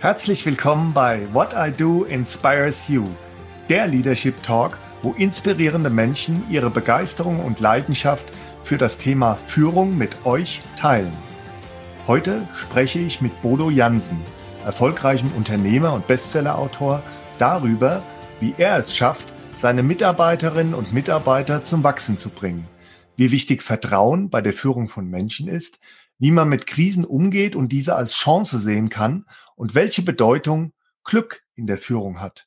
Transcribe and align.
Herzlich 0.00 0.46
willkommen 0.46 0.92
bei 0.92 1.26
What 1.32 1.54
I 1.58 1.72
Do 1.72 2.04
Inspires 2.04 2.86
You, 2.86 3.04
der 3.68 3.88
Leadership 3.88 4.40
Talk, 4.44 4.78
wo 5.02 5.10
inspirierende 5.14 5.90
Menschen 5.90 6.44
ihre 6.48 6.70
Begeisterung 6.70 7.40
und 7.40 7.58
Leidenschaft 7.58 8.26
für 8.62 8.78
das 8.78 8.98
Thema 8.98 9.34
Führung 9.48 9.98
mit 9.98 10.24
euch 10.24 10.60
teilen. 10.78 11.12
Heute 12.06 12.42
spreche 12.56 13.00
ich 13.00 13.20
mit 13.20 13.42
Bodo 13.42 13.70
Jansen, 13.70 14.20
erfolgreichem 14.64 15.32
Unternehmer 15.36 15.92
und 15.92 16.06
Bestsellerautor, 16.06 17.02
darüber, 17.40 18.04
wie 18.38 18.54
er 18.56 18.76
es 18.76 18.94
schafft, 18.94 19.26
seine 19.56 19.82
Mitarbeiterinnen 19.82 20.74
und 20.74 20.92
Mitarbeiter 20.92 21.64
zum 21.64 21.82
Wachsen 21.82 22.18
zu 22.18 22.28
bringen, 22.30 22.68
wie 23.18 23.32
wichtig 23.32 23.62
Vertrauen 23.62 24.30
bei 24.30 24.40
der 24.40 24.52
Führung 24.52 24.86
von 24.86 25.08
Menschen 25.08 25.48
ist, 25.48 25.80
wie 26.18 26.30
man 26.30 26.48
mit 26.48 26.66
Krisen 26.66 27.04
umgeht 27.04 27.56
und 27.56 27.70
diese 27.70 27.96
als 27.96 28.12
Chance 28.12 28.58
sehen 28.58 28.88
kann 28.88 29.26
und 29.56 29.74
welche 29.74 30.02
Bedeutung 30.02 30.72
Glück 31.04 31.42
in 31.54 31.66
der 31.66 31.78
Führung 31.78 32.20
hat. 32.20 32.46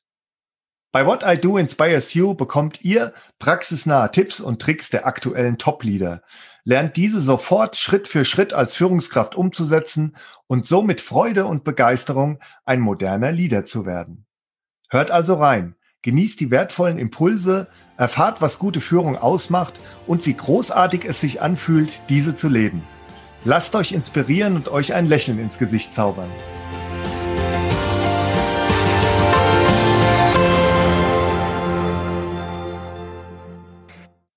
Bei 0.90 1.06
What 1.06 1.24
I 1.26 1.38
Do 1.38 1.58
Inspires 1.58 2.14
You 2.14 2.34
bekommt 2.34 2.82
ihr 2.82 3.12
praxisnahe 3.38 4.10
Tipps 4.10 4.40
und 4.40 4.62
Tricks 4.62 4.88
der 4.88 5.06
aktuellen 5.06 5.58
Top-Leader. 5.58 6.22
Lernt 6.64 6.96
diese 6.96 7.20
sofort 7.20 7.76
Schritt 7.76 8.08
für 8.08 8.24
Schritt 8.24 8.54
als 8.54 8.74
Führungskraft 8.74 9.34
umzusetzen 9.34 10.16
und 10.46 10.66
so 10.66 10.82
mit 10.82 11.00
Freude 11.02 11.44
und 11.44 11.64
Begeisterung 11.64 12.38
ein 12.64 12.80
moderner 12.80 13.32
Leader 13.32 13.66
zu 13.66 13.84
werden. 13.84 14.26
Hört 14.88 15.10
also 15.10 15.34
rein, 15.34 15.76
genießt 16.02 16.40
die 16.40 16.50
wertvollen 16.50 16.98
Impulse, 16.98 17.68
erfahrt, 17.96 18.40
was 18.40 18.58
gute 18.58 18.80
Führung 18.80 19.16
ausmacht 19.16 19.80
und 20.06 20.26
wie 20.26 20.34
großartig 20.34 21.04
es 21.04 21.20
sich 21.20 21.40
anfühlt, 21.40 22.02
diese 22.08 22.34
zu 22.34 22.48
leben. 22.48 22.82
Lasst 23.44 23.74
euch 23.74 23.92
inspirieren 23.92 24.56
und 24.56 24.68
euch 24.68 24.94
ein 24.94 25.06
Lächeln 25.06 25.38
ins 25.38 25.58
Gesicht 25.58 25.94
zaubern. 25.94 26.30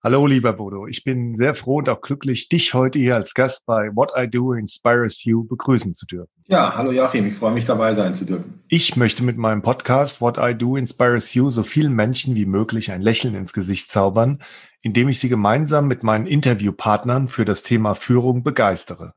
Hallo, 0.06 0.28
lieber 0.28 0.53
Bodo. 0.53 0.86
Ich 0.86 1.03
bin 1.03 1.36
sehr 1.36 1.56
froh 1.56 1.78
und 1.78 1.89
auch 1.89 2.00
glücklich, 2.00 2.48
dich 2.48 2.75
heute 2.75 3.00
hier 3.00 3.16
als 3.16 3.34
Gast 3.34 3.66
bei 3.66 3.89
What 3.95 4.12
I 4.16 4.30
Do 4.30 4.53
Inspires 4.53 5.23
You 5.23 5.45
begrüßen 5.45 5.95
zu 5.95 6.06
dürfen. 6.06 6.30
Ja, 6.45 6.75
hallo 6.75 6.92
Joachim. 6.92 7.25
Ich 7.25 7.34
freue 7.34 7.56
mich 7.56 7.66
dabei 7.66 7.95
sein 7.95 8.14
zu 8.14 8.23
dürfen. 8.23 8.62
Ich 8.67 8.95
möchte 8.97 9.23
mit 9.23 9.38
meinem 9.38 9.64
Podcast 9.64 10.22
What 10.22 10.38
I 10.38 10.53
Do 10.53 10.75
Inspires 10.78 11.34
You 11.34 11.50
so 11.50 11.64
vielen 11.64 11.94
Menschen 11.94 12.36
wie 12.36 12.45
möglich 12.45 12.92
ein 12.92 13.02
Lächeln 13.02 13.34
ins 13.34 13.52
Gesicht 13.52 13.89
zaubern, 13.89 14.44
indem 14.84 15.09
ich 15.09 15.20
sie 15.20 15.28
gemeinsam 15.28 15.88
mit 15.88 16.03
meinen 16.03 16.28
Interviewpartnern 16.28 17.28
für 17.28 17.44
das 17.44 17.64
Thema 17.64 17.95
Führung 17.95 18.44
begeistere. 18.44 19.16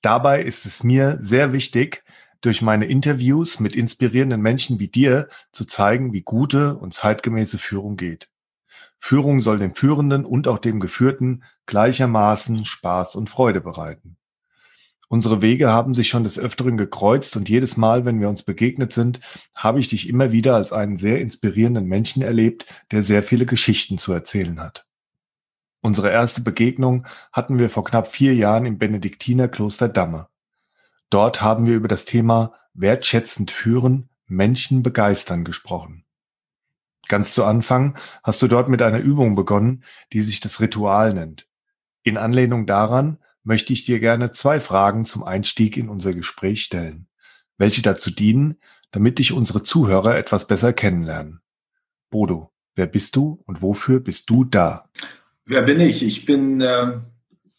Dabei 0.00 0.42
ist 0.42 0.64
es 0.64 0.82
mir 0.82 1.18
sehr 1.20 1.52
wichtig, 1.52 2.02
durch 2.40 2.62
meine 2.62 2.86
Interviews 2.86 3.60
mit 3.60 3.76
inspirierenden 3.76 4.40
Menschen 4.40 4.78
wie 4.78 4.88
dir 4.88 5.28
zu 5.52 5.66
zeigen, 5.66 6.14
wie 6.14 6.22
gute 6.22 6.78
und 6.78 6.94
zeitgemäße 6.94 7.58
Führung 7.58 7.98
geht. 7.98 8.31
Führung 9.04 9.40
soll 9.40 9.58
dem 9.58 9.74
Führenden 9.74 10.24
und 10.24 10.46
auch 10.46 10.58
dem 10.58 10.78
Geführten 10.78 11.42
gleichermaßen 11.66 12.64
Spaß 12.64 13.16
und 13.16 13.28
Freude 13.28 13.60
bereiten. 13.60 14.16
Unsere 15.08 15.42
Wege 15.42 15.70
haben 15.70 15.92
sich 15.92 16.08
schon 16.08 16.22
des 16.22 16.38
Öfteren 16.38 16.76
gekreuzt 16.76 17.36
und 17.36 17.48
jedes 17.48 17.76
Mal, 17.76 18.04
wenn 18.04 18.20
wir 18.20 18.28
uns 18.28 18.44
begegnet 18.44 18.92
sind, 18.92 19.18
habe 19.56 19.80
ich 19.80 19.88
dich 19.88 20.08
immer 20.08 20.30
wieder 20.30 20.54
als 20.54 20.72
einen 20.72 20.98
sehr 20.98 21.20
inspirierenden 21.20 21.84
Menschen 21.86 22.22
erlebt, 22.22 22.66
der 22.92 23.02
sehr 23.02 23.24
viele 23.24 23.44
Geschichten 23.44 23.98
zu 23.98 24.12
erzählen 24.12 24.60
hat. 24.60 24.86
Unsere 25.80 26.12
erste 26.12 26.40
Begegnung 26.40 27.04
hatten 27.32 27.58
wir 27.58 27.70
vor 27.70 27.82
knapp 27.82 28.06
vier 28.06 28.36
Jahren 28.36 28.66
im 28.66 28.78
Benediktinerkloster 28.78 29.88
Damme. 29.88 30.28
Dort 31.10 31.42
haben 31.42 31.66
wir 31.66 31.74
über 31.74 31.88
das 31.88 32.04
Thema 32.04 32.54
wertschätzend 32.72 33.50
führen, 33.50 34.10
Menschen 34.26 34.84
begeistern 34.84 35.44
gesprochen. 35.44 36.01
Ganz 37.08 37.34
zu 37.34 37.44
Anfang 37.44 37.96
hast 38.22 38.40
du 38.42 38.48
dort 38.48 38.68
mit 38.68 38.80
einer 38.82 39.00
Übung 39.00 39.34
begonnen, 39.34 39.84
die 40.12 40.20
sich 40.20 40.40
das 40.40 40.60
Ritual 40.60 41.14
nennt. 41.14 41.48
In 42.02 42.16
Anlehnung 42.16 42.66
daran 42.66 43.18
möchte 43.44 43.72
ich 43.72 43.84
dir 43.84 44.00
gerne 44.00 44.32
zwei 44.32 44.60
Fragen 44.60 45.04
zum 45.04 45.24
Einstieg 45.24 45.76
in 45.76 45.88
unser 45.88 46.14
Gespräch 46.14 46.62
stellen, 46.62 47.08
welche 47.58 47.82
dazu 47.82 48.10
dienen, 48.10 48.56
damit 48.92 49.18
dich 49.18 49.32
unsere 49.32 49.62
Zuhörer 49.62 50.16
etwas 50.16 50.46
besser 50.46 50.72
kennenlernen. 50.72 51.40
Bodo, 52.10 52.52
wer 52.74 52.86
bist 52.86 53.16
du 53.16 53.42
und 53.46 53.62
wofür 53.62 54.00
bist 54.00 54.30
du 54.30 54.44
da? 54.44 54.88
Wer 55.44 55.62
bin 55.62 55.80
ich? 55.80 56.04
Ich 56.04 56.24
bin 56.24 56.60
äh, 56.60 57.00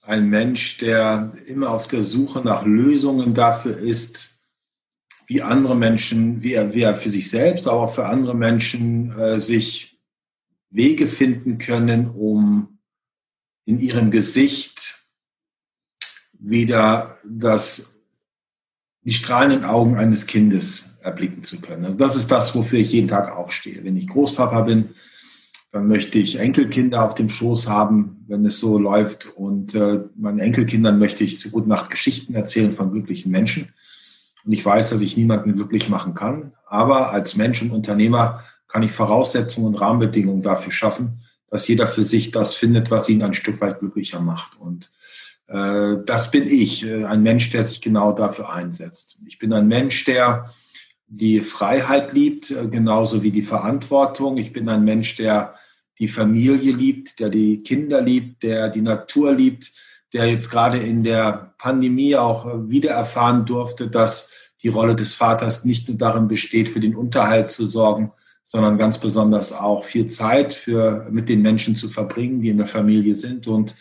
ein 0.03 0.30
Mensch, 0.30 0.78
der 0.78 1.34
immer 1.48 1.72
auf 1.72 1.88
der 1.88 2.03
Suche 2.03 2.42
nach 2.42 2.66
Lösungen 2.66 3.34
dafür 3.34 3.78
ist, 3.78 4.33
wie 5.28 5.41
andere 5.41 5.75
Menschen, 5.75 6.41
wie 6.41 6.53
er, 6.53 6.73
wie 6.73 6.81
er 6.81 6.95
für 6.95 7.09
sich 7.09 7.29
selbst, 7.29 7.67
aber 7.67 7.81
auch 7.81 7.94
für 7.94 8.06
andere 8.06 8.35
Menschen 8.35 9.17
äh, 9.17 9.39
sich 9.39 10.00
Wege 10.69 11.07
finden 11.07 11.57
können, 11.57 12.09
um 12.09 12.79
in 13.66 13.79
ihrem 13.79 14.11
Gesicht 14.11 15.06
wieder 16.34 17.17
das, 17.23 17.94
die 19.03 19.13
strahlenden 19.13 19.63
Augen 19.63 19.97
eines 19.97 20.28
Kindes 20.28 20.97
erblicken 21.01 21.44
zu 21.44 21.61
können. 21.61 21.85
Also 21.85 21.97
das 21.97 22.16
ist 22.16 22.31
das, 22.31 22.55
wofür 22.55 22.79
ich 22.79 22.91
jeden 22.91 23.07
Tag 23.07 23.31
aufstehe. 23.31 23.84
Wenn 23.84 23.97
ich 23.97 24.07
Großpapa 24.07 24.61
bin, 24.61 24.90
dann 25.72 25.88
möchte 25.88 26.19
ich 26.19 26.38
Enkelkinder 26.38 27.03
auf 27.03 27.16
dem 27.16 27.29
Schoß 27.29 27.67
haben, 27.67 28.23
wenn 28.28 28.45
es 28.45 28.59
so 28.59 28.78
läuft. 28.78 29.28
Und 29.35 29.73
äh, 29.73 30.01
meinen 30.16 30.40
Enkelkindern 30.40 31.00
möchte 31.00 31.23
ich 31.23 31.40
zu 31.40 31.50
Gute 31.50 31.69
Nacht 31.69 31.90
Geschichten 31.90 32.35
erzählen 32.35 32.73
von 32.73 32.91
glücklichen 32.91 33.31
Menschen. 33.31 33.73
Und 34.46 34.54
ich 34.54 34.66
weiß, 34.66 34.90
dass 34.90 35.02
ich 35.02 35.18
niemanden 35.18 35.54
glücklich 35.54 35.90
machen 35.90 36.14
kann. 36.14 36.54
Aber 36.68 37.12
als 37.12 37.36
Mensch 37.36 37.62
und 37.62 37.72
Unternehmer 37.72 38.44
kann 38.68 38.84
ich 38.84 38.92
Voraussetzungen 38.92 39.68
und 39.68 39.76
Rahmenbedingungen 39.76 40.42
dafür 40.42 40.72
schaffen, 40.72 41.22
dass 41.50 41.68
jeder 41.68 41.88
für 41.88 42.04
sich 42.04 42.31
das 42.31 42.56
findet, 42.56 42.90
was 42.90 43.08
ihn 43.09 43.22
ein 43.22 43.36
Stück 43.36 43.62
weit 43.62 43.80
glücklicher 43.80 44.20
macht. 44.20 44.59
Und 44.59 44.92
äh, 45.48 45.98
das 46.06 46.32
bin 46.32 46.48
ich, 46.48 46.86
äh, 46.86 47.06
ein 47.06 47.22
Mensch, 47.22 47.52
der 47.52 47.64
sich 47.64 47.82
genau 47.82 48.12
dafür 48.12 48.52
einsetzt. 48.52 49.20
Ich 49.28 49.38
bin 49.38 49.53
ein 49.53 49.68
Mensch, 49.68 50.03
der 50.06 50.52
die 51.08 51.42
Freiheit 51.42 52.14
liebt, 52.14 52.50
äh, 52.50 52.68
genauso 52.68 53.22
wie 53.22 53.32
die 53.32 53.44
Verantwortung. 53.44 54.38
Ich 54.38 54.52
bin 54.52 54.68
ein 54.68 54.84
Mensch, 54.84 55.16
der 55.16 55.53
die 56.00 56.08
Familie 56.08 56.74
liebt, 56.74 57.20
der 57.20 57.30
die 57.30 57.62
Kinder 57.62 58.02
liebt, 58.02 58.42
der 58.42 58.70
die 58.70 58.82
Natur 58.82 59.32
liebt, 59.32 59.74
der 60.13 60.28
jetzt 60.28 60.50
gerade 60.50 60.78
in 60.78 61.03
der 61.03 61.53
Pandemie 61.57 62.16
auch 62.16 62.69
wieder 62.69 62.91
erfahren 62.91 63.46
durfte, 63.46 63.88
dass 63.88 64.29
die 64.62 64.69
Rolle 64.69 64.96
des 64.96 65.13
Vaters 65.13 65.66
nicht 65.66 65.88
nur 65.90 65.97
darin 65.97 66.28
besteht, 66.28 66.69
für 66.69 66.79
den 66.79 66.96
Unterhalt 66.96 67.51
zu 67.51 67.66
sorgen, 67.66 68.13
sondern 68.46 68.78
ganz 68.78 68.97
besonders 68.97 69.52
auch 69.52 69.84
viel 69.84 70.07
Zeit 70.07 70.53
für, 70.53 71.07
mit 71.09 71.29
den 71.29 71.41
Menschen 71.41 71.75
zu 71.75 71.90
verbringen, 71.90 72.41
die 72.41 72.50
in 72.50 72.57
der 72.57 72.68
Familie 72.68 73.16
sind. 73.16 73.47
Und 73.47 73.75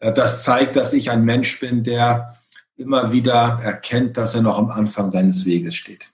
äh, 0.00 0.12
das 0.12 0.42
zeigt, 0.42 0.76
dass 0.76 0.92
ich 0.92 1.10
ein 1.10 1.24
Mensch 1.24 1.58
bin, 1.60 1.84
der 1.84 2.36
immer 2.76 3.12
wieder 3.12 3.60
erkennt, 3.62 4.16
dass 4.16 4.34
er 4.34 4.42
noch 4.42 4.58
am 4.58 4.70
Anfang 4.70 5.10
seines 5.10 5.46
Weges 5.46 5.74
steht 5.74 6.10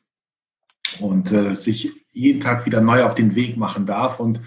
und 1.00 1.32
äh, 1.32 1.54
sich 1.54 1.90
jeden 2.12 2.40
Tag 2.40 2.66
wieder 2.66 2.80
neu 2.80 3.04
auf 3.04 3.14
den 3.14 3.34
Weg 3.34 3.56
machen 3.56 3.86
darf 3.86 4.20
und 4.20 4.40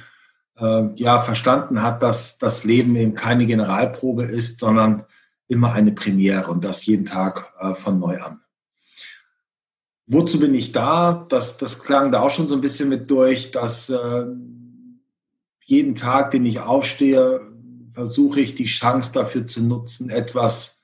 äh, 0.58 0.88
ja 0.96 1.20
verstanden 1.20 1.82
hat, 1.82 2.02
dass 2.04 2.38
das 2.38 2.64
Leben 2.64 2.96
eben 2.96 3.16
keine 3.16 3.46
Generalprobe 3.46 4.24
ist, 4.26 4.60
sondern 4.60 5.06
immer 5.48 5.74
eine 5.74 5.92
Premiere 5.92 6.52
und 6.52 6.64
das 6.64 6.86
jeden 6.86 7.06
Tag 7.06 7.54
äh, 7.60 7.76
von 7.76 8.00
neu 8.00 8.22
an. 8.22 8.42
Wozu 10.08 10.40
bin 10.40 10.54
ich 10.54 10.72
da? 10.72 11.26
Das, 11.30 11.58
das 11.58 11.82
klang 11.82 12.12
da 12.12 12.22
auch 12.22 12.32
schon 12.32 12.48
so 12.48 12.56
ein 12.56 12.62
bisschen 12.62 12.90
mit 12.90 13.10
durch, 13.10 13.52
dass 13.52 13.90
äh, 13.90 14.26
jeden 15.64 15.96
Tag, 15.96 16.32
den 16.32 16.46
ich 16.46 16.60
aufstehe, 16.60 17.42
versuche 17.94 18.40
ich 18.40 18.56
die 18.56 18.66
Chance 18.66 19.14
dafür 19.14 19.46
zu 19.48 19.64
nutzen, 19.64 20.10
etwas 20.10 20.84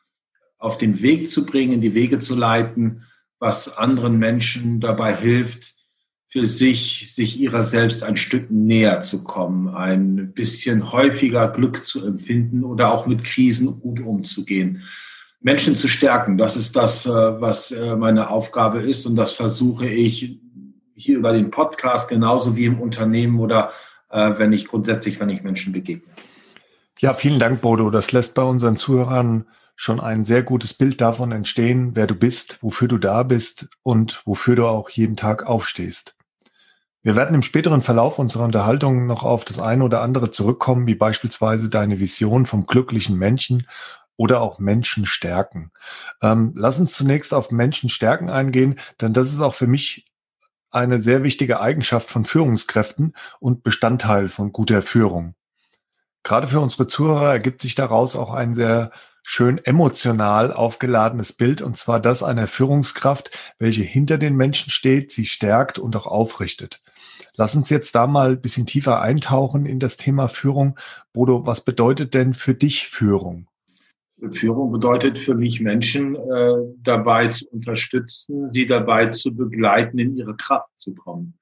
auf 0.57 0.77
den 0.77 1.01
Weg 1.01 1.29
zu 1.29 1.45
bringen, 1.45 1.81
die 1.81 1.93
Wege 1.93 2.19
zu 2.19 2.35
leiten, 2.35 3.03
was 3.37 3.77
anderen 3.77 4.17
Menschen 4.17 4.79
dabei 4.79 5.15
hilft, 5.15 5.75
für 6.31 6.45
sich, 6.45 7.13
sich 7.13 7.41
ihrer 7.41 7.65
selbst 7.65 8.03
ein 8.03 8.15
Stück 8.15 8.49
näher 8.49 9.01
zu 9.01 9.21
kommen, 9.25 9.67
ein 9.67 10.31
bisschen 10.31 10.93
häufiger 10.93 11.49
Glück 11.49 11.85
zu 11.85 12.07
empfinden 12.07 12.63
oder 12.63 12.93
auch 12.93 13.05
mit 13.05 13.25
Krisen 13.25 13.81
gut 13.81 13.99
umzugehen. 13.99 14.83
Menschen 15.41 15.75
zu 15.75 15.89
stärken. 15.89 16.37
Das 16.37 16.55
ist 16.55 16.77
das, 16.77 17.05
äh, 17.05 17.09
was 17.09 17.71
äh, 17.71 17.97
meine 17.97 18.29
Aufgabe 18.29 18.79
ist 18.79 19.05
und 19.05 19.17
das 19.17 19.33
versuche 19.33 19.87
ich 19.87 20.39
hier 20.95 21.17
über 21.17 21.33
den 21.33 21.51
Podcast 21.51 22.07
genauso 22.07 22.55
wie 22.55 22.65
im 22.65 22.79
Unternehmen 22.79 23.37
oder 23.41 23.73
äh, 24.09 24.31
wenn 24.37 24.53
ich 24.53 24.67
grundsätzlich, 24.67 25.19
wenn 25.19 25.29
ich 25.29 25.43
Menschen 25.43 25.73
begegne. 25.73 26.07
Ja, 26.99 27.13
vielen 27.13 27.39
Dank, 27.39 27.59
Bodo. 27.59 27.89
Das 27.89 28.13
lässt 28.13 28.35
bei 28.35 28.43
unseren 28.43 28.77
Zuhörern 28.77 29.47
schon 29.75 29.99
ein 29.99 30.23
sehr 30.23 30.43
gutes 30.43 30.73
Bild 30.73 31.01
davon 31.01 31.33
entstehen, 31.33 31.91
wer 31.95 32.07
du 32.07 32.15
bist, 32.15 32.59
wofür 32.61 32.87
du 32.87 32.99
da 32.99 33.23
bist 33.23 33.67
und 33.83 34.21
wofür 34.25 34.55
du 34.55 34.67
auch 34.67 34.89
jeden 34.89 35.17
Tag 35.17 35.45
aufstehst. 35.45 36.15
Wir 37.03 37.15
werden 37.15 37.33
im 37.33 37.41
späteren 37.41 37.81
Verlauf 37.81 38.19
unserer 38.19 38.43
Unterhaltung 38.43 39.07
noch 39.07 39.23
auf 39.23 39.43
das 39.43 39.59
eine 39.59 39.83
oder 39.83 40.01
andere 40.01 40.29
zurückkommen, 40.29 40.85
wie 40.85 40.93
beispielsweise 40.93 41.69
deine 41.69 41.99
Vision 41.99 42.45
vom 42.45 42.67
glücklichen 42.67 43.17
Menschen 43.17 43.65
oder 44.17 44.41
auch 44.41 44.59
Menschen 44.59 45.07
stärken. 45.07 45.71
Ähm, 46.21 46.53
lass 46.55 46.79
uns 46.79 46.93
zunächst 46.93 47.33
auf 47.33 47.49
Menschen 47.51 47.89
stärken 47.89 48.29
eingehen, 48.29 48.79
denn 49.01 49.13
das 49.13 49.33
ist 49.33 49.41
auch 49.41 49.55
für 49.55 49.65
mich 49.65 50.05
eine 50.69 50.99
sehr 50.99 51.23
wichtige 51.23 51.59
Eigenschaft 51.59 52.07
von 52.07 52.23
Führungskräften 52.23 53.13
und 53.39 53.63
Bestandteil 53.63 54.29
von 54.29 54.51
guter 54.51 54.83
Führung. 54.83 55.33
Gerade 56.21 56.47
für 56.47 56.59
unsere 56.59 56.85
Zuhörer 56.85 57.31
ergibt 57.31 57.63
sich 57.63 57.73
daraus 57.73 58.15
auch 58.15 58.31
ein 58.31 58.53
sehr 58.53 58.91
schön 59.23 59.57
emotional 59.63 60.53
aufgeladenes 60.53 61.33
Bild, 61.33 61.61
und 61.61 61.77
zwar 61.77 61.99
das 61.99 62.21
einer 62.21 62.47
Führungskraft, 62.47 63.31
welche 63.59 63.83
hinter 63.83 64.17
den 64.17 64.35
Menschen 64.35 64.69
steht, 64.71 65.11
sie 65.11 65.25
stärkt 65.25 65.79
und 65.79 65.95
auch 65.95 66.05
aufrichtet. 66.05 66.81
Lass 67.37 67.55
uns 67.55 67.69
jetzt 67.69 67.95
da 67.95 68.07
mal 68.07 68.31
ein 68.31 68.41
bisschen 68.41 68.65
tiefer 68.65 69.01
eintauchen 69.01 69.65
in 69.65 69.79
das 69.79 69.97
Thema 69.97 70.27
Führung. 70.27 70.77
Bodo, 71.13 71.45
was 71.45 71.61
bedeutet 71.61 72.13
denn 72.13 72.33
für 72.33 72.53
dich 72.53 72.87
Führung? 72.87 73.47
Führung 74.31 74.71
bedeutet 74.71 75.17
für 75.17 75.33
mich, 75.33 75.61
Menschen 75.61 76.15
äh, 76.15 76.53
dabei 76.83 77.29
zu 77.29 77.47
unterstützen, 77.49 78.51
sie 78.53 78.67
dabei 78.67 79.07
zu 79.07 79.35
begleiten, 79.35 79.97
in 79.97 80.15
ihre 80.15 80.35
Kraft 80.35 80.69
zu 80.77 80.93
kommen, 80.93 81.33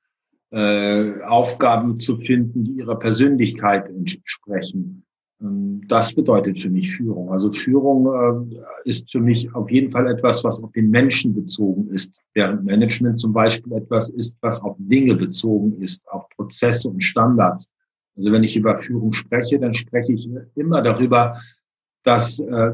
äh, 0.52 1.22
Aufgaben 1.24 2.00
zu 2.00 2.18
finden, 2.18 2.64
die 2.64 2.72
ihrer 2.74 2.98
Persönlichkeit 2.98 3.90
entsprechen. 3.90 5.04
Ähm, 5.42 5.82
das 5.88 6.14
bedeutet 6.14 6.60
für 6.60 6.70
mich 6.70 6.96
Führung. 6.96 7.32
Also 7.32 7.52
Führung 7.52 8.54
äh, 8.54 8.90
ist 8.90 9.12
für 9.12 9.20
mich 9.20 9.54
auf 9.56 9.70
jeden 9.70 9.92
Fall 9.92 10.08
etwas, 10.08 10.44
was 10.44 10.62
auf 10.64 10.72
den 10.72 10.90
Menschen 10.90 11.34
bezogen 11.34 11.90
ist, 11.90 12.16
während 12.34 12.64
Management 12.64 13.20
zum 13.20 13.34
Beispiel 13.34 13.74
etwas 13.74 14.10
ist, 14.10 14.38
was 14.42 14.62
auf 14.62 14.76
Dinge 14.80 15.16
bezogen 15.16 15.82
ist, 15.82 16.08
auf 16.10 16.28
Prozesse 16.30 16.90
und 16.90 17.04
Standards. 17.04 17.70
Also 18.18 18.32
wenn 18.32 18.44
ich 18.44 18.56
über 18.56 18.78
Führung 18.80 19.14
spreche, 19.14 19.60
dann 19.60 19.74
spreche 19.74 20.14
ich 20.14 20.30
immer 20.56 20.82
darüber, 20.82 21.40
dass 22.04 22.40
äh, 22.40 22.72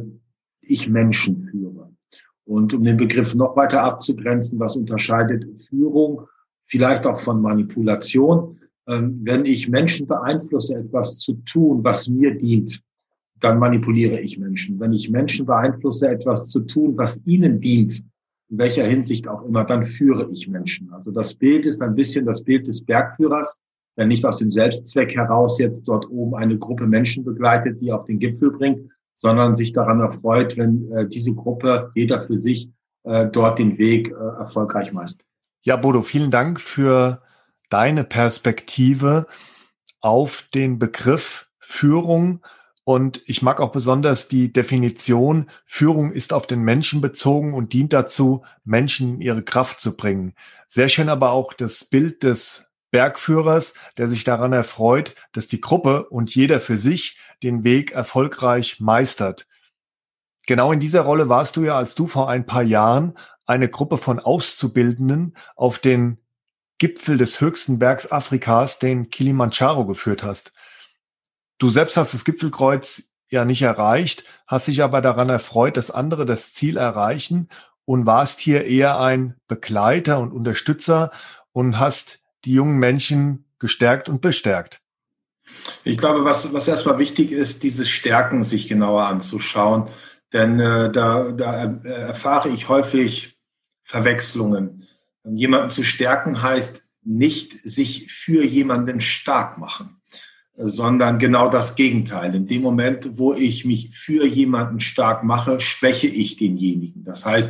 ich 0.62 0.90
Menschen 0.90 1.40
führe. 1.40 1.92
Und 2.46 2.74
um 2.74 2.84
den 2.84 2.98
Begriff 2.98 3.34
noch 3.36 3.56
weiter 3.56 3.84
abzugrenzen, 3.84 4.60
was 4.60 4.76
unterscheidet 4.76 5.62
Führung 5.64 6.22
vielleicht 6.66 7.06
auch 7.06 7.20
von 7.20 7.42
Manipulation? 7.42 8.60
Ähm, 8.88 9.22
wenn 9.24 9.46
ich 9.46 9.70
Menschen 9.70 10.08
beeinflusse, 10.08 10.76
etwas 10.76 11.18
zu 11.18 11.34
tun, 11.46 11.84
was 11.84 12.08
mir 12.08 12.36
dient, 12.36 12.82
dann 13.40 13.60
manipuliere 13.60 14.20
ich 14.20 14.38
Menschen. 14.38 14.80
Wenn 14.80 14.94
ich 14.94 15.10
Menschen 15.10 15.46
beeinflusse, 15.46 16.10
etwas 16.10 16.50
zu 16.50 16.62
tun, 16.62 16.98
was 16.98 17.22
ihnen 17.26 17.60
dient, 17.60 18.04
in 18.50 18.58
welcher 18.58 18.86
Hinsicht 18.86 19.28
auch 19.28 19.44
immer, 19.44 19.66
dann 19.66 19.86
führe 19.86 20.30
ich 20.32 20.48
Menschen. 20.48 20.92
Also 20.94 21.12
das 21.12 21.34
Bild 21.34 21.66
ist 21.66 21.82
ein 21.82 21.96
bisschen 21.96 22.26
das 22.26 22.44
Bild 22.44 22.68
des 22.68 22.86
Bergführers, 22.86 23.60
der 23.98 24.06
nicht 24.06 24.26
aus 24.26 24.38
dem 24.38 24.52
Selbstzweck 24.52 25.16
heraus 25.16 25.60
jetzt 25.60 25.88
dort 25.88 26.10
oben 26.10 26.36
eine 26.36 26.58
Gruppe 26.58 26.86
Menschen 26.86 27.24
begleitet, 27.24 27.82
die 27.82 27.92
auf 27.92 28.06
den 28.06 28.20
Gipfel 28.20 28.52
bringt, 28.52 28.90
sondern 29.16 29.56
sich 29.56 29.74
daran 29.74 30.00
erfreut, 30.00 30.58
wenn 30.58 30.92
äh, 30.92 31.08
diese 31.08 31.34
Gruppe, 31.34 31.92
jeder 31.96 32.22
für 32.22 32.38
sich, 32.38 32.70
äh, 33.04 33.28
dort 33.28 33.60
den 33.60 33.78
Weg 33.78 34.12
äh, 34.12 34.14
erfolgreich 34.14 34.92
meistert. 34.92 35.26
Ja, 35.64 35.78
Bodo, 35.78 36.02
vielen 36.02 36.32
Dank 36.32 36.60
für 36.60 37.22
deine 37.70 38.04
Perspektive 38.04 39.28
auf 40.02 40.48
den 40.54 40.80
Begriff 40.80 41.50
Führung. 41.60 42.46
Und 42.84 43.24
ich 43.26 43.42
mag 43.42 43.60
auch 43.60 43.72
besonders 43.72 44.28
die 44.28 44.54
Definition, 44.54 45.48
Führung 45.66 46.12
ist 46.12 46.34
auf 46.34 46.46
den 46.46 46.62
Menschen 46.62 47.02
bezogen 47.02 47.54
und 47.54 47.74
dient 47.74 47.94
dazu, 47.94 48.46
Menschen 48.64 49.16
in 49.16 49.22
ihre 49.22 49.42
Kraft 49.42 49.82
zu 49.82 49.98
bringen. 49.98 50.34
Sehr 50.68 50.90
schön 50.90 51.10
aber 51.10 51.32
auch 51.32 51.54
das 51.54 51.86
Bild 51.86 52.22
des 52.22 52.66
Bergführers, 52.92 53.74
der 53.98 54.08
sich 54.08 54.24
daran 54.24 54.54
erfreut, 54.54 55.16
dass 55.34 55.48
die 55.48 55.60
Gruppe 55.60 56.08
und 56.10 56.34
jeder 56.36 56.60
für 56.60 56.78
sich 56.78 57.18
den 57.44 57.64
Weg 57.64 57.92
erfolgreich 57.92 58.80
meistert. 58.80 59.48
Genau 60.46 60.72
in 60.72 60.80
dieser 60.80 61.02
Rolle 61.02 61.28
warst 61.28 61.58
du 61.58 61.64
ja, 61.64 61.76
als 61.76 61.96
du 61.96 62.06
vor 62.06 62.30
ein 62.30 62.46
paar 62.46 62.62
Jahren 62.62 63.18
eine 63.46 63.68
Gruppe 63.68 63.98
von 63.98 64.20
Auszubildenden 64.20 65.36
auf 65.56 65.80
den 65.80 66.20
Gipfel 66.78 67.18
des 67.18 67.42
höchsten 67.42 67.80
Bergs 67.80 68.12
Afrikas, 68.12 68.80
den 68.80 69.10
Kilimanjaro, 69.10 69.86
geführt 69.86 70.24
hast. 70.24 70.52
Du 71.58 71.70
selbst 71.70 71.96
hast 71.98 72.14
das 72.14 72.26
Gipfelkreuz 72.26 73.12
ja 73.30 73.46
nicht 73.46 73.62
erreicht, 73.62 74.26
hast 74.46 74.68
dich 74.68 74.84
aber 74.84 75.02
daran 75.02 75.30
erfreut, 75.30 75.78
dass 75.78 75.92
andere 75.92 76.26
das 76.26 76.54
Ziel 76.54 76.78
erreichen 76.78 77.50
und 77.86 78.06
warst 78.06 78.40
hier 78.40 78.66
eher 78.66 79.00
ein 79.00 79.36
Begleiter 79.48 80.20
und 80.20 80.34
Unterstützer 80.34 81.12
und 81.52 81.80
hast 81.80 82.22
die 82.44 82.54
jungen 82.54 82.78
Menschen 82.78 83.46
gestärkt 83.60 84.10
und 84.10 84.22
bestärkt? 84.22 84.82
Ich 85.84 85.98
glaube, 85.98 86.26
was, 86.26 86.52
was 86.54 86.68
erstmal 86.68 86.98
wichtig 86.98 87.32
ist, 87.32 87.64
dieses 87.64 87.90
Stärken 87.90 88.44
sich 88.44 88.68
genauer 88.68 89.04
anzuschauen. 89.04 89.90
Denn 90.34 90.60
äh, 90.60 90.92
da, 90.92 91.32
da 91.32 91.64
erfahre 91.84 92.50
ich 92.50 92.68
häufig 92.68 93.38
Verwechslungen. 93.84 94.85
Jemanden 95.34 95.70
zu 95.70 95.84
stärken 95.84 96.42
heißt 96.42 96.84
nicht 97.04 97.54
sich 97.54 98.12
für 98.12 98.44
jemanden 98.44 99.02
stark 99.02 99.58
machen, 99.58 100.02
sondern 100.56 101.20
genau 101.20 101.50
das 101.50 101.76
Gegenteil. 101.76 102.34
In 102.36 102.48
dem 102.48 102.62
Moment, 102.62 103.18
wo 103.18 103.34
ich 103.34 103.66
mich 103.66 103.96
für 103.96 104.26
jemanden 104.26 104.80
stark 104.80 105.24
mache, 105.24 105.60
schwäche 105.60 106.08
ich 106.08 106.38
denjenigen. 106.38 107.04
Das 107.04 107.26
heißt, 107.26 107.50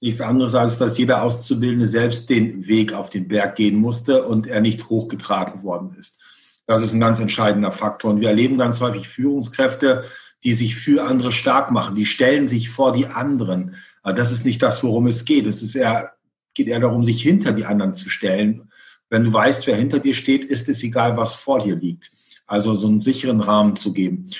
nichts 0.00 0.20
anderes 0.20 0.54
als, 0.54 0.78
dass 0.78 0.98
jeder 0.98 1.22
Auszubildende 1.22 1.88
selbst 1.88 2.28
den 2.28 2.66
Weg 2.66 2.92
auf 2.92 3.10
den 3.10 3.28
Berg 3.28 3.56
gehen 3.56 3.76
musste 3.76 4.24
und 4.24 4.46
er 4.46 4.60
nicht 4.60 4.88
hochgetragen 4.88 5.62
worden 5.62 5.96
ist. 5.98 6.20
Das 6.66 6.82
ist 6.82 6.92
ein 6.92 7.00
ganz 7.00 7.20
entscheidender 7.20 7.72
Faktor. 7.72 8.10
Und 8.10 8.20
wir 8.20 8.28
erleben 8.28 8.58
ganz 8.58 8.80
häufig 8.80 9.08
Führungskräfte, 9.08 10.04
die 10.42 10.52
sich 10.52 10.76
für 10.76 11.04
andere 11.04 11.32
stark 11.32 11.70
machen. 11.70 11.94
Die 11.94 12.06
stellen 12.06 12.46
sich 12.46 12.70
vor 12.70 12.92
die 12.92 13.06
anderen. 13.06 13.76
Aber 14.02 14.14
das 14.14 14.32
ist 14.32 14.44
nicht 14.44 14.62
das, 14.62 14.82
worum 14.82 15.06
es 15.06 15.24
geht. 15.24 15.46
Es 15.46 15.62
ist 15.62 15.76
eher, 15.76 16.15
geht 16.56 16.68
eher 16.68 16.80
darum, 16.80 17.04
sich 17.04 17.22
hinter 17.22 17.52
die 17.52 17.64
anderen 17.64 17.94
zu 17.94 18.08
stellen. 18.08 18.70
Wenn 19.08 19.24
du 19.24 19.32
weißt, 19.32 19.66
wer 19.66 19.76
hinter 19.76 20.00
dir 20.00 20.14
steht, 20.14 20.44
ist 20.44 20.68
es 20.68 20.82
egal, 20.82 21.16
was 21.16 21.34
vor 21.34 21.60
dir 21.60 21.76
liegt. 21.76 22.10
Also 22.46 22.74
so 22.74 22.88
einen 22.88 22.98
sicheren 22.98 23.40
Rahmen 23.40 23.76
zu 23.76 23.92
geben. 23.92 24.30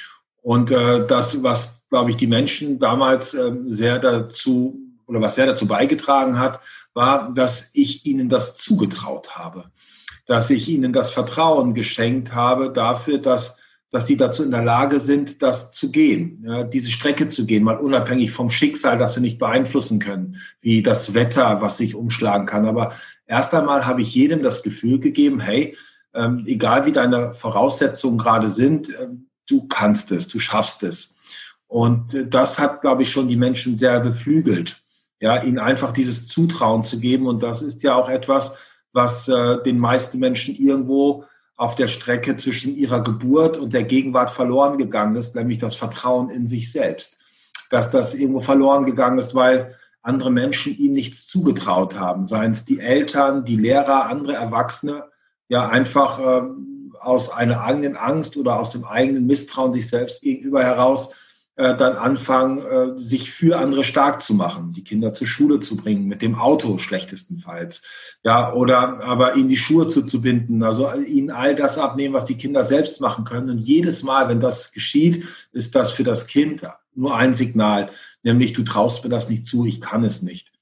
Und 0.42 0.70
äh, 0.70 1.06
das, 1.06 1.42
was, 1.42 1.84
glaube 1.88 2.10
ich, 2.10 2.16
die 2.16 2.26
Menschen 2.26 2.78
damals 2.78 3.34
äh, 3.34 3.52
sehr 3.66 3.98
dazu 3.98 4.80
oder 5.06 5.20
was 5.20 5.36
sehr 5.36 5.46
dazu 5.46 5.66
beigetragen 5.66 6.38
hat, 6.38 6.60
war, 6.94 7.32
dass 7.32 7.70
ich 7.74 8.06
ihnen 8.06 8.28
das 8.28 8.56
zugetraut 8.56 9.36
habe, 9.36 9.66
dass 10.26 10.50
ich 10.50 10.68
ihnen 10.68 10.92
das 10.92 11.10
Vertrauen 11.10 11.74
geschenkt 11.74 12.34
habe 12.34 12.72
dafür, 12.72 13.18
dass 13.18 13.58
dass 13.90 14.06
sie 14.06 14.16
dazu 14.16 14.42
in 14.42 14.50
der 14.50 14.64
Lage 14.64 15.00
sind, 15.00 15.42
das 15.42 15.70
zu 15.70 15.90
gehen, 15.90 16.44
ja, 16.46 16.64
diese 16.64 16.90
Strecke 16.90 17.28
zu 17.28 17.46
gehen, 17.46 17.64
mal 17.64 17.78
unabhängig 17.78 18.32
vom 18.32 18.50
Schicksal, 18.50 18.98
das 18.98 19.14
wir 19.16 19.20
nicht 19.20 19.38
beeinflussen 19.38 19.98
können, 19.98 20.36
wie 20.60 20.82
das 20.82 21.14
Wetter, 21.14 21.60
was 21.60 21.78
sich 21.78 21.94
umschlagen 21.94 22.46
kann. 22.46 22.66
Aber 22.66 22.92
erst 23.26 23.54
einmal 23.54 23.86
habe 23.86 24.02
ich 24.02 24.14
jedem 24.14 24.42
das 24.42 24.62
Gefühl 24.62 24.98
gegeben, 24.98 25.40
hey, 25.40 25.76
ähm, 26.14 26.44
egal 26.46 26.86
wie 26.86 26.92
deine 26.92 27.34
Voraussetzungen 27.34 28.18
gerade 28.18 28.50
sind, 28.50 28.88
äh, 28.90 29.08
du 29.46 29.66
kannst 29.68 30.10
es, 30.12 30.28
du 30.28 30.38
schaffst 30.38 30.82
es. 30.82 31.16
Und 31.66 32.14
äh, 32.14 32.26
das 32.26 32.58
hat, 32.58 32.80
glaube 32.80 33.02
ich, 33.02 33.10
schon 33.10 33.28
die 33.28 33.36
Menschen 33.36 33.76
sehr 33.76 34.00
beflügelt 34.00 34.82
ja, 35.20 35.42
ihnen 35.42 35.58
einfach 35.58 35.92
dieses 35.92 36.28
Zutrauen 36.28 36.82
zu 36.82 37.00
geben. 37.00 37.26
Und 37.26 37.42
das 37.42 37.62
ist 37.62 37.82
ja 37.82 37.94
auch 37.94 38.08
etwas, 38.08 38.54
was 38.92 39.28
äh, 39.28 39.62
den 39.62 39.78
meisten 39.78 40.18
Menschen 40.18 40.54
irgendwo 40.54 41.24
auf 41.56 41.74
der 41.74 41.88
Strecke 41.88 42.36
zwischen 42.36 42.76
ihrer 42.76 43.02
Geburt 43.02 43.56
und 43.56 43.72
der 43.72 43.84
Gegenwart 43.84 44.30
verloren 44.30 44.76
gegangen 44.76 45.16
ist, 45.16 45.34
nämlich 45.34 45.58
das 45.58 45.74
Vertrauen 45.74 46.28
in 46.28 46.46
sich 46.46 46.70
selbst. 46.70 47.18
Dass 47.70 47.90
das 47.90 48.14
irgendwo 48.14 48.40
verloren 48.40 48.84
gegangen 48.84 49.18
ist, 49.18 49.34
weil 49.34 49.74
andere 50.02 50.30
Menschen 50.30 50.76
ihm 50.76 50.92
nichts 50.92 51.26
zugetraut 51.26 51.98
haben, 51.98 52.26
seien 52.26 52.52
es 52.52 52.64
die 52.64 52.78
Eltern, 52.78 53.44
die 53.44 53.56
Lehrer, 53.56 54.06
andere 54.06 54.34
Erwachsene, 54.34 55.04
ja 55.48 55.68
einfach 55.68 56.18
äh, 56.18 56.42
aus 57.00 57.30
einer 57.30 57.62
eigenen 57.62 57.96
Angst 57.96 58.36
oder 58.36 58.60
aus 58.60 58.70
dem 58.70 58.84
eigenen 58.84 59.26
Misstrauen 59.26 59.72
sich 59.72 59.88
selbst 59.88 60.22
gegenüber 60.22 60.62
heraus 60.62 61.12
äh, 61.56 61.74
dann 61.76 61.96
anfangen, 61.96 62.58
äh, 62.58 63.00
sich 63.00 63.32
für 63.32 63.58
andere 63.58 63.82
stark 63.82 64.22
zu 64.22 64.34
machen, 64.34 64.74
die 64.74 64.84
Kinder 64.84 65.14
zur 65.14 65.26
Schule 65.26 65.58
zu 65.60 65.76
bringen, 65.76 66.06
mit 66.06 66.20
dem 66.20 66.34
Auto 66.34 66.76
schlechtestenfalls. 66.76 67.82
Ja, 68.22 68.52
oder 68.52 69.02
aber 69.02 69.36
ihnen 69.36 69.48
die 69.48 69.56
Schuhe 69.56 69.88
zuzubinden, 69.88 70.62
also 70.62 70.92
ihnen 70.92 71.30
all 71.30 71.54
das 71.54 71.78
abnehmen, 71.78 72.14
was 72.14 72.26
die 72.26 72.36
Kinder 72.36 72.64
selbst 72.64 73.00
machen 73.00 73.24
können. 73.24 73.48
Und 73.48 73.58
jedes 73.58 74.02
Mal, 74.02 74.28
wenn 74.28 74.40
das 74.40 74.72
geschieht, 74.72 75.26
ist 75.52 75.74
das 75.74 75.90
für 75.90 76.04
das 76.04 76.26
Kind 76.26 76.62
nur 76.94 77.16
ein 77.16 77.34
Signal, 77.34 77.90
nämlich 78.22 78.52
du 78.52 78.62
traust 78.62 79.04
mir 79.04 79.10
das 79.10 79.28
nicht 79.28 79.46
zu, 79.46 79.64
ich 79.64 79.80
kann 79.80 80.04
es 80.04 80.22
nicht. 80.22 80.52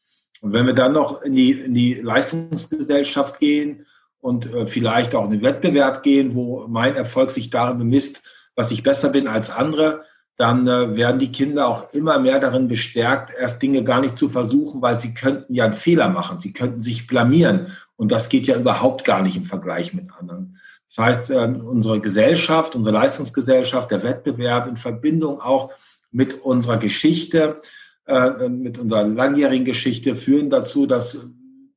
Und 0.41 0.53
wenn 0.53 0.67
wir 0.67 0.75
dann 0.75 0.93
noch 0.93 1.23
in 1.23 1.35
die, 1.35 1.53
in 1.53 1.75
die 1.75 1.95
Leistungsgesellschaft 1.95 3.41
gehen 3.41 3.87
und 4.21 4.47
äh, 4.47 4.67
vielleicht 4.67 5.15
auch 5.15 5.25
in 5.25 5.31
den 5.31 5.43
Wettbewerb 5.43 6.03
gehen, 6.03 6.35
wo 6.35 6.67
mein 6.69 6.97
Erfolg 6.97 7.31
sich 7.31 7.51
darin 7.51 7.79
bemisst, 7.79 8.23
was 8.55 8.71
ich 8.71 8.83
besser 8.83 9.09
bin 9.09 9.27
als 9.27 9.51
andere, 9.51 10.05
dann 10.37 10.67
äh, 10.67 10.97
werden 10.97 11.19
die 11.19 11.31
Kinder 11.31 11.69
auch 11.69 11.93
immer 11.93 12.19
mehr 12.19 12.41
darin 12.41 12.67
bestärkt, 12.67 13.33
erst 13.39 13.63
Dinge 13.63 13.85
gar 13.85 14.01
nicht 14.01 14.19
zu 14.19 14.29
versuchen, 14.29 14.83
weil 14.83 14.97
sie 14.97 15.15
könnten 15.15 15.55
ja 15.55 15.65
einen 15.65 15.75
Fehler 15.75 16.09
machen, 16.09 16.39
sie 16.39 16.53
könnten 16.53 16.81
sich 16.81 17.07
blamieren. 17.07 17.69
Und 17.97 18.11
das 18.11 18.29
geht 18.29 18.47
ja 18.47 18.57
überhaupt 18.57 19.05
gar 19.05 19.23
nicht 19.23 19.37
im 19.37 19.45
Vergleich 19.45 19.95
mit 19.95 20.07
anderen. 20.19 20.59
Das 20.89 21.05
heißt, 21.05 21.31
äh, 21.31 21.45
unsere 21.45 22.01
Gesellschaft, 22.01 22.75
unsere 22.75 22.95
Leistungsgesellschaft, 22.95 23.91
der 23.91 24.03
Wettbewerb 24.03 24.67
in 24.69 24.77
Verbindung 24.77 25.41
auch 25.41 25.71
mit 26.11 26.43
unserer 26.43 26.79
Geschichte, 26.79 27.61
äh, 28.07 28.49
mit 28.49 28.79
unserer 28.79 29.05
langjährigen 29.05 29.65
Geschichte 29.65 30.17
führen 30.17 30.51
dazu, 30.51 30.87
dass 30.87 31.27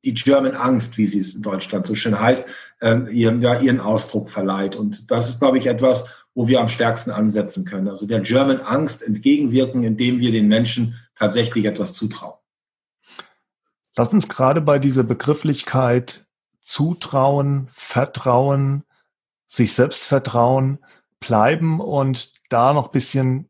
die 0.04 0.14
German 0.14 0.54
Angst, 0.54 0.98
wie 0.98 1.06
sie 1.06 1.20
es 1.20 1.34
in 1.34 1.42
Deutschland 1.42 1.86
so 1.86 1.94
schön 1.94 2.18
heißt, 2.18 2.48
äh, 2.80 3.10
ihren, 3.10 3.42
ja, 3.42 3.60
ihren 3.60 3.80
Ausdruck 3.80 4.30
verleiht. 4.30 4.76
Und 4.76 5.10
das 5.10 5.28
ist, 5.28 5.40
glaube 5.40 5.58
ich, 5.58 5.66
etwas, 5.66 6.06
wo 6.38 6.46
wir 6.46 6.60
am 6.60 6.68
stärksten 6.68 7.10
ansetzen 7.10 7.64
können. 7.64 7.88
Also 7.88 8.06
der 8.06 8.20
German 8.20 8.60
Angst 8.60 9.02
entgegenwirken, 9.02 9.82
indem 9.82 10.20
wir 10.20 10.30
den 10.30 10.46
Menschen 10.46 10.94
tatsächlich 11.16 11.64
etwas 11.64 11.94
zutrauen. 11.94 12.38
Lass 13.96 14.12
uns 14.12 14.28
gerade 14.28 14.60
bei 14.60 14.78
dieser 14.78 15.02
Begrifflichkeit 15.02 16.26
Zutrauen, 16.62 17.66
Vertrauen, 17.72 18.84
sich 19.48 19.72
selbst 19.72 20.04
vertrauen 20.04 20.78
bleiben 21.18 21.80
und 21.80 22.30
da 22.50 22.72
noch 22.72 22.92
bisschen 22.92 23.48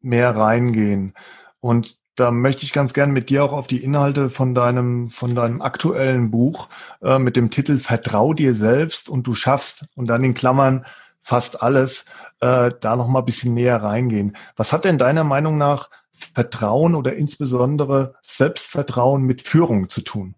mehr 0.00 0.36
reingehen. 0.36 1.14
Und 1.58 1.98
da 2.14 2.30
möchte 2.30 2.64
ich 2.64 2.72
ganz 2.72 2.92
gern 2.92 3.10
mit 3.10 3.28
dir 3.30 3.42
auch 3.42 3.52
auf 3.52 3.66
die 3.66 3.82
Inhalte 3.82 4.30
von 4.30 4.54
deinem, 4.54 5.10
von 5.10 5.34
deinem 5.34 5.62
aktuellen 5.62 6.30
Buch 6.30 6.68
äh, 7.02 7.18
mit 7.18 7.34
dem 7.34 7.50
Titel 7.50 7.80
Vertrau 7.80 8.34
dir 8.34 8.54
selbst 8.54 9.08
und 9.08 9.26
du 9.26 9.34
schaffst 9.34 9.88
und 9.96 10.06
dann 10.06 10.22
in 10.22 10.34
Klammern 10.34 10.84
fast 11.22 11.62
alles, 11.62 12.04
äh, 12.40 12.70
da 12.80 12.96
noch 12.96 13.08
mal 13.08 13.20
ein 13.20 13.24
bisschen 13.24 13.54
näher 13.54 13.82
reingehen. 13.82 14.36
Was 14.56 14.72
hat 14.72 14.84
denn 14.84 14.98
deiner 14.98 15.24
Meinung 15.24 15.58
nach 15.58 15.90
Vertrauen 16.12 16.94
oder 16.94 17.14
insbesondere 17.14 18.14
Selbstvertrauen 18.22 19.22
mit 19.22 19.42
Führung 19.42 19.88
zu 19.88 20.02
tun? 20.02 20.34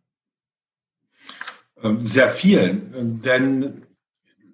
Ähm, 1.82 2.02
sehr 2.02 2.30
viel, 2.30 2.82
denn 3.24 3.86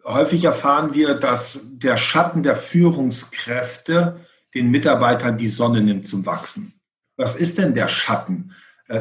häufig 0.05 0.45
erfahren 0.45 0.95
wir, 0.95 1.15
dass 1.15 1.61
der 1.65 1.97
Schatten 1.97 2.43
der 2.43 2.57
Führungskräfte 2.57 4.25
den 4.55 4.71
Mitarbeitern 4.71 5.37
die 5.37 5.49
Sonne 5.49 5.83
nimmt 5.83 6.09
zum 6.09 6.25
Wachsen. 6.25 6.81
Was 7.17 7.37
ist 7.37 7.59
denn 7.59 7.75
der 7.75 7.89
Schatten, 7.89 8.55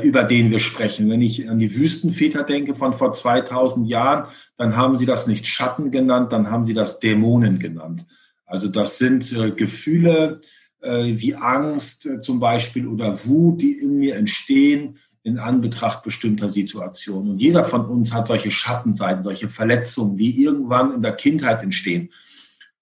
über 0.03 0.24
den 0.24 0.51
wir 0.51 0.60
sprechen? 0.60 1.10
Wenn 1.10 1.22
ich 1.22 1.50
an 1.50 1.60
die 1.60 1.75
Wüstenväter 1.75 2.44
denke 2.44 2.75
von 2.75 2.94
vor 2.94 3.12
2000 3.12 3.88
Jahren, 3.88 4.27
dann 4.58 4.75
haben 4.75 4.98
sie 4.98 5.06
das 5.06 5.27
nicht 5.27 5.48
Schatten 5.48 5.91
genannt, 5.91 6.32
dann 6.32 6.51
haben 6.51 6.65
sie 6.65 6.74
das 6.74 7.00
Dämonen 7.00 7.60
genannt. 7.60 8.06
Also 8.46 8.67
das 8.67 8.98
sind 8.98 9.32
äh, 9.34 9.51
Gefühle 9.51 10.41
äh, 10.82 11.13
wie 11.17 11.36
Angst 11.36 12.10
zum 12.22 12.39
Beispiel 12.39 12.88
oder 12.88 13.25
Wut, 13.25 13.62
die 13.62 13.74
in 13.74 13.98
mir 14.00 14.15
entstehen, 14.15 14.98
in 15.24 15.39
Anbetracht 15.39 16.03
bestimmter 16.03 16.50
Situationen. 16.50 17.32
Und 17.32 17.41
jeder 17.41 17.65
von 17.65 17.86
uns 17.86 18.13
hat 18.13 18.27
solche 18.27 18.51
Schattenseiten, 18.51 19.24
solche 19.24 19.50
Verletzungen, 19.50 20.17
die 20.17 20.41
irgendwann 20.41 20.94
in 20.94 21.01
der 21.01 21.13
Kindheit 21.13 21.62
entstehen. 21.62 22.12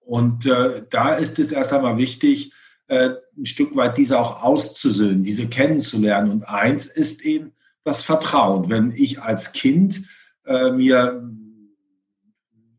Und 0.01 0.45
äh, 0.45 0.83
da 0.89 1.13
ist 1.15 1.39
es 1.39 1.51
erst 1.51 1.74
einmal 1.74 1.97
wichtig, 1.97 2.51
äh, 2.87 3.11
ein 3.37 3.45
Stück 3.45 3.75
weit 3.75 3.97
diese 3.97 4.19
auch 4.19 4.43
auszusöhnen, 4.43 5.23
diese 5.23 5.47
kennenzulernen. 5.47 6.31
Und 6.31 6.43
eins 6.43 6.85
ist 6.85 7.23
eben 7.23 7.53
das 7.83 8.03
Vertrauen. 8.03 8.69
Wenn 8.69 8.91
ich 8.91 9.21
als 9.21 9.53
Kind 9.53 10.03
äh, 10.45 10.71
mir, 10.71 11.29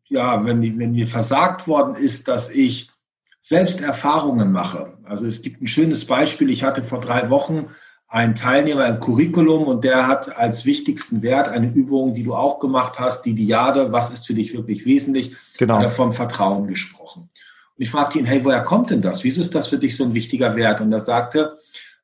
ja, 0.05 0.45
wenn, 0.45 0.79
wenn 0.79 0.93
mir 0.93 1.07
versagt 1.07 1.67
worden 1.67 1.97
ist, 1.97 2.29
dass 2.29 2.51
ich 2.51 2.91
selbst 3.41 3.81
Erfahrungen 3.81 4.51
mache. 4.51 4.99
Also 5.05 5.27
es 5.27 5.43
gibt 5.43 5.63
ein 5.63 5.69
schönes 5.69 6.05
Beispiel. 6.05 6.51
Ich 6.51 6.65
hatte 6.65 6.83
vor 6.83 7.01
drei 7.01 7.31
Wochen 7.31 7.69
ein 8.09 8.35
Teilnehmer 8.35 8.87
im 8.87 9.01
Curriculum 9.01 9.65
und 9.65 9.85
der 9.85 10.07
hat 10.07 10.37
als 10.37 10.65
wichtigsten 10.65 11.23
Wert 11.23 11.49
eine 11.49 11.73
Übung, 11.73 12.15
die 12.15 12.23
du 12.23 12.35
auch 12.35 12.61
gemacht 12.61 12.99
hast, 12.99 13.23
die 13.25 13.35
Diade, 13.35 13.93
was 13.93 14.11
ist 14.11 14.27
für 14.27 14.35
dich 14.35 14.55
wirklich 14.55 14.85
wesentlich, 14.85 15.37
genau. 15.59 15.89
vom 15.91 16.13
Vertrauen 16.13 16.67
gesprochen. 16.67 17.31
Und 17.77 17.83
ich 17.83 17.91
fragte 17.91 18.19
ihn, 18.19 18.25
hey, 18.25 18.45
woher 18.45 18.63
kommt 18.63 18.91
denn 18.91 19.03
das? 19.03 19.25
Wieso 19.25 19.41
ist 19.41 19.55
das 19.55 19.67
für 19.67 19.79
dich 19.79 19.97
so 19.97 20.05
ein 20.05 20.15
wichtiger 20.15 20.57
Wert? 20.57 20.81
Und 20.81 20.93
er 20.93 21.01
sagte, 21.01 21.59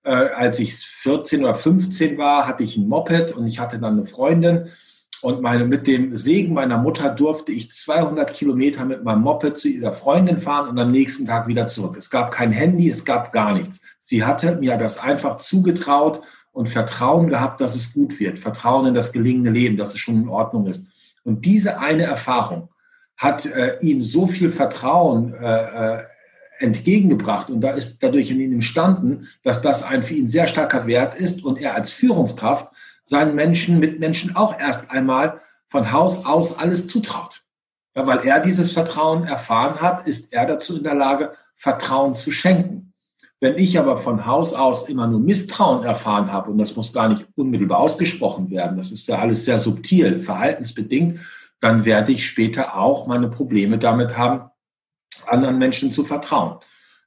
äh, 0.05 0.11
als 0.11 0.59
ich 0.59 0.75
14 0.75 1.45
oder 1.45 1.55
15 1.55 2.19
war, 2.19 2.47
hatte 2.47 2.62
ich 2.62 2.76
ein 2.76 2.88
Moped 2.88 3.33
und 3.33 3.47
ich 3.47 3.59
hatte 3.59 3.79
dann 3.79 3.99
eine 3.99 4.07
Freundin 4.07 4.71
und 5.23 5.41
meine, 5.41 5.64
mit 5.64 5.87
dem 5.87 6.17
Segen 6.17 6.52
meiner 6.52 6.79
Mutter 6.79 7.09
durfte 7.09 7.52
ich 7.52 7.71
200 7.71 8.35
Kilometer 8.35 8.85
mit 8.85 9.05
meinem 9.05 9.23
Moped 9.23 9.57
zu 9.57 9.69
ihrer 9.69 9.93
Freundin 9.93 10.38
fahren 10.38 10.69
und 10.69 10.79
am 10.81 10.91
nächsten 10.91 11.26
Tag 11.26 11.47
wieder 11.47 11.69
zurück. 11.69 11.95
Es 11.97 12.11
gab 12.11 12.33
kein 12.33 12.50
Handy, 12.50 12.91
es 12.91 13.05
gab 13.05 13.31
gar 13.31 13.55
nichts. 13.55 13.81
Sie 14.00 14.25
hatte 14.25 14.57
mir 14.57 14.76
das 14.76 14.99
einfach 14.99 15.37
zugetraut 15.37 16.23
und 16.50 16.69
Vertrauen 16.69 17.29
gehabt, 17.29 17.61
dass 17.61 17.76
es 17.76 17.93
gut 17.93 18.19
wird. 18.19 18.41
Vertrauen 18.41 18.87
in 18.87 18.95
das 18.95 19.12
gelingende 19.12 19.52
Leben, 19.52 19.76
dass 19.76 19.95
es 19.95 20.00
schon 20.00 20.17
in 20.17 20.29
Ordnung 20.29 20.67
ist. 20.67 20.88
Und 21.23 21.45
diese 21.45 21.79
eine 21.79 22.02
Erfahrung 22.02 22.69
hat 23.23 23.47
äh, 23.47 23.79
ihm 23.81 24.02
so 24.02 24.26
viel 24.26 24.50
Vertrauen 24.50 25.35
äh, 25.35 25.97
äh 25.97 26.02
entgegengebracht 26.59 27.50
und 27.50 27.61
da 27.61 27.71
ist 27.73 28.00
dadurch 28.05 28.31
in 28.31 28.41
ihm 28.41 28.52
entstanden, 28.52 29.26
dass 29.43 29.62
das 29.62 29.83
ein 29.83 30.05
für 30.05 30.14
ihn 30.14 30.29
sehr 30.29 30.47
starker 30.47 30.87
Wert 30.87 31.17
ist 31.17 31.45
und 31.45 31.61
er 31.61 31.75
als 31.75 31.91
Führungskraft 31.91 32.69
seinen 33.05 33.35
Menschen, 33.35 33.81
Mitmenschen 33.81 34.37
auch 34.37 34.61
erst 34.61 34.88
einmal 34.93 35.41
von 35.69 35.91
Haus 35.91 36.25
aus 36.25 36.57
alles 36.57 36.87
zutraut. 36.87 37.43
Ja, 37.97 38.07
weil 38.07 38.21
er 38.21 38.38
dieses 38.38 38.71
Vertrauen 38.71 39.25
erfahren 39.25 39.81
hat, 39.81 40.07
ist 40.07 40.33
er 40.33 40.47
dazu 40.47 40.76
in 40.76 40.85
der 40.85 40.95
Lage, 40.95 41.33
Vertrauen 41.57 42.14
zu 42.14 42.31
schenken. 42.31 42.93
Wenn 43.41 43.59
ich 43.59 43.76
aber 43.76 43.97
von 43.97 44.25
Haus 44.25 44.52
aus 44.52 44.88
immer 44.88 45.09
nur 45.09 45.19
Misstrauen 45.19 45.85
erfahren 45.85 46.33
habe, 46.33 46.50
und 46.50 46.59
das 46.59 46.76
muss 46.76 46.93
gar 46.93 47.09
nicht 47.09 47.26
unmittelbar 47.35 47.81
ausgesprochen 47.81 48.50
werden, 48.50 48.76
das 48.76 48.93
ist 48.93 49.09
ja 49.09 49.19
alles 49.19 49.45
sehr 49.45 49.59
subtil, 49.59 50.21
verhaltensbedingt, 50.21 51.19
dann 51.62 51.87
werde 51.87 52.12
ich 52.12 52.26
später 52.26 52.76
auch 52.76 53.07
meine 53.07 53.28
Probleme 53.28 53.78
damit 53.78 54.19
haben, 54.19 54.50
anderen 55.26 55.57
Menschen 55.57 55.90
zu 55.90 56.04
vertrauen. 56.04 56.59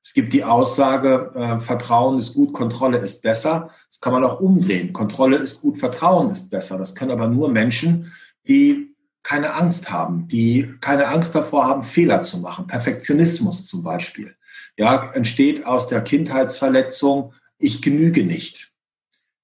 Es 0.04 0.14
gibt 0.14 0.34
die 0.34 0.44
Aussage, 0.44 1.32
äh, 1.36 1.60
Vertrauen 1.60 2.18
ist 2.18 2.34
gut, 2.34 2.54
Kontrolle 2.54 2.98
ist 2.98 3.22
besser. 3.22 3.70
Das 3.90 4.00
kann 4.00 4.14
man 4.14 4.24
auch 4.24 4.40
umdrehen. 4.40 4.94
Kontrolle 4.94 5.36
ist 5.36 5.62
gut, 5.62 5.78
Vertrauen 5.78 6.32
ist 6.32 6.50
besser. 6.50 6.78
Das 6.78 6.96
können 6.96 7.12
aber 7.12 7.28
nur 7.28 7.50
Menschen, 7.50 8.14
die 8.48 8.96
keine 9.22 9.54
Angst 9.54 9.92
haben, 9.92 10.28
die 10.28 10.76
keine 10.82 11.08
Angst 11.08 11.36
davor 11.36 11.66
haben, 11.66 11.84
Fehler 11.84 12.22
zu 12.22 12.40
machen. 12.40 12.68
Perfektionismus 12.68 13.66
zum 13.66 13.84
Beispiel 13.84 14.36
ja, 14.78 15.12
entsteht 15.14 15.66
aus 15.66 15.88
der 15.88 16.02
Kindheitsverletzung, 16.02 17.34
ich 17.58 17.82
genüge 17.82 18.24
nicht. 18.24 18.74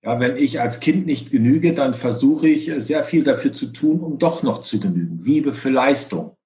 Ja, 0.03 0.20
wenn 0.20 0.36
ich 0.36 0.60
als 0.60 0.79
Kind 0.79 1.05
nicht 1.05 1.29
genüge, 1.29 1.74
dann 1.74 1.93
versuche 1.93 2.48
ich 2.48 2.72
sehr 2.79 3.03
viel 3.03 3.24
dafür 3.24 3.53
zu 3.53 3.67
tun, 3.67 4.00
um 4.00 4.17
doch 4.17 4.41
noch 4.41 4.63
zu 4.63 4.79
genügen. 4.79 5.22
Liebe 5.24 5.53
für 5.53 5.70
Leistung. 5.70 6.38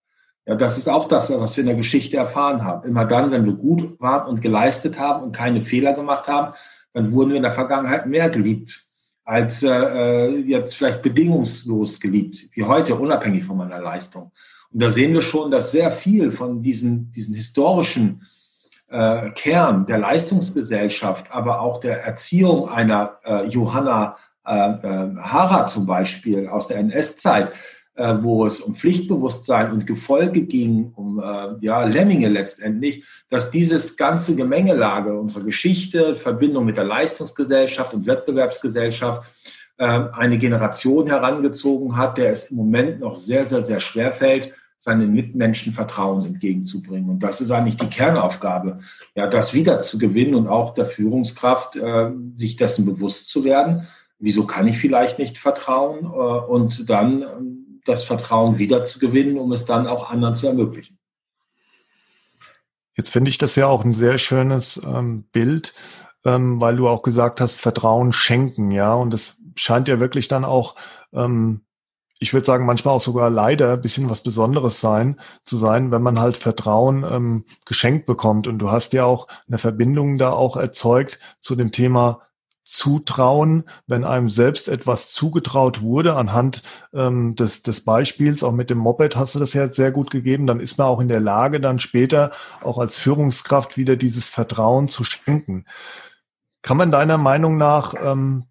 Ja, 0.46 0.56
das 0.56 0.78
ist 0.78 0.90
auch 0.90 1.08
das, 1.08 1.30
was 1.30 1.56
wir 1.56 1.62
in 1.62 1.68
der 1.68 1.78
Geschichte 1.78 2.18
erfahren 2.18 2.64
haben. 2.64 2.88
Immer 2.88 3.06
dann, 3.06 3.32
wenn 3.32 3.46
wir 3.46 3.54
gut 3.54 4.00
waren 4.00 4.28
und 4.28 4.42
geleistet 4.42 5.00
haben 5.00 5.24
und 5.24 5.32
keine 5.32 5.62
Fehler 5.62 5.94
gemacht 5.94 6.28
haben, 6.28 6.54
dann 6.94 7.14
wurden 7.14 7.30
wir 7.30 7.38
in 7.38 7.44
der 7.44 7.52
Vergangenheit 7.52 8.08
mehr 8.08 8.30
geliebt 8.30 8.86
als 9.24 9.64
äh, 9.64 10.28
jetzt 10.38 10.76
vielleicht 10.76 11.02
bedingungslos 11.02 12.00
geliebt, 12.00 12.48
wie 12.54 12.64
heute, 12.64 12.94
unabhängig 12.94 13.44
von 13.44 13.58
meiner 13.58 13.82
Leistung. 13.82 14.32
Und 14.72 14.82
da 14.82 14.92
sehen 14.92 15.14
wir 15.14 15.22
schon, 15.22 15.50
dass 15.50 15.72
sehr 15.72 15.92
viel 15.92 16.32
von 16.32 16.62
diesen, 16.62 17.12
diesen 17.12 17.34
historischen 17.34 18.22
äh, 18.90 19.32
Kern 19.32 19.86
der 19.86 19.98
Leistungsgesellschaft, 19.98 21.32
aber 21.32 21.62
auch 21.62 21.80
der 21.80 22.04
Erziehung 22.04 22.70
einer 22.70 23.18
äh, 23.26 23.46
Johanna 23.46 24.18
äh, 24.46 24.52
äh 24.52 25.16
Hara 25.22 25.66
zum 25.68 25.88
Beispiel 25.88 26.48
aus 26.48 26.68
der 26.68 26.78
NS-Zeit, 26.78 27.52
äh, 27.96 28.16
wo 28.20 28.46
es 28.46 28.60
um 28.60 28.76
Pflichtbewusstsein 28.76 29.72
und 29.72 29.88
Gefolge 29.88 30.44
ging, 30.44 30.92
um 30.96 31.20
äh, 31.20 31.66
ja, 31.66 31.84
Lemminge 31.84 32.30
letztendlich, 32.30 33.04
dass 33.30 33.50
dieses 33.50 33.98
ganze 33.98 34.36
Gemengelage 34.36 35.18
unserer 35.18 35.44
Geschichte, 35.44 36.16
Verbindung 36.16 36.66
mit 36.66 36.78
der 36.78 36.84
Leistungsgesellschaft 36.84 37.94
und 37.94 38.06
Wettbewerbsgesellschaft, 38.06 39.24
eine 39.78 40.38
Generation 40.38 41.08
herangezogen 41.08 41.98
hat, 41.98 42.18
der 42.18 42.32
es 42.32 42.50
im 42.50 42.56
Moment 42.56 43.02
noch 43.02 43.18
sehr, 43.18 43.44
sehr, 43.44 43.62
sehr 43.62 43.82
schwer 43.82 44.14
fällt, 44.14 44.54
seinen 44.86 45.14
Mitmenschen 45.14 45.74
Vertrauen 45.74 46.28
entgegenzubringen. 46.28 47.10
Und 47.10 47.24
das 47.24 47.42
ist 47.42 47.50
eigentlich 47.50 47.78
die 47.78 47.88
Kernaufgabe, 47.88 48.82
ja, 49.16 49.26
das 49.26 49.52
wieder 49.52 49.82
zu 49.82 49.98
gewinnen 49.98 50.36
und 50.36 50.48
auch 50.48 50.76
der 50.76 50.86
Führungskraft, 50.86 51.76
äh, 51.76 52.12
sich 52.36 52.56
dessen 52.56 52.86
bewusst 52.86 53.32
zu 53.32 53.44
werden. 53.44 53.88
Wieso 54.20 54.46
kann 54.46 54.68
ich 54.68 54.78
vielleicht 54.78 55.18
nicht 55.18 55.40
vertrauen? 55.40 56.06
Äh, 56.06 56.08
und 56.08 56.88
dann 56.88 57.24
äh, 57.24 57.26
das 57.84 58.04
Vertrauen 58.04 58.60
wieder 58.60 58.84
zu 58.84 59.00
gewinnen, 59.00 59.40
um 59.40 59.52
es 59.54 59.66
dann 59.66 59.88
auch 59.88 60.12
anderen 60.12 60.36
zu 60.36 60.46
ermöglichen. 60.46 61.00
Jetzt 62.96 63.10
finde 63.10 63.30
ich 63.30 63.40
das 63.40 63.56
ja 63.56 63.66
auch 63.66 63.84
ein 63.84 63.94
sehr 63.94 64.20
schönes 64.20 64.80
ähm, 64.86 65.24
Bild, 65.32 65.74
ähm, 66.26 66.62
weil 66.62 66.76
du 66.76 66.88
auch 66.88 67.02
gesagt 67.02 67.42
hast, 67.42 67.60
Vertrauen 67.60 68.14
schenken, 68.14 68.70
ja. 68.70 68.94
Und 68.94 69.16
es 69.16 69.42
scheint 69.56 69.88
ja 69.88 70.00
wirklich 70.00 70.28
dann 70.28 70.46
auch 70.46 70.76
ähm, 71.12 71.65
ich 72.20 72.34
würde 72.34 72.46
sagen, 72.46 72.66
manchmal 72.66 72.94
auch 72.96 73.02
sogar 73.02 73.30
leider 73.30 73.74
ein 73.74 73.82
bisschen 73.82 74.10
was 74.10 74.22
Besonderes 74.22 74.80
sein, 74.80 75.20
zu 75.44 75.58
sein, 75.58 75.92
wenn 75.92 76.02
man 76.02 76.20
halt 76.20 76.38
Vertrauen 76.38 77.04
ähm, 77.04 77.46
geschenkt 77.66 78.06
bekommt. 78.06 78.48
Und 78.48 78.60
du 78.60 78.72
hast 78.72 78.94
ja 78.94 79.06
auch 79.06 79.28
eine 79.48 79.58
Verbindung 79.58 80.18
da 80.18 80.32
auch 80.32 80.56
erzeugt 80.56 81.20
zu 81.42 81.56
dem 81.56 81.72
Thema 81.72 82.22
zutrauen, 82.66 83.66
wenn 83.86 84.04
einem 84.04 84.30
selbst 84.30 84.70
etwas 84.70 85.12
zugetraut 85.12 85.82
wurde, 85.84 86.16
anhand 86.16 86.64
ähm, 86.94 87.36
des, 87.36 87.62
des 87.62 87.86
Beispiels, 87.86 88.44
auch 88.44 88.54
mit 88.54 88.72
dem 88.72 88.80
Moped 88.80 89.16
hast 89.16 89.36
du 89.36 89.40
das 89.40 89.54
ja 89.54 89.66
jetzt 89.66 89.76
sehr 89.76 89.92
gut 89.92 90.10
gegeben, 90.10 90.48
dann 90.48 90.60
ist 90.60 90.80
man 90.80 90.88
auch 90.88 91.00
in 91.00 91.08
der 91.08 91.20
Lage, 91.20 91.62
dann 91.62 91.78
später 91.78 92.32
auch 92.64 92.80
als 92.80 92.98
Führungskraft 92.98 93.78
wieder 93.78 93.96
dieses 93.98 94.30
Vertrauen 94.30 94.88
zu 94.88 95.04
schenken. 95.04 95.66
Kann 96.64 96.78
man 96.78 96.92
deiner 96.92 97.20
Meinung 97.20 97.58
nach, 97.58 97.94
ähm, 98.02 98.46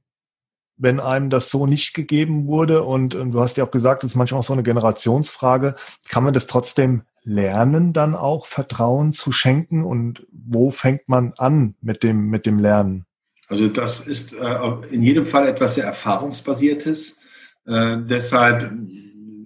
wenn 0.77 1.01
einem 1.01 1.31
das 1.31 1.51
so 1.51 1.67
nicht 1.67 1.95
gegeben 1.95 2.47
wurde, 2.47 2.83
und, 2.83 3.15
und 3.15 3.33
du 3.33 3.41
hast 3.41 3.57
ja 3.57 3.65
auch 3.65 3.71
gesagt, 3.71 4.03
das 4.03 4.13
ist 4.13 4.17
manchmal 4.17 4.41
auch 4.41 4.45
so 4.45 4.53
eine 4.53 4.63
Generationsfrage, 4.63 5.77
kann 6.09 6.25
man 6.25 6.35
das 6.35 6.47
trotzdem 6.47 7.03
lernen, 7.23 7.93
dann 7.93 8.15
auch 8.15 8.47
Vertrauen 8.47 9.13
zu 9.13 9.33
schenken? 9.33 9.85
Und 9.85 10.27
wo 10.33 10.71
fängt 10.71 11.09
man 11.09 11.33
an 11.37 11.75
mit 11.81 12.03
dem, 12.03 12.29
mit 12.29 12.47
dem 12.47 12.59
Lernen? 12.59 13.07
Also 13.49 13.69
das 13.69 14.01
ist 14.01 14.33
äh, 14.33 14.71
in 14.91 15.03
jedem 15.03 15.27
Fall 15.27 15.47
etwas 15.47 15.75
sehr 15.75 15.85
Erfahrungsbasiertes. 15.85 17.19
Äh, 17.67 17.99
deshalb 18.09 18.73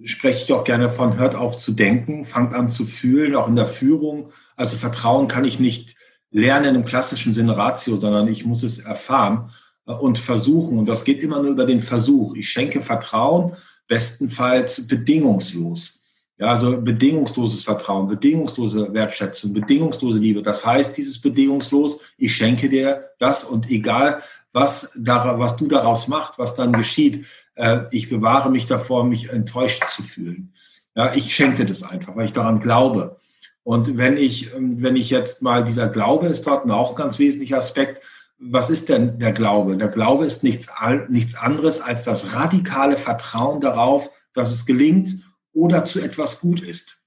spreche 0.05 0.43
ich 0.43 0.53
auch 0.53 0.63
gerne 0.63 0.89
von 0.89 1.17
hört 1.17 1.35
auf 1.35 1.57
zu 1.57 1.73
denken, 1.73 2.25
fangt 2.25 2.53
an 2.53 2.69
zu 2.69 2.85
fühlen, 2.85 3.35
auch 3.35 3.47
in 3.47 3.55
der 3.55 3.67
Führung. 3.67 4.31
Also 4.55 4.77
Vertrauen 4.77 5.27
kann 5.27 5.45
ich 5.45 5.59
nicht 5.59 5.95
lernen 6.31 6.75
im 6.75 6.85
klassischen 6.85 7.33
Sinne 7.33 7.57
Ratio, 7.57 7.97
sondern 7.97 8.27
ich 8.27 8.45
muss 8.45 8.63
es 8.63 8.79
erfahren 8.79 9.51
und 9.93 10.19
versuchen. 10.19 10.77
Und 10.77 10.85
das 10.85 11.03
geht 11.03 11.21
immer 11.21 11.41
nur 11.41 11.51
über 11.51 11.65
den 11.65 11.81
Versuch. 11.81 12.35
Ich 12.35 12.49
schenke 12.49 12.81
Vertrauen, 12.81 13.55
bestenfalls 13.87 14.87
bedingungslos. 14.87 15.99
Ja, 16.37 16.47
also 16.47 16.79
bedingungsloses 16.79 17.63
Vertrauen, 17.63 18.07
bedingungslose 18.07 18.93
Wertschätzung, 18.93 19.51
bedingungslose 19.53 20.19
Liebe. 20.19 20.41
Das 20.41 20.65
heißt, 20.65 20.95
dieses 20.95 21.19
bedingungslos, 21.19 21.99
ich 22.17 22.33
schenke 22.33 22.69
dir 22.69 23.09
das 23.19 23.43
und 23.43 23.69
egal, 23.69 24.23
was, 24.53 24.93
da, 24.97 25.37
was 25.37 25.57
du 25.57 25.67
daraus 25.67 26.07
machst, 26.07 26.33
was 26.37 26.55
dann 26.55 26.71
geschieht, 26.71 27.25
äh, 27.55 27.81
ich 27.91 28.09
bewahre 28.09 28.49
mich 28.49 28.67
davor, 28.67 29.03
mich 29.03 29.29
enttäuscht 29.29 29.83
zu 29.89 30.01
fühlen. 30.01 30.53
Ja, 30.95 31.13
ich 31.13 31.35
schenke 31.35 31.65
das 31.65 31.83
einfach, 31.83 32.15
weil 32.15 32.25
ich 32.25 32.33
daran 32.33 32.61
glaube. 32.61 33.17
Und 33.63 33.97
wenn 33.97 34.17
ich, 34.17 34.55
ähm, 34.55 34.81
wenn 34.81 34.95
ich 34.95 35.09
jetzt 35.09 35.41
mal, 35.41 35.63
dieser 35.65 35.89
Glaube 35.89 36.27
ist 36.27 36.47
dort 36.47 36.65
ein 36.65 36.95
ganz 36.95 37.19
wesentlicher 37.19 37.57
Aspekt. 37.57 38.01
Was 38.39 38.69
ist 38.69 38.89
denn 38.89 39.19
der 39.19 39.33
Glaube? 39.33 39.75
Der 39.75 39.89
Glaube 39.89 40.25
ist 40.25 40.43
nichts, 40.43 40.67
nichts 41.09 41.35
anderes 41.35 41.81
als 41.81 42.03
das 42.03 42.33
radikale 42.33 42.97
Vertrauen 42.97 43.59
darauf, 43.59 44.09
dass 44.33 44.51
es 44.51 44.65
gelingt 44.65 45.23
oder 45.51 45.83
zu 45.85 45.99
etwas 45.99 46.39
gut 46.39 46.61
ist. 46.61 46.99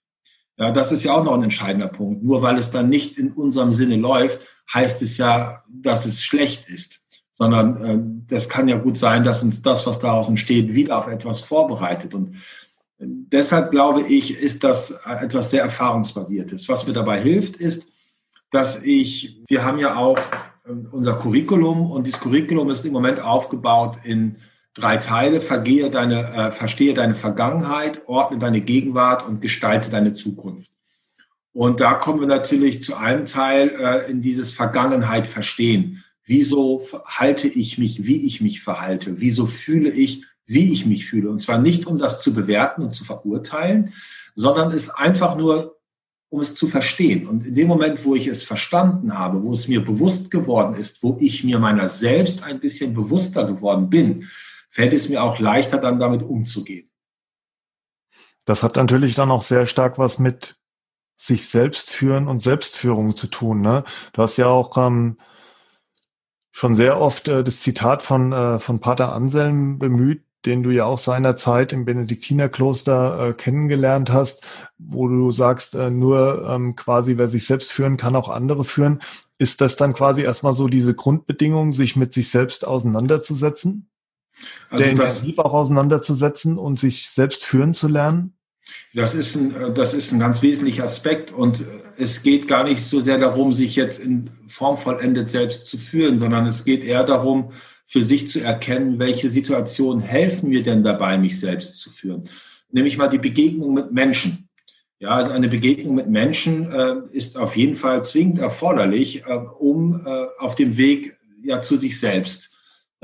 Ja, 0.59 0.71
das 0.71 0.93
ist 0.93 1.05
ja 1.05 1.15
auch 1.15 1.25
noch 1.25 1.35
ein 1.35 1.43
entscheidender 1.43 1.89
Punkt. 1.89 2.23
Nur 2.23 2.43
weil 2.43 2.59
es 2.59 2.71
dann 2.71 2.89
nicht 2.89 3.19
in 3.19 3.33
unserem 3.33 3.73
Sinne 3.73 3.97
läuft, 3.97 4.41
heißt 4.73 5.01
es 5.03 5.17
ja, 5.17 5.63
dass 5.69 6.05
es 6.05 6.23
schlecht 6.23 6.69
ist. 6.69 7.01
Sondern 7.33 7.85
äh, 7.85 7.99
das 8.29 8.49
kann 8.49 8.69
ja 8.69 8.77
gut 8.77 8.99
sein, 8.99 9.25
dass 9.25 9.43
uns 9.43 9.63
das, 9.63 9.87
was 9.87 9.99
daraus 9.99 10.29
entsteht, 10.29 10.75
wieder 10.75 10.99
auf 10.99 11.07
etwas 11.07 11.41
vorbereitet. 11.41 12.15
Und 12.15 12.37
deshalb 12.99 13.71
glaube 13.71 14.03
ich, 14.03 14.39
ist 14.39 14.63
das 14.63 14.91
etwas 15.07 15.51
sehr 15.51 15.63
Erfahrungsbasiertes. 15.63 16.69
Was 16.69 16.87
mir 16.87 16.93
dabei 16.93 17.21
hilft, 17.21 17.57
ist, 17.57 17.87
dass 18.51 18.83
ich, 18.83 19.43
wir 19.49 19.65
haben 19.65 19.79
ja 19.79 19.97
auch 19.97 20.19
unser 20.65 21.15
Curriculum 21.15 21.91
und 21.91 22.07
dieses 22.07 22.21
Curriculum 22.21 22.71
ist 22.71 22.85
im 22.85 22.93
Moment 22.93 23.21
aufgebaut 23.21 23.99
in 24.05 24.37
drei 24.75 24.97
Teile. 24.99 25.41
Vergehe 25.41 25.91
deine, 25.91 26.33
äh, 26.33 26.53
verstehe 26.53 26.95
deine 26.95 27.15
Vergangenheit, 27.15 28.03
ordne 28.07 28.39
deine 28.39 28.61
Gegenwart 28.61 29.27
und 29.27 29.41
gestalte 29.41 29.91
deine 29.91 30.15
Zukunft. 30.15 30.71
Und 31.53 31.81
da 31.81 31.95
kommen 31.95 32.21
wir 32.21 32.27
natürlich 32.27 32.83
zu 32.83 32.95
einem 32.95 33.27
Teil 33.27 33.71
äh, 33.71 34.11
in 34.11 34.23
dieses 34.23 34.53
Vergangenheit 34.53 35.27
verstehen. 35.27 36.03
Wieso 36.25 36.83
halte 37.05 37.49
ich 37.49 37.79
mich, 37.79 38.05
wie 38.05 38.25
ich 38.27 38.41
mich 38.41 38.63
verhalte? 38.63 39.21
Wieso 39.21 39.47
fühle 39.47 39.91
ich, 39.91 40.25
wie 40.47 40.73
ich 40.73 40.87
mich 40.87 41.07
fühle? 41.07 41.29
Und 41.29 41.43
zwar 41.43 41.59
nicht, 41.59 41.87
um 41.87 41.99
das 41.99 42.21
zu 42.21 42.33
bewerten 42.33 42.83
und 42.83 42.95
zu 42.95 43.05
verurteilen, 43.05 43.93
sondern 44.35 44.73
es 44.73 44.89
einfach 44.89 45.37
nur, 45.37 45.72
um 46.33 46.41
es 46.41 46.55
zu 46.55 46.67
verstehen. 46.67 47.29
Und 47.29 47.47
in 47.47 47.55
dem 47.55 47.69
Moment, 47.69 48.07
wo 48.07 48.15
ich 48.15 48.27
es 48.27 48.43
verstanden 48.43 49.19
habe, 49.19 49.43
wo 49.43 49.53
es 49.53 49.69
mir 49.69 49.85
bewusst 49.85 50.31
geworden 50.31 50.77
ist, 50.77 51.03
wo 51.03 51.19
ich 51.21 51.45
mir 51.45 51.59
meiner 51.59 51.91
selbst 51.91 52.43
ein 52.43 52.59
bisschen 52.59 52.95
bewusster 52.95 53.45
geworden 53.45 53.91
bin, 53.91 54.31
fällt 54.71 54.95
es 54.95 55.11
mir 55.11 55.23
auch 55.23 55.39
leichter, 55.39 55.77
dann 55.77 56.01
damit 56.01 56.23
umzugehen. 56.23 56.91
Das 58.47 58.63
hat 58.63 58.77
natürlich 58.77 59.15
dann 59.15 59.31
auch 59.31 59.43
sehr 59.43 59.67
stark 59.67 59.99
was 59.99 60.19
mit 60.19 60.57
sich 61.17 61.51
selbst 61.51 61.91
führen 61.91 62.27
und 62.29 62.41
Selbstführung 62.41 63.15
zu 63.15 63.27
tun. 63.27 63.61
Ne? 63.61 63.85
Du 64.15 64.23
hast 64.23 64.39
ja 64.39 64.47
auch 64.47 64.79
ähm, 64.79 65.19
schon 66.51 66.75
sehr 66.75 66.99
oft 66.99 67.29
äh, 67.29 67.45
das 67.45 67.61
Zitat 67.61 68.03
von, 68.03 68.33
äh, 68.33 68.59
von 68.59 68.81
Pater 68.81 69.13
Anselm 69.13 69.79
bemüht, 69.79 70.25
den 70.47 70.63
du 70.63 70.71
ja 70.71 70.85
auch 70.85 70.99
seinerzeit 70.99 71.73
im 71.73 71.85
Benediktinerkloster 71.85 73.29
äh, 73.29 73.33
kennengelernt 73.35 74.13
hast, 74.13 74.43
wo 74.79 75.09
du 75.09 75.33
sagst, 75.33 75.75
äh, 75.75 75.91
nur 75.91 76.49
ähm, 76.49 76.77
quasi 76.77 77.19
wer 77.19 77.29
sich 77.29 77.47
selbst 77.47 77.73
führen 77.73 77.97
kann, 77.97 78.17
auch 78.17 78.29
andere 78.29 78.65
führen. 78.65 79.01
Ist 79.39 79.61
das 79.61 79.77
dann 79.77 79.95
quasi 79.95 80.23
erstmal 80.23 80.55
so 80.55 80.69
diese 80.69 80.95
Grundbedingung, 80.95 81.73
sich 81.73 81.97
mit 81.97 82.13
sich 82.15 82.31
selbst 82.31 82.67
auseinanderzusetzen? 82.67 83.89
Also 84.71 84.83
sehr 84.83 84.93
intensiv 84.93 85.39
auch 85.39 85.53
auseinanderzusetzen 85.53 86.59
und 86.59 86.79
sich 86.79 87.11
selbst 87.11 87.45
führen 87.45 87.75
zu 87.75 87.89
lernen? 87.89 88.35
Das 88.95 89.15
ist 89.15 89.35
ein, 89.35 89.75
das 89.75 89.95
ist 89.95 90.13
ein 90.13 90.21
ganz 90.21 90.41
wesentlicher 90.43 90.85
Aspekt 90.85 91.33
und 91.33 91.65
es 91.99 92.23
geht 92.23 92.47
gar 92.47 92.65
nicht 92.65 92.83
so 92.83 93.01
sehr 93.01 93.19
darum, 93.19 93.53
sich 93.53 93.77
jetzt 93.77 93.99
in 93.99 94.31
Form 94.47 94.77
vollendet 94.77 95.29
selbst 95.29 95.67
zu 95.67 95.79
führen, 95.79 96.19
sondern 96.19 96.47
es 96.47 96.65
geht 96.65 96.85
eher 96.85 97.05
darum, 97.05 97.53
für 97.93 98.03
sich 98.03 98.29
zu 98.29 98.41
erkennen, 98.41 98.99
welche 98.99 99.29
Situationen 99.29 100.03
helfen 100.03 100.49
mir 100.49 100.63
denn 100.63 100.83
dabei, 100.83 101.19
mich 101.19 101.39
selbst 101.39 101.79
zu 101.79 101.91
führen. 101.91 102.29
Nämlich 102.71 102.97
mal 102.97 103.09
die 103.09 103.19
Begegnung 103.19 103.75
mit 103.75 103.93
Menschen. 103.93 104.49
Ja, 104.99 105.11
also 105.11 105.31
eine 105.31 105.49
Begegnung 105.49 105.95
mit 105.95 106.09
Menschen 106.09 106.73
äh, 106.73 106.95
ist 107.13 107.37
auf 107.37 107.57
jeden 107.57 107.77
Fall 107.77 108.05
zwingend 108.05 108.39
erforderlich, 108.39 109.25
äh, 109.27 109.33
um 109.33 110.07
äh, 110.07 110.27
auf 110.39 110.55
dem 110.55 110.77
Weg 110.77 111.17
ja 111.43 111.61
zu 111.61 111.77
sich 111.77 111.99
selbst 111.99 112.53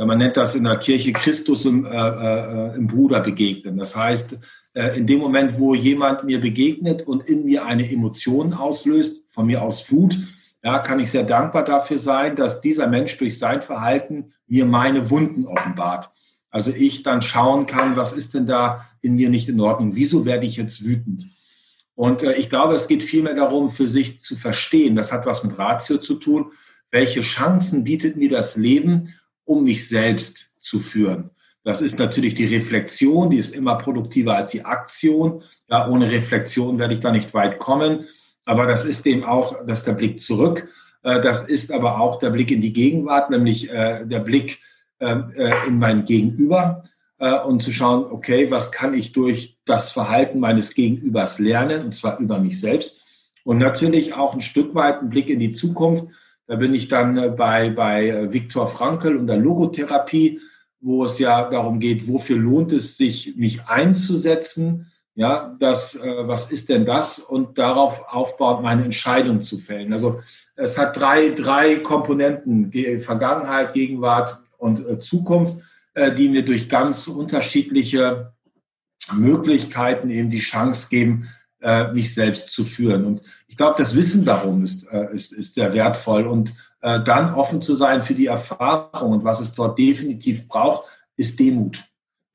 man 0.06 0.18
nennt 0.18 0.36
das 0.36 0.54
in 0.54 0.64
der 0.64 0.76
Kirche 0.76 1.12
Christus 1.12 1.64
im, 1.64 1.84
äh, 1.84 1.90
äh, 1.90 2.76
im 2.76 2.86
Bruder 2.86 3.20
begegnen. 3.20 3.78
Das 3.78 3.96
heißt, 3.96 4.38
äh, 4.74 4.96
in 4.96 5.06
dem 5.06 5.18
Moment, 5.18 5.58
wo 5.58 5.74
jemand 5.74 6.24
mir 6.24 6.40
begegnet 6.40 7.02
und 7.02 7.28
in 7.28 7.44
mir 7.44 7.64
eine 7.64 7.90
Emotion 7.90 8.54
auslöst, 8.54 9.24
von 9.28 9.46
mir 9.46 9.62
aus 9.62 9.90
Wut, 9.90 10.16
ja, 10.62 10.78
kann 10.80 11.00
ich 11.00 11.10
sehr 11.10 11.24
dankbar 11.24 11.64
dafür 11.64 11.98
sein, 11.98 12.36
dass 12.36 12.60
dieser 12.60 12.86
Mensch 12.86 13.16
durch 13.18 13.38
sein 13.38 13.62
Verhalten 13.62 14.32
mir 14.48 14.64
meine 14.64 15.10
Wunden 15.10 15.46
offenbart. 15.46 16.10
Also 16.50 16.70
ich 16.70 17.02
dann 17.02 17.22
schauen 17.22 17.66
kann, 17.66 17.96
was 17.96 18.12
ist 18.12 18.34
denn 18.34 18.46
da 18.46 18.86
in 19.00 19.14
mir 19.14 19.28
nicht 19.28 19.48
in 19.48 19.60
Ordnung? 19.60 19.94
Wieso 19.94 20.24
werde 20.24 20.46
ich 20.46 20.56
jetzt 20.56 20.84
wütend? 20.84 21.26
Und 21.94 22.22
äh, 22.22 22.34
ich 22.34 22.48
glaube, 22.48 22.74
es 22.74 22.88
geht 22.88 23.02
vielmehr 23.02 23.34
darum, 23.34 23.70
für 23.70 23.86
sich 23.86 24.20
zu 24.20 24.36
verstehen. 24.36 24.96
Das 24.96 25.12
hat 25.12 25.26
was 25.26 25.44
mit 25.44 25.58
Ratio 25.58 25.98
zu 25.98 26.14
tun. 26.14 26.52
Welche 26.90 27.20
Chancen 27.20 27.84
bietet 27.84 28.16
mir 28.16 28.30
das 28.30 28.56
Leben? 28.56 29.14
um 29.48 29.64
mich 29.64 29.88
selbst 29.88 30.52
zu 30.58 30.78
führen. 30.78 31.30
Das 31.64 31.82
ist 31.82 31.98
natürlich 31.98 32.34
die 32.34 32.44
Reflexion, 32.44 33.30
die 33.30 33.38
ist 33.38 33.54
immer 33.54 33.76
produktiver 33.76 34.36
als 34.36 34.52
die 34.52 34.64
Aktion. 34.64 35.42
Ja, 35.68 35.88
ohne 35.88 36.10
Reflexion 36.10 36.78
werde 36.78 36.94
ich 36.94 37.00
da 37.00 37.10
nicht 37.10 37.34
weit 37.34 37.58
kommen. 37.58 38.06
Aber 38.44 38.66
das 38.66 38.84
ist 38.84 39.06
eben 39.06 39.24
auch, 39.24 39.66
das 39.66 39.80
ist 39.80 39.86
der 39.86 39.94
Blick 39.94 40.20
zurück. 40.20 40.68
Äh, 41.02 41.20
das 41.20 41.46
ist 41.46 41.72
aber 41.72 42.00
auch 42.00 42.18
der 42.18 42.30
Blick 42.30 42.50
in 42.50 42.60
die 42.60 42.72
Gegenwart, 42.72 43.30
nämlich 43.30 43.70
äh, 43.70 44.04
der 44.04 44.20
Blick 44.20 44.60
ähm, 45.00 45.32
äh, 45.36 45.66
in 45.66 45.78
mein 45.78 46.04
Gegenüber 46.04 46.84
und 47.46 47.64
zu 47.64 47.72
schauen, 47.72 48.04
okay, 48.12 48.48
was 48.52 48.70
kann 48.70 48.94
ich 48.94 49.10
durch 49.10 49.58
das 49.64 49.90
Verhalten 49.90 50.38
meines 50.38 50.74
Gegenübers 50.74 51.40
lernen, 51.40 51.86
und 51.86 51.92
zwar 51.92 52.20
über 52.20 52.38
mich 52.38 52.60
selbst. 52.60 53.00
Und 53.42 53.58
natürlich 53.58 54.14
auch 54.14 54.34
ein 54.34 54.40
Stück 54.40 54.72
weit 54.76 55.02
ein 55.02 55.10
Blick 55.10 55.28
in 55.28 55.40
die 55.40 55.50
Zukunft. 55.50 56.06
Da 56.46 56.54
bin 56.54 56.74
ich 56.74 56.86
dann 56.86 57.34
bei, 57.34 57.70
bei 57.70 58.32
Viktor 58.32 58.68
Frankl 58.68 59.16
und 59.16 59.26
der 59.26 59.36
Logotherapie, 59.36 60.38
wo 60.80 61.06
es 61.06 61.18
ja 61.18 61.50
darum 61.50 61.80
geht, 61.80 62.06
wofür 62.06 62.38
lohnt 62.38 62.70
es 62.70 62.96
sich, 62.96 63.34
mich 63.34 63.64
einzusetzen. 63.66 64.92
Ja, 65.18 65.56
das, 65.58 65.96
äh, 65.96 66.28
was 66.28 66.52
ist 66.52 66.68
denn 66.68 66.86
das? 66.86 67.18
Und 67.18 67.58
darauf 67.58 68.02
aufbaut 68.08 68.62
meine 68.62 68.84
Entscheidung 68.84 69.40
zu 69.40 69.58
fällen. 69.58 69.92
Also 69.92 70.20
es 70.54 70.78
hat 70.78 70.96
drei, 70.96 71.30
drei 71.30 71.76
Komponenten, 71.76 72.70
Vergangenheit, 73.00 73.72
Gegenwart 73.72 74.38
und 74.58 75.02
Zukunft, 75.02 75.56
die 76.16 76.28
mir 76.28 76.44
durch 76.44 76.68
ganz 76.68 77.08
unterschiedliche 77.08 78.32
Möglichkeiten 79.12 80.10
eben 80.10 80.30
die 80.30 80.38
Chance 80.38 80.88
geben, 80.88 81.28
äh, 81.60 81.92
mich 81.92 82.14
selbst 82.14 82.52
zu 82.52 82.64
führen. 82.64 83.04
Und 83.04 83.22
ich 83.46 83.56
glaube, 83.56 83.74
das 83.78 83.94
Wissen 83.96 84.24
darum 84.24 84.62
ist, 84.62 84.86
äh, 84.92 85.12
ist, 85.12 85.32
ist 85.32 85.54
sehr 85.54 85.72
wertvoll. 85.72 86.26
Und 86.26 86.54
äh, 86.80 87.02
dann 87.02 87.34
offen 87.34 87.60
zu 87.60 87.74
sein 87.74 88.02
für 88.02 88.14
die 88.14 88.26
Erfahrung 88.26 89.12
und 89.12 89.24
was 89.24 89.40
es 89.40 89.54
dort 89.54 89.78
definitiv 89.78 90.46
braucht, 90.46 90.84
ist 91.16 91.40
Demut. 91.40 91.82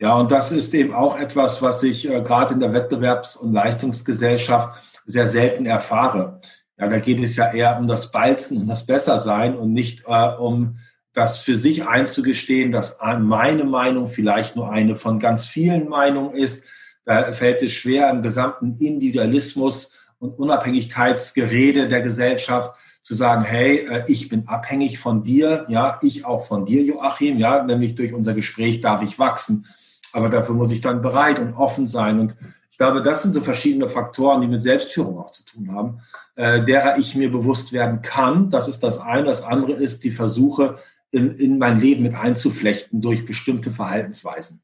Ja, 0.03 0.15
und 0.15 0.33
das 0.33 0.51
ist 0.51 0.73
eben 0.73 0.93
auch 0.93 1.17
etwas, 1.17 1.61
was 1.61 1.81
ich 1.81 2.09
äh, 2.09 2.21
gerade 2.21 2.55
in 2.55 2.59
der 2.59 2.73
Wettbewerbs- 2.73 3.37
und 3.37 3.53
Leistungsgesellschaft 3.53 4.83
sehr 5.05 5.29
selten 5.29 5.65
erfahre. 5.65 6.41
Ja, 6.77 6.89
da 6.89 6.99
geht 6.99 7.23
es 7.23 7.37
ja 7.37 7.53
eher 7.53 7.79
um 7.79 7.87
das 7.87 8.11
Balzen, 8.11 8.57
um 8.57 8.67
das 8.67 8.85
Bessersein 8.85 9.55
und 9.55 9.71
nicht 9.71 10.03
äh, 10.05 10.35
um 10.35 10.79
das 11.13 11.37
für 11.39 11.55
sich 11.55 11.87
einzugestehen, 11.87 12.73
dass 12.73 12.97
meine 13.19 13.63
Meinung 13.63 14.09
vielleicht 14.09 14.57
nur 14.57 14.69
eine 14.69 14.97
von 14.97 15.19
ganz 15.19 15.45
vielen 15.45 15.87
Meinungen 15.87 16.35
ist. 16.35 16.65
Da 17.05 17.31
fällt 17.31 17.61
es 17.61 17.71
schwer, 17.71 18.09
im 18.09 18.21
gesamten 18.21 18.75
Individualismus 18.79 19.95
und 20.19 20.37
Unabhängigkeitsgerede 20.37 21.87
der 21.87 22.01
Gesellschaft 22.01 22.75
zu 23.03 23.13
sagen, 23.13 23.45
hey, 23.45 23.87
äh, 23.89 24.03
ich 24.07 24.27
bin 24.27 24.49
abhängig 24.49 24.99
von 24.99 25.23
dir, 25.23 25.65
ja, 25.69 25.97
ich 26.01 26.25
auch 26.25 26.45
von 26.45 26.65
dir, 26.65 26.83
Joachim, 26.83 27.37
ja, 27.37 27.63
nämlich 27.63 27.95
durch 27.95 28.11
unser 28.13 28.33
Gespräch 28.33 28.81
darf 28.81 29.01
ich 29.01 29.17
wachsen. 29.17 29.65
Aber 30.13 30.29
dafür 30.29 30.55
muss 30.55 30.71
ich 30.71 30.81
dann 30.81 31.01
bereit 31.01 31.39
und 31.39 31.53
offen 31.53 31.87
sein. 31.87 32.19
Und 32.19 32.35
ich 32.71 32.77
glaube, 32.77 33.01
das 33.01 33.23
sind 33.23 33.33
so 33.33 33.41
verschiedene 33.41 33.89
Faktoren, 33.89 34.41
die 34.41 34.47
mit 34.47 34.61
Selbstführung 34.61 35.17
auch 35.17 35.31
zu 35.31 35.43
tun 35.43 35.73
haben, 35.73 35.99
äh, 36.35 36.63
derer 36.63 36.97
ich 36.97 37.15
mir 37.15 37.31
bewusst 37.31 37.73
werden 37.73 38.01
kann. 38.01 38.49
Das 38.49 38.67
ist 38.67 38.81
das 38.81 38.99
eine. 38.99 39.25
Das 39.25 39.43
andere 39.43 39.73
ist 39.73 40.03
die 40.03 40.11
Versuche, 40.11 40.77
in, 41.11 41.31
in 41.35 41.57
mein 41.59 41.79
Leben 41.79 42.03
mit 42.03 42.15
einzuflechten 42.15 43.01
durch 43.01 43.25
bestimmte 43.25 43.71
Verhaltensweisen. 43.71 44.61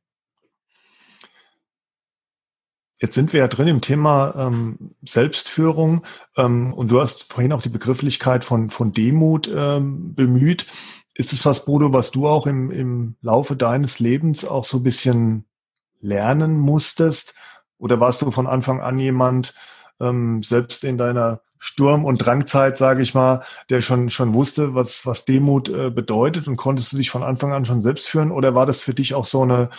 Jetzt 3.01 3.15
sind 3.15 3.31
wir 3.31 3.39
ja 3.39 3.47
drin 3.47 3.67
im 3.67 3.79
Thema 3.79 4.33
ähm, 4.35 4.95
Selbstführung 5.05 6.05
ähm, 6.35 6.73
und 6.73 6.89
du 6.89 6.99
hast 6.99 7.31
vorhin 7.31 7.53
auch 7.53 7.61
die 7.61 7.69
Begrifflichkeit 7.69 8.43
von, 8.43 8.71
von 8.71 8.91
Demut 8.91 9.49
ähm, 9.55 10.15
bemüht. 10.15 10.65
Ist 11.19 11.33
es 11.33 11.45
was, 11.45 11.65
Bodo, 11.65 11.91
was 11.91 12.11
du 12.11 12.29
auch 12.29 12.47
im, 12.47 12.71
im 12.71 13.17
Laufe 13.19 13.57
deines 13.57 13.99
Lebens 13.99 14.45
auch 14.45 14.63
so 14.63 14.77
ein 14.77 14.83
bisschen 14.83 15.43
lernen 15.99 16.57
musstest? 16.57 17.35
Oder 17.77 17.99
warst 17.99 18.21
du 18.21 18.31
von 18.31 18.47
Anfang 18.47 18.79
an 18.79 18.97
jemand, 18.99 19.53
ähm, 19.99 20.43
selbst 20.43 20.85
in 20.85 20.97
deiner 20.97 21.41
Sturm- 21.57 22.05
und 22.05 22.19
Drangzeit, 22.19 22.77
sage 22.77 23.01
ich 23.01 23.15
mal, 23.15 23.43
der 23.69 23.81
schon 23.81 24.09
schon 24.09 24.33
wusste, 24.33 24.75
was 24.75 25.05
was 25.05 25.25
Demut 25.25 25.67
äh, 25.67 25.89
bedeutet 25.89 26.47
und 26.47 26.55
konntest 26.55 26.93
du 26.93 26.97
dich 26.97 27.09
von 27.09 27.23
Anfang 27.23 27.51
an 27.51 27.65
schon 27.65 27.81
selbst 27.81 28.07
führen 28.07 28.31
oder 28.31 28.55
war 28.55 28.65
das 28.65 28.79
für 28.79 28.93
dich 28.93 29.13
auch 29.13 29.25
so 29.25 29.41
eine 29.41 29.71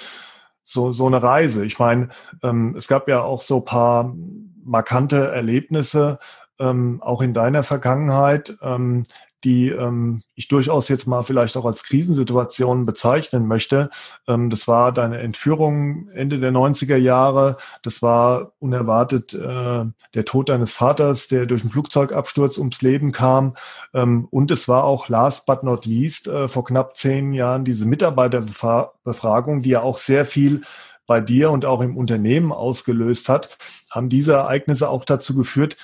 so 0.62 0.92
so 0.92 1.06
eine 1.06 1.22
Reise? 1.22 1.64
Ich 1.64 1.78
meine, 1.78 2.10
ähm, 2.42 2.74
es 2.76 2.86
gab 2.86 3.08
ja 3.08 3.22
auch 3.22 3.40
so 3.40 3.62
paar 3.62 4.14
markante 4.62 5.28
Erlebnisse 5.32 6.18
ähm, 6.58 7.00
auch 7.02 7.22
in 7.22 7.32
deiner 7.32 7.62
Vergangenheit, 7.62 8.58
ähm, 8.60 9.04
die 9.44 9.68
ähm, 9.68 10.22
ich 10.34 10.48
durchaus 10.48 10.88
jetzt 10.88 11.06
mal 11.06 11.22
vielleicht 11.22 11.56
auch 11.56 11.64
als 11.64 11.82
Krisensituation 11.82 12.86
bezeichnen 12.86 13.46
möchte. 13.46 13.90
Ähm, 14.26 14.50
das 14.50 14.68
war 14.68 14.92
deine 14.92 15.18
Entführung 15.18 16.08
Ende 16.10 16.38
der 16.38 16.52
90er 16.52 16.96
Jahre. 16.96 17.56
Das 17.82 18.02
war 18.02 18.52
unerwartet 18.58 19.34
äh, 19.34 19.84
der 20.14 20.24
Tod 20.24 20.48
deines 20.48 20.74
Vaters, 20.74 21.28
der 21.28 21.46
durch 21.46 21.62
einen 21.62 21.70
Flugzeugabsturz 21.70 22.58
ums 22.58 22.82
Leben 22.82 23.12
kam. 23.12 23.54
Ähm, 23.94 24.26
und 24.30 24.50
es 24.50 24.68
war 24.68 24.84
auch 24.84 25.08
last 25.08 25.46
but 25.46 25.62
not 25.62 25.86
least 25.86 26.28
äh, 26.28 26.48
vor 26.48 26.64
knapp 26.64 26.96
zehn 26.96 27.32
Jahren 27.32 27.64
diese 27.64 27.86
Mitarbeiterbefragung, 27.86 29.62
die 29.62 29.70
ja 29.70 29.82
auch 29.82 29.98
sehr 29.98 30.26
viel 30.26 30.62
bei 31.06 31.20
dir 31.20 31.50
und 31.50 31.64
auch 31.64 31.80
im 31.80 31.96
Unternehmen 31.96 32.52
ausgelöst 32.52 33.28
hat, 33.28 33.58
haben 33.90 34.08
diese 34.08 34.34
Ereignisse 34.34 34.88
auch 34.88 35.04
dazu 35.04 35.34
geführt, 35.34 35.76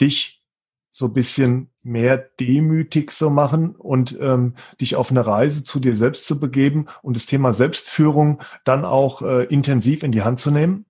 dich 0.00 0.42
so 0.90 1.06
ein 1.06 1.12
bisschen 1.12 1.70
mehr 1.88 2.18
demütig 2.38 3.10
so 3.12 3.30
machen 3.30 3.74
und 3.74 4.16
ähm, 4.20 4.54
dich 4.80 4.96
auf 4.96 5.10
eine 5.10 5.26
Reise 5.26 5.64
zu 5.64 5.80
dir 5.80 5.94
selbst 5.94 6.26
zu 6.26 6.38
begeben 6.38 6.86
und 7.02 7.16
das 7.16 7.26
Thema 7.26 7.52
Selbstführung 7.52 8.40
dann 8.64 8.84
auch 8.84 9.22
äh, 9.22 9.44
intensiv 9.44 10.02
in 10.02 10.12
die 10.12 10.22
Hand 10.22 10.40
zu 10.40 10.50
nehmen? 10.50 10.84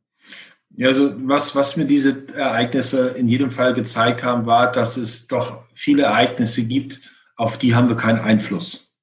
Ja, 0.77 0.89
also 0.89 1.13
was, 1.27 1.57
was 1.57 1.77
mir 1.77 1.87
diese 1.87 2.29
Ereignisse 2.35 3.09
in 3.09 3.29
jedem 3.29 3.51
Fall 3.51 3.75
gezeigt 3.75 4.23
haben, 4.23 4.47
war, 4.47 4.71
dass 4.71 4.97
es 4.97 5.27
doch 5.27 5.65
viele 5.75 6.03
Ereignisse 6.03 6.63
gibt, 6.65 7.01
auf 7.37 7.59
die 7.59 7.75
haben 7.75 7.89
wir 7.89 7.97
keinen 7.97 8.21
Einfluss. 8.21 8.97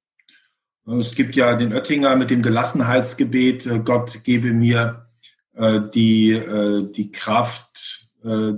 Es 0.86 1.14
gibt 1.14 1.34
ja 1.34 1.56
den 1.56 1.72
Oettinger 1.72 2.14
mit 2.14 2.30
dem 2.30 2.42
Gelassenheitsgebet, 2.42 3.66
äh, 3.66 3.80
Gott 3.80 4.22
gebe 4.24 4.52
mir 4.52 5.06
äh, 5.54 5.80
die, 5.92 6.32
äh, 6.32 6.90
die 6.92 7.10
Kraft, 7.10 8.08
äh, 8.24 8.52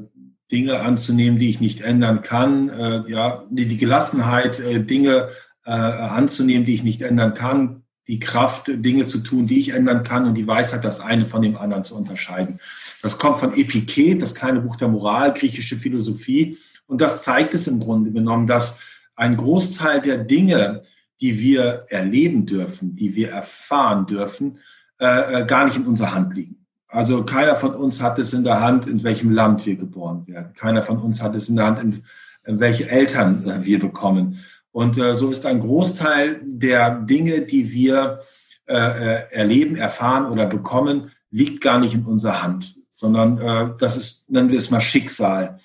Dinge 0.51 0.81
anzunehmen, 0.81 1.39
die 1.39 1.51
ich 1.51 1.61
nicht 1.61 1.83
ändern 1.83 2.23
kann, 2.23 2.71
äh, 2.71 3.11
ja, 3.11 3.45
die, 3.51 3.77
Gelassenheit, 3.77 4.59
äh, 4.61 4.83
Dinge 4.83 5.29
äh, 5.65 5.71
anzunehmen, 5.71 6.65
die 6.65 6.75
ich 6.75 6.83
nicht 6.83 7.03
ändern 7.03 7.35
kann, 7.35 7.83
die 8.07 8.19
Kraft, 8.19 8.69
Dinge 8.69 9.07
zu 9.07 9.19
tun, 9.19 9.47
die 9.47 9.61
ich 9.61 9.75
ändern 9.75 10.03
kann 10.03 10.27
und 10.27 10.35
die 10.35 10.47
Weisheit, 10.47 10.85
das 10.85 11.01
eine 11.01 11.27
von 11.27 11.43
dem 11.43 11.59
anderen 11.59 11.85
zu 11.85 11.95
unterscheiden. 11.95 12.59
Das 13.03 13.19
kommt 13.19 13.39
von 13.39 13.55
Epiket, 13.55 14.23
das 14.23 14.35
kleine 14.35 14.63
Buch 14.63 14.77
der 14.77 14.89
Moral, 14.89 15.35
griechische 15.35 15.77
Philosophie. 15.77 16.57
Und 16.87 17.03
das 17.03 17.23
zeigt 17.23 17.53
es 17.53 17.67
im 17.67 17.81
Grunde 17.81 18.11
genommen, 18.11 18.47
dass 18.47 18.79
ein 19.15 19.37
Großteil 19.37 20.01
der 20.01 20.19
Dinge, 20.19 20.85
die 21.21 21.39
wir 21.39 21.85
erleben 21.91 22.47
dürfen, 22.47 22.97
die 22.97 23.15
wir 23.15 23.29
erfahren 23.29 24.07
dürfen, 24.07 24.61
äh, 24.99 25.43
äh 25.43 25.47
gar 25.47 25.67
nicht 25.67 25.77
in 25.77 25.87
unserer 25.87 26.15
Hand 26.15 26.35
liegen. 26.35 26.58
Also 26.88 27.22
keiner 27.22 27.57
von 27.57 27.74
uns 27.74 28.01
hat 28.01 28.18
es 28.18 28.33
in 28.33 28.44
der 28.44 28.61
Hand, 28.61 28.87
in 28.87 29.05
welchem 29.05 29.31
Land 29.31 29.66
wir 29.66 29.77
geboren 29.77 30.27
werden. 30.27 30.55
Keiner 30.55 30.83
von 30.83 30.98
uns 30.98 31.22
hat 31.22 31.35
es 31.35 31.48
in 31.48 31.57
der 31.57 31.66
Hand, 31.66 31.81
in, 31.81 32.05
in 32.46 32.61
welche 32.61 32.88
Eltern 32.88 33.48
äh, 33.48 33.64
wir 33.64 33.79
bekommen. 33.79 34.38
Und 34.72 34.96
äh, 34.96 35.14
so 35.14 35.31
ist 35.31 35.44
ein 35.44 35.61
Großteil 35.61 36.40
der 36.42 37.01
Dinge, 37.01 37.42
die 37.42 37.70
wir 37.70 38.20
äh, 38.66 38.74
äh, 38.74 39.33
erleben, 39.33 39.77
erfahren 39.77 40.27
oder 40.27 40.46
bekommen, 40.46 41.11
liegt 41.31 41.62
gar 41.62 41.79
nicht 41.79 41.94
in 41.94 42.05
unserer 42.05 42.42
Hand, 42.42 42.74
sondern 42.90 43.38
äh, 43.38 43.70
das 43.79 43.96
ist, 43.96 44.31
nennen 44.31 44.51
wir 44.51 44.59
es 44.59 44.70
mal 44.70 44.81
Schicksal. 44.81 45.59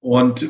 Und 0.00 0.48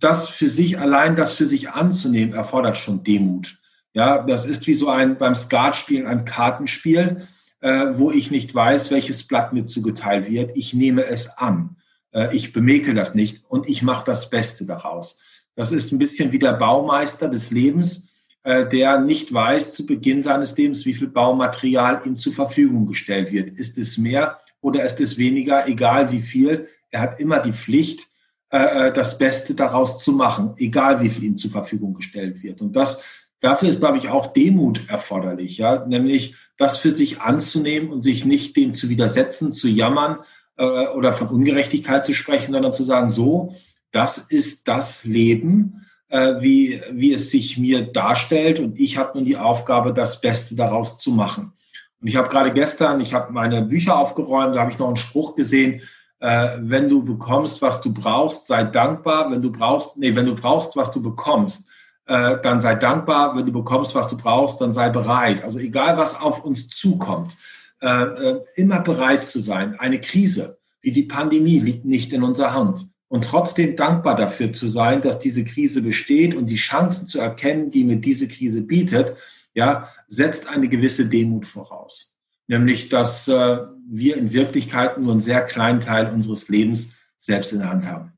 das 0.00 0.28
für 0.28 0.48
sich, 0.48 0.78
allein 0.78 1.16
das 1.16 1.34
für 1.34 1.46
sich 1.46 1.70
anzunehmen, 1.70 2.34
erfordert 2.34 2.78
schon 2.78 3.04
Demut. 3.04 3.58
Ja, 3.94 4.22
das 4.22 4.46
ist 4.46 4.66
wie 4.66 4.74
so 4.74 4.88
ein 4.88 5.18
beim 5.18 5.34
Skatspielen 5.34 6.06
ein 6.06 6.24
Kartenspiel 6.24 7.28
äh, 7.60 7.86
wo 7.94 8.12
ich 8.12 8.30
nicht 8.30 8.54
weiß, 8.54 8.92
welches 8.92 9.26
Blatt 9.26 9.52
mir 9.52 9.64
zugeteilt 9.64 10.30
wird. 10.30 10.56
Ich 10.56 10.74
nehme 10.74 11.04
es 11.06 11.28
an. 11.38 11.76
Äh, 12.12 12.34
ich 12.36 12.52
bemäkel 12.52 12.94
das 12.94 13.16
nicht 13.16 13.42
und 13.48 13.68
ich 13.68 13.82
mache 13.82 14.04
das 14.06 14.30
Beste 14.30 14.64
daraus. 14.64 15.18
Das 15.56 15.72
ist 15.72 15.90
ein 15.90 15.98
bisschen 15.98 16.30
wie 16.30 16.38
der 16.38 16.52
Baumeister 16.52 17.28
des 17.28 17.50
Lebens, 17.50 18.06
äh, 18.44 18.68
der 18.68 19.00
nicht 19.00 19.32
weiß 19.32 19.74
zu 19.74 19.86
Beginn 19.86 20.22
seines 20.22 20.56
Lebens, 20.56 20.86
wie 20.86 20.94
viel 20.94 21.08
Baumaterial 21.08 22.02
ihm 22.04 22.16
zur 22.16 22.32
Verfügung 22.32 22.86
gestellt 22.86 23.32
wird. 23.32 23.58
Ist 23.58 23.76
es 23.76 23.98
mehr 23.98 24.38
oder 24.60 24.84
ist 24.84 25.00
es 25.00 25.18
weniger, 25.18 25.66
egal 25.66 26.12
wie 26.12 26.22
viel. 26.22 26.68
Er 26.90 27.00
hat 27.00 27.18
immer 27.18 27.40
die 27.40 27.52
Pflicht, 27.52 28.06
das 28.50 29.18
Beste 29.18 29.54
daraus 29.54 30.02
zu 30.02 30.12
machen, 30.12 30.54
egal 30.56 31.02
wie 31.02 31.10
viel 31.10 31.24
ihm 31.24 31.36
zur 31.36 31.50
Verfügung 31.50 31.92
gestellt 31.92 32.42
wird. 32.42 32.62
Und 32.62 32.74
das, 32.74 33.02
dafür 33.40 33.68
ist, 33.68 33.78
glaube 33.78 33.98
ich, 33.98 34.08
auch 34.08 34.32
Demut 34.32 34.88
erforderlich, 34.88 35.58
ja, 35.58 35.84
nämlich 35.84 36.34
das 36.58 36.76
für 36.76 36.90
sich 36.90 37.20
anzunehmen 37.20 37.90
und 37.90 38.02
sich 38.02 38.24
nicht 38.24 38.56
dem 38.56 38.74
zu 38.74 38.90
widersetzen, 38.90 39.52
zu 39.52 39.68
jammern 39.68 40.18
äh, 40.56 40.88
oder 40.88 41.14
von 41.14 41.28
Ungerechtigkeit 41.28 42.04
zu 42.04 42.12
sprechen, 42.12 42.52
sondern 42.52 42.74
zu 42.74 42.84
sagen, 42.84 43.10
so, 43.10 43.54
das 43.90 44.18
ist 44.18 44.68
das 44.68 45.04
Leben, 45.04 45.86
äh, 46.08 46.34
wie, 46.40 46.82
wie 46.92 47.14
es 47.14 47.30
sich 47.30 47.56
mir 47.56 47.82
darstellt 47.82 48.58
und 48.58 48.78
ich 48.78 48.98
habe 48.98 49.16
nun 49.16 49.24
die 49.24 49.36
Aufgabe, 49.36 49.94
das 49.94 50.20
Beste 50.20 50.56
daraus 50.56 50.98
zu 50.98 51.12
machen. 51.12 51.52
Und 52.00 52.08
ich 52.08 52.16
habe 52.16 52.28
gerade 52.28 52.52
gestern, 52.52 53.00
ich 53.00 53.14
habe 53.14 53.32
meine 53.32 53.62
Bücher 53.62 53.98
aufgeräumt, 53.98 54.54
da 54.54 54.60
habe 54.60 54.70
ich 54.70 54.78
noch 54.78 54.88
einen 54.88 54.96
Spruch 54.96 55.34
gesehen, 55.34 55.82
äh, 56.20 56.56
wenn 56.60 56.88
du 56.88 57.04
bekommst, 57.04 57.62
was 57.62 57.80
du 57.80 57.92
brauchst, 57.92 58.46
sei 58.46 58.64
dankbar. 58.64 59.30
Wenn 59.30 59.42
du 59.42 59.52
brauchst, 59.52 59.96
nee, 59.96 60.14
wenn 60.14 60.26
du 60.26 60.34
brauchst, 60.34 60.76
was 60.76 60.90
du 60.90 61.02
bekommst, 61.02 61.67
äh, 62.08 62.38
dann 62.42 62.60
sei 62.60 62.74
dankbar. 62.74 63.36
Wenn 63.36 63.46
du 63.46 63.52
bekommst, 63.52 63.94
was 63.94 64.08
du 64.08 64.16
brauchst, 64.16 64.60
dann 64.60 64.72
sei 64.72 64.88
bereit. 64.88 65.44
Also 65.44 65.58
egal, 65.58 65.96
was 65.96 66.20
auf 66.20 66.44
uns 66.44 66.68
zukommt, 66.68 67.36
äh, 67.80 67.86
äh, 67.86 68.44
immer 68.56 68.80
bereit 68.80 69.24
zu 69.24 69.40
sein. 69.40 69.78
Eine 69.78 70.00
Krise 70.00 70.58
wie 70.80 70.92
die 70.92 71.04
Pandemie 71.04 71.58
liegt 71.58 71.84
nicht 71.84 72.12
in 72.12 72.22
unserer 72.22 72.54
Hand. 72.54 72.88
Und 73.08 73.24
trotzdem 73.24 73.76
dankbar 73.76 74.16
dafür 74.16 74.52
zu 74.52 74.68
sein, 74.68 75.02
dass 75.02 75.18
diese 75.18 75.44
Krise 75.44 75.80
besteht 75.82 76.34
und 76.34 76.46
die 76.46 76.56
Chancen 76.56 77.06
zu 77.06 77.18
erkennen, 77.18 77.70
die 77.70 77.84
mir 77.84 77.96
diese 77.96 78.28
Krise 78.28 78.60
bietet, 78.60 79.16
ja, 79.54 79.88
setzt 80.08 80.48
eine 80.48 80.68
gewisse 80.68 81.06
Demut 81.06 81.46
voraus. 81.46 82.14
Nämlich, 82.46 82.88
dass 82.88 83.28
äh, 83.28 83.58
wir 83.88 84.16
in 84.16 84.32
Wirklichkeit 84.32 84.98
nur 84.98 85.12
einen 85.12 85.20
sehr 85.20 85.42
kleinen 85.42 85.80
Teil 85.80 86.10
unseres 86.10 86.48
Lebens 86.48 86.94
selbst 87.18 87.52
in 87.52 87.60
der 87.60 87.70
Hand 87.70 87.86
haben. 87.86 88.12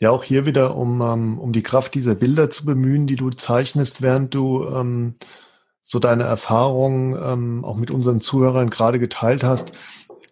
Ja, 0.00 0.10
auch 0.10 0.22
hier 0.22 0.46
wieder, 0.46 0.76
um, 0.76 1.00
ähm, 1.02 1.38
um 1.38 1.52
die 1.52 1.64
Kraft 1.64 1.94
dieser 1.94 2.14
Bilder 2.14 2.50
zu 2.50 2.64
bemühen, 2.64 3.08
die 3.08 3.16
du 3.16 3.30
zeichnest, 3.30 4.00
während 4.00 4.32
du 4.32 4.64
ähm, 4.64 5.16
so 5.82 5.98
deine 5.98 6.22
Erfahrungen 6.22 7.16
ähm, 7.20 7.64
auch 7.64 7.76
mit 7.76 7.90
unseren 7.90 8.20
Zuhörern 8.20 8.70
gerade 8.70 9.00
geteilt 9.00 9.42
hast. 9.42 9.72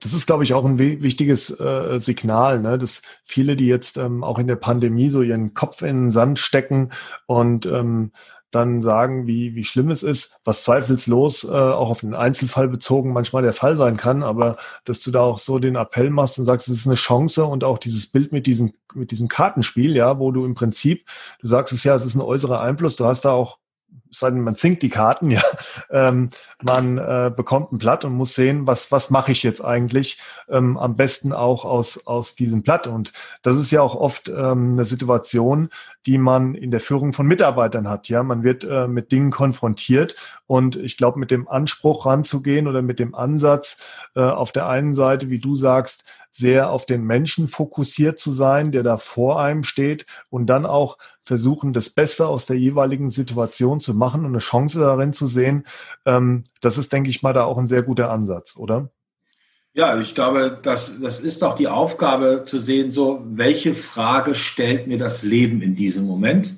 Das 0.00 0.12
ist, 0.12 0.26
glaube 0.26 0.44
ich, 0.44 0.54
auch 0.54 0.64
ein 0.64 0.78
wichtiges 0.78 1.50
äh, 1.58 1.98
Signal, 1.98 2.60
ne? 2.60 2.78
dass 2.78 3.02
viele, 3.24 3.56
die 3.56 3.66
jetzt 3.66 3.96
ähm, 3.96 4.22
auch 4.22 4.38
in 4.38 4.46
der 4.46 4.56
Pandemie 4.56 5.10
so 5.10 5.22
ihren 5.22 5.54
Kopf 5.54 5.82
in 5.82 5.96
den 5.96 6.10
Sand 6.12 6.38
stecken 6.38 6.90
und 7.26 7.66
ähm, 7.66 8.12
dann 8.50 8.82
sagen, 8.82 9.26
wie, 9.26 9.54
wie 9.54 9.64
schlimm 9.64 9.90
es 9.90 10.02
ist, 10.02 10.38
was 10.44 10.62
zweifellos 10.62 11.44
äh, 11.44 11.48
auch 11.48 11.90
auf 11.90 12.00
den 12.00 12.14
Einzelfall 12.14 12.68
bezogen 12.68 13.12
manchmal 13.12 13.42
der 13.42 13.52
Fall 13.52 13.76
sein 13.76 13.96
kann, 13.96 14.22
aber 14.22 14.56
dass 14.84 15.00
du 15.00 15.10
da 15.10 15.20
auch 15.20 15.38
so 15.38 15.58
den 15.58 15.76
Appell 15.76 16.10
machst 16.10 16.38
und 16.38 16.44
sagst, 16.44 16.68
es 16.68 16.78
ist 16.78 16.86
eine 16.86 16.96
Chance 16.96 17.44
und 17.44 17.64
auch 17.64 17.78
dieses 17.78 18.06
Bild 18.06 18.32
mit 18.32 18.46
diesem, 18.46 18.72
mit 18.94 19.10
diesem 19.10 19.28
Kartenspiel, 19.28 19.94
ja, 19.96 20.18
wo 20.18 20.30
du 20.30 20.44
im 20.44 20.54
Prinzip, 20.54 21.06
du 21.40 21.48
sagst 21.48 21.72
es 21.72 21.84
ja, 21.84 21.94
es 21.94 22.04
ist 22.04 22.14
ein 22.14 22.20
äußerer 22.20 22.60
Einfluss, 22.60 22.96
du 22.96 23.04
hast 23.04 23.24
da 23.24 23.32
auch 23.32 23.58
sagen, 24.10 24.42
man 24.42 24.56
zinkt 24.56 24.82
die 24.82 24.88
Karten, 24.88 25.30
ja, 25.30 25.42
ähm, 25.90 26.30
man 26.62 26.98
äh, 26.98 27.30
bekommt 27.34 27.72
ein 27.72 27.78
Blatt 27.78 28.04
und 28.04 28.14
muss 28.14 28.34
sehen, 28.34 28.66
was 28.66 28.92
was 28.92 29.10
mache 29.10 29.32
ich 29.32 29.42
jetzt 29.42 29.64
eigentlich, 29.64 30.18
ähm, 30.48 30.76
am 30.76 30.96
besten 30.96 31.32
auch 31.32 31.64
aus 31.64 32.06
aus 32.06 32.34
diesem 32.34 32.62
Blatt. 32.62 32.86
Und 32.86 33.12
das 33.42 33.56
ist 33.56 33.70
ja 33.70 33.82
auch 33.82 33.94
oft 33.94 34.28
ähm, 34.28 34.72
eine 34.72 34.84
Situation, 34.84 35.70
die 36.06 36.18
man 36.18 36.54
in 36.54 36.70
der 36.70 36.80
Führung 36.80 37.12
von 37.12 37.26
Mitarbeitern 37.26 37.88
hat. 37.88 38.08
Ja, 38.08 38.22
man 38.22 38.42
wird 38.42 38.64
äh, 38.64 38.88
mit 38.88 39.12
Dingen 39.12 39.30
konfrontiert 39.30 40.16
und 40.46 40.76
ich 40.76 40.96
glaube, 40.96 41.18
mit 41.18 41.30
dem 41.30 41.48
Anspruch 41.48 42.06
ranzugehen 42.06 42.68
oder 42.68 42.82
mit 42.82 42.98
dem 42.98 43.14
Ansatz 43.14 43.78
äh, 44.14 44.20
auf 44.20 44.52
der 44.52 44.68
einen 44.68 44.94
Seite, 44.94 45.30
wie 45.30 45.38
du 45.38 45.56
sagst, 45.56 46.04
sehr 46.36 46.70
auf 46.70 46.86
den 46.86 47.02
Menschen 47.04 47.48
fokussiert 47.48 48.18
zu 48.18 48.32
sein, 48.32 48.72
der 48.72 48.82
da 48.82 48.98
vor 48.98 49.40
einem 49.40 49.64
steht 49.64 50.06
und 50.28 50.46
dann 50.46 50.66
auch 50.66 50.98
versuchen, 51.22 51.72
das 51.72 51.90
Beste 51.90 52.28
aus 52.28 52.46
der 52.46 52.58
jeweiligen 52.58 53.10
Situation 53.10 53.80
zu 53.80 53.94
machen 53.94 54.20
und 54.20 54.32
eine 54.32 54.38
Chance 54.38 54.80
darin 54.80 55.12
zu 55.12 55.26
sehen. 55.26 55.64
Ähm, 56.04 56.44
das 56.60 56.78
ist, 56.78 56.92
denke 56.92 57.10
ich 57.10 57.22
mal, 57.22 57.32
da 57.32 57.44
auch 57.44 57.58
ein 57.58 57.68
sehr 57.68 57.82
guter 57.82 58.10
Ansatz, 58.10 58.56
oder? 58.56 58.90
Ja, 59.74 60.00
ich 60.00 60.14
glaube, 60.14 60.58
das, 60.62 61.00
das 61.00 61.20
ist 61.20 61.44
auch 61.44 61.54
die 61.54 61.68
Aufgabe 61.68 62.44
zu 62.46 62.60
sehen, 62.60 62.92
so, 62.92 63.22
welche 63.26 63.74
Frage 63.74 64.34
stellt 64.34 64.86
mir 64.86 64.96
das 64.96 65.22
Leben 65.22 65.60
in 65.60 65.74
diesem 65.76 66.06
Moment 66.06 66.56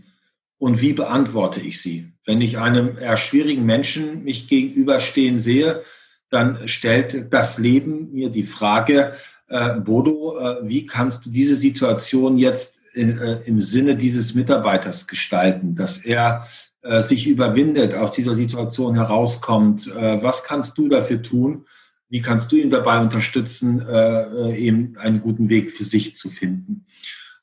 und 0.58 0.80
wie 0.80 0.92
beantworte 0.92 1.60
ich 1.60 1.80
sie? 1.80 2.12
Wenn 2.24 2.40
ich 2.40 2.58
einem 2.58 2.96
eher 2.96 3.16
schwierigen 3.16 3.64
Menschen 3.64 4.22
mich 4.22 4.48
gegenüberstehen 4.48 5.40
sehe, 5.40 5.82
dann 6.30 6.68
stellt 6.68 7.32
das 7.32 7.58
Leben 7.58 8.12
mir 8.12 8.30
die 8.30 8.44
Frage, 8.44 9.14
äh, 9.48 9.76
Bodo, 9.80 10.38
äh, 10.38 10.68
wie 10.68 10.87
kannst 10.87 11.26
du 11.26 11.30
diese 11.30 11.56
Situation 11.56 12.38
jetzt 12.38 12.80
in, 12.94 13.18
äh, 13.18 13.40
im 13.46 13.61
Sinne 13.61 13.96
dieses 13.96 14.34
Mitarbeiters 14.34 15.06
gestalten, 15.06 15.74
dass 15.74 16.04
er 16.04 16.46
äh, 16.82 17.02
sich 17.02 17.26
überwindet, 17.26 17.94
aus 17.94 18.12
dieser 18.12 18.34
Situation 18.34 18.94
herauskommt? 18.94 19.88
Äh, 19.88 20.22
was 20.22 20.44
kannst 20.44 20.78
du 20.78 20.88
dafür 20.88 21.22
tun? 21.22 21.66
Wie 22.08 22.22
kannst 22.22 22.50
du 22.52 22.56
ihn 22.56 22.70
dabei 22.70 23.00
unterstützen, 23.00 23.80
äh, 23.80 24.56
eben 24.56 24.96
einen 24.96 25.20
guten 25.20 25.48
Weg 25.48 25.72
für 25.72 25.84
sich 25.84 26.16
zu 26.16 26.30
finden? 26.30 26.84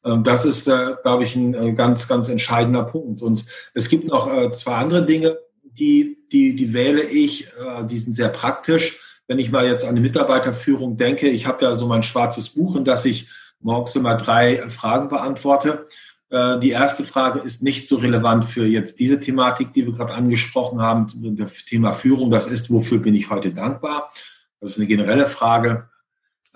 Ähm, 0.03 0.23
das 0.23 0.45
ist, 0.45 0.65
glaube 0.65 1.23
ich, 1.23 1.35
ein 1.35 1.75
ganz, 1.75 2.07
ganz 2.07 2.29
entscheidender 2.29 2.83
Punkt. 2.83 3.21
Und 3.21 3.45
es 3.73 3.89
gibt 3.89 4.07
noch 4.07 4.51
zwei 4.53 4.75
andere 4.75 5.05
Dinge, 5.05 5.37
die, 5.63 6.17
die, 6.31 6.55
die 6.55 6.73
wähle 6.73 7.03
ich, 7.03 7.47
die 7.89 7.97
sind 7.97 8.15
sehr 8.15 8.29
praktisch 8.29 8.97
wenn 9.27 9.39
ich 9.39 9.51
mal 9.51 9.65
jetzt 9.65 9.85
an 9.85 9.95
die 9.95 10.01
Mitarbeiterführung 10.01 10.97
denke, 10.97 11.27
ich 11.27 11.47
habe 11.47 11.65
ja 11.65 11.75
so 11.75 11.87
mein 11.87 12.03
schwarzes 12.03 12.49
Buch, 12.49 12.75
in 12.75 12.85
das 12.85 13.05
ich 13.05 13.27
morgens 13.59 13.95
immer 13.95 14.15
drei 14.15 14.57
Fragen 14.69 15.09
beantworte. 15.09 15.87
Äh, 16.29 16.59
die 16.59 16.71
erste 16.71 17.03
Frage 17.03 17.39
ist 17.39 17.63
nicht 17.63 17.87
so 17.87 17.97
relevant 17.97 18.45
für 18.45 18.65
jetzt 18.65 18.99
diese 18.99 19.19
Thematik, 19.19 19.73
die 19.73 19.85
wir 19.85 19.93
gerade 19.93 20.13
angesprochen 20.13 20.81
haben, 20.81 21.35
das 21.37 21.65
Thema 21.65 21.93
Führung. 21.93 22.29
Das 22.31 22.47
ist, 22.47 22.69
wofür 22.69 22.99
bin 22.99 23.15
ich 23.15 23.29
heute 23.29 23.51
dankbar? 23.51 24.11
Das 24.59 24.71
ist 24.71 24.77
eine 24.77 24.87
generelle 24.87 25.27
Frage. 25.27 25.89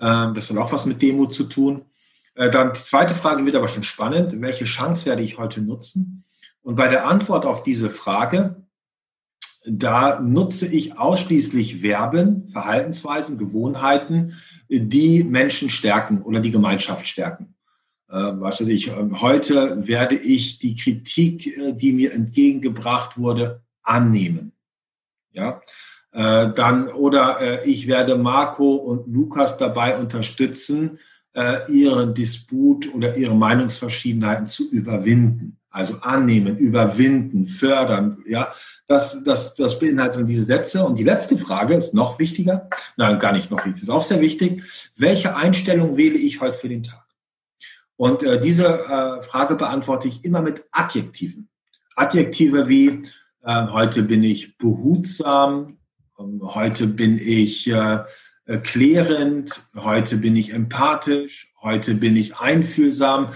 Ähm, 0.00 0.34
das 0.34 0.50
hat 0.50 0.56
auch 0.58 0.72
was 0.72 0.86
mit 0.86 1.02
Demo 1.02 1.26
zu 1.26 1.44
tun. 1.44 1.86
Äh, 2.34 2.50
dann 2.50 2.72
die 2.72 2.80
zweite 2.80 3.14
Frage 3.14 3.44
wird 3.44 3.56
aber 3.56 3.68
schon 3.68 3.82
spannend. 3.82 4.40
Welche 4.40 4.64
Chance 4.64 5.06
werde 5.06 5.22
ich 5.22 5.38
heute 5.38 5.60
nutzen? 5.60 6.24
Und 6.62 6.76
bei 6.76 6.88
der 6.88 7.06
Antwort 7.06 7.46
auf 7.46 7.62
diese 7.62 7.90
Frage 7.90 8.56
da 9.66 10.20
nutze 10.20 10.66
ich 10.66 10.98
ausschließlich 10.98 11.80
Verben, 11.80 12.48
Verhaltensweisen, 12.52 13.38
Gewohnheiten, 13.38 14.34
die 14.68 15.24
Menschen 15.24 15.68
stärken 15.68 16.22
oder 16.22 16.40
die 16.40 16.50
Gemeinschaft 16.50 17.06
stärken. 17.06 17.54
Äh, 18.10 18.40
was 18.40 18.60
weiß 18.60 18.68
ich, 18.68 18.88
ähm, 18.88 19.20
heute 19.20 19.86
werde 19.86 20.16
ich 20.16 20.58
die 20.58 20.74
Kritik, 20.74 21.56
äh, 21.56 21.72
die 21.72 21.92
mir 21.92 22.12
entgegengebracht 22.12 23.16
wurde, 23.16 23.62
annehmen. 23.82 24.52
Ja, 25.32 25.60
äh, 26.12 26.52
dann 26.54 26.88
oder 26.88 27.64
ich 27.64 27.86
werde 27.86 28.16
Marco 28.16 28.74
und 28.74 29.06
Lukas 29.12 29.58
dabei 29.58 29.96
unterstützen, 29.98 30.98
ihren 31.68 32.12
Disput 32.12 32.92
oder 32.92 33.16
ihre 33.16 33.36
Meinungsverschiedenheiten 33.36 34.48
zu 34.48 34.68
überwinden. 34.68 35.58
Also 35.70 35.98
annehmen, 36.00 36.56
überwinden, 36.56 37.46
fördern, 37.46 38.18
ja, 38.26 38.52
das, 38.90 39.22
das, 39.22 39.54
das 39.54 39.78
beinhaltet 39.78 40.28
diese 40.28 40.44
Sätze. 40.44 40.84
Und 40.84 40.98
die 40.98 41.04
letzte 41.04 41.38
Frage 41.38 41.74
ist 41.74 41.94
noch 41.94 42.18
wichtiger. 42.18 42.68
Nein, 42.96 43.20
gar 43.20 43.30
nicht 43.30 43.48
noch 43.48 43.64
wichtig, 43.64 43.84
ist 43.84 43.88
auch 43.88 44.02
sehr 44.02 44.20
wichtig. 44.20 44.64
Welche 44.96 45.36
Einstellung 45.36 45.96
wähle 45.96 46.18
ich 46.18 46.40
heute 46.40 46.58
für 46.58 46.68
den 46.68 46.82
Tag? 46.82 47.06
Und 47.96 48.24
äh, 48.24 48.40
diese 48.40 48.66
äh, 48.66 49.22
Frage 49.22 49.54
beantworte 49.54 50.08
ich 50.08 50.24
immer 50.24 50.42
mit 50.42 50.64
Adjektiven. 50.72 51.48
Adjektive 51.94 52.68
wie 52.68 53.02
äh, 53.44 53.66
heute 53.68 54.02
bin 54.02 54.24
ich 54.24 54.58
behutsam, 54.58 55.78
ähm, 56.18 56.40
heute 56.42 56.88
bin 56.88 57.16
ich 57.16 57.70
äh, 57.70 58.02
klärend, 58.64 59.66
heute 59.76 60.16
bin 60.16 60.34
ich 60.34 60.52
empathisch, 60.52 61.52
heute 61.62 61.94
bin 61.94 62.16
ich 62.16 62.38
einfühlsam. 62.38 63.34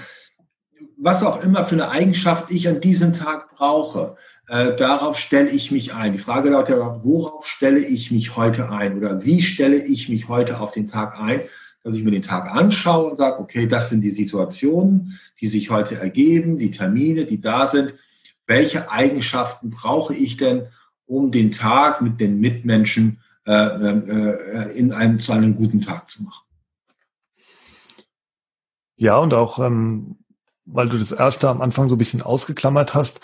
Was 0.97 1.23
auch 1.23 1.45
immer 1.45 1.64
für 1.64 1.77
eine 1.77 1.90
Eigenschaft 1.90 2.51
ich 2.51 2.67
an 2.67 2.81
diesem 2.81 3.12
Tag 3.12 3.55
brauche. 3.55 4.17
Äh, 4.46 4.76
darauf 4.76 5.18
stelle 5.18 5.50
ich 5.50 5.70
mich 5.70 5.94
ein. 5.94 6.12
Die 6.12 6.18
Frage 6.18 6.50
lautet 6.50 6.76
ja, 6.76 7.00
worauf 7.02 7.46
stelle 7.46 7.80
ich 7.80 8.11
mich 8.11 8.37
heute 8.37 8.70
ein 8.70 8.98
oder 8.98 9.24
wie 9.24 9.40
stelle 9.40 9.76
ich 9.76 10.09
mich 10.09 10.28
heute 10.28 10.61
auf 10.61 10.72
den 10.72 10.87
Tag 10.87 11.18
ein, 11.18 11.42
dass 11.83 11.96
ich 11.96 12.04
mir 12.04 12.11
den 12.11 12.22
Tag 12.22 12.50
anschaue 12.50 13.11
und 13.11 13.16
sage, 13.16 13.40
okay, 13.40 13.66
das 13.66 13.88
sind 13.88 14.02
die 14.02 14.11
Situationen, 14.11 15.18
die 15.40 15.46
sich 15.46 15.70
heute 15.70 15.98
ergeben, 15.98 16.59
die 16.59 16.70
Termine, 16.70 17.24
die 17.24 17.40
da 17.40 17.66
sind. 17.66 17.94
Welche 18.46 18.90
Eigenschaften 18.90 19.70
brauche 19.70 20.14
ich 20.14 20.37
denn, 20.37 20.66
um 21.07 21.30
den 21.30 21.50
Tag 21.50 22.02
mit 22.02 22.20
den 22.20 22.38
Mitmenschen 22.38 23.20
äh, 23.46 23.52
äh, 23.52 24.78
in 24.78 24.92
einem, 24.92 25.20
zu 25.20 25.33
einem 25.33 25.57
guten 25.57 25.80
Tag 25.80 26.11
zu 26.11 26.22
machen? 26.22 26.44
Ja, 28.96 29.18
und 29.18 29.33
auch, 29.33 29.59
ähm, 29.59 30.18
weil 30.66 30.88
du 30.88 30.98
das 30.98 31.12
erste 31.12 31.48
am 31.48 31.62
Anfang 31.62 31.88
so 31.88 31.96
ein 31.96 31.98
bisschen 31.98 32.22
ausgeklammert 32.22 32.94
hast, 32.94 33.20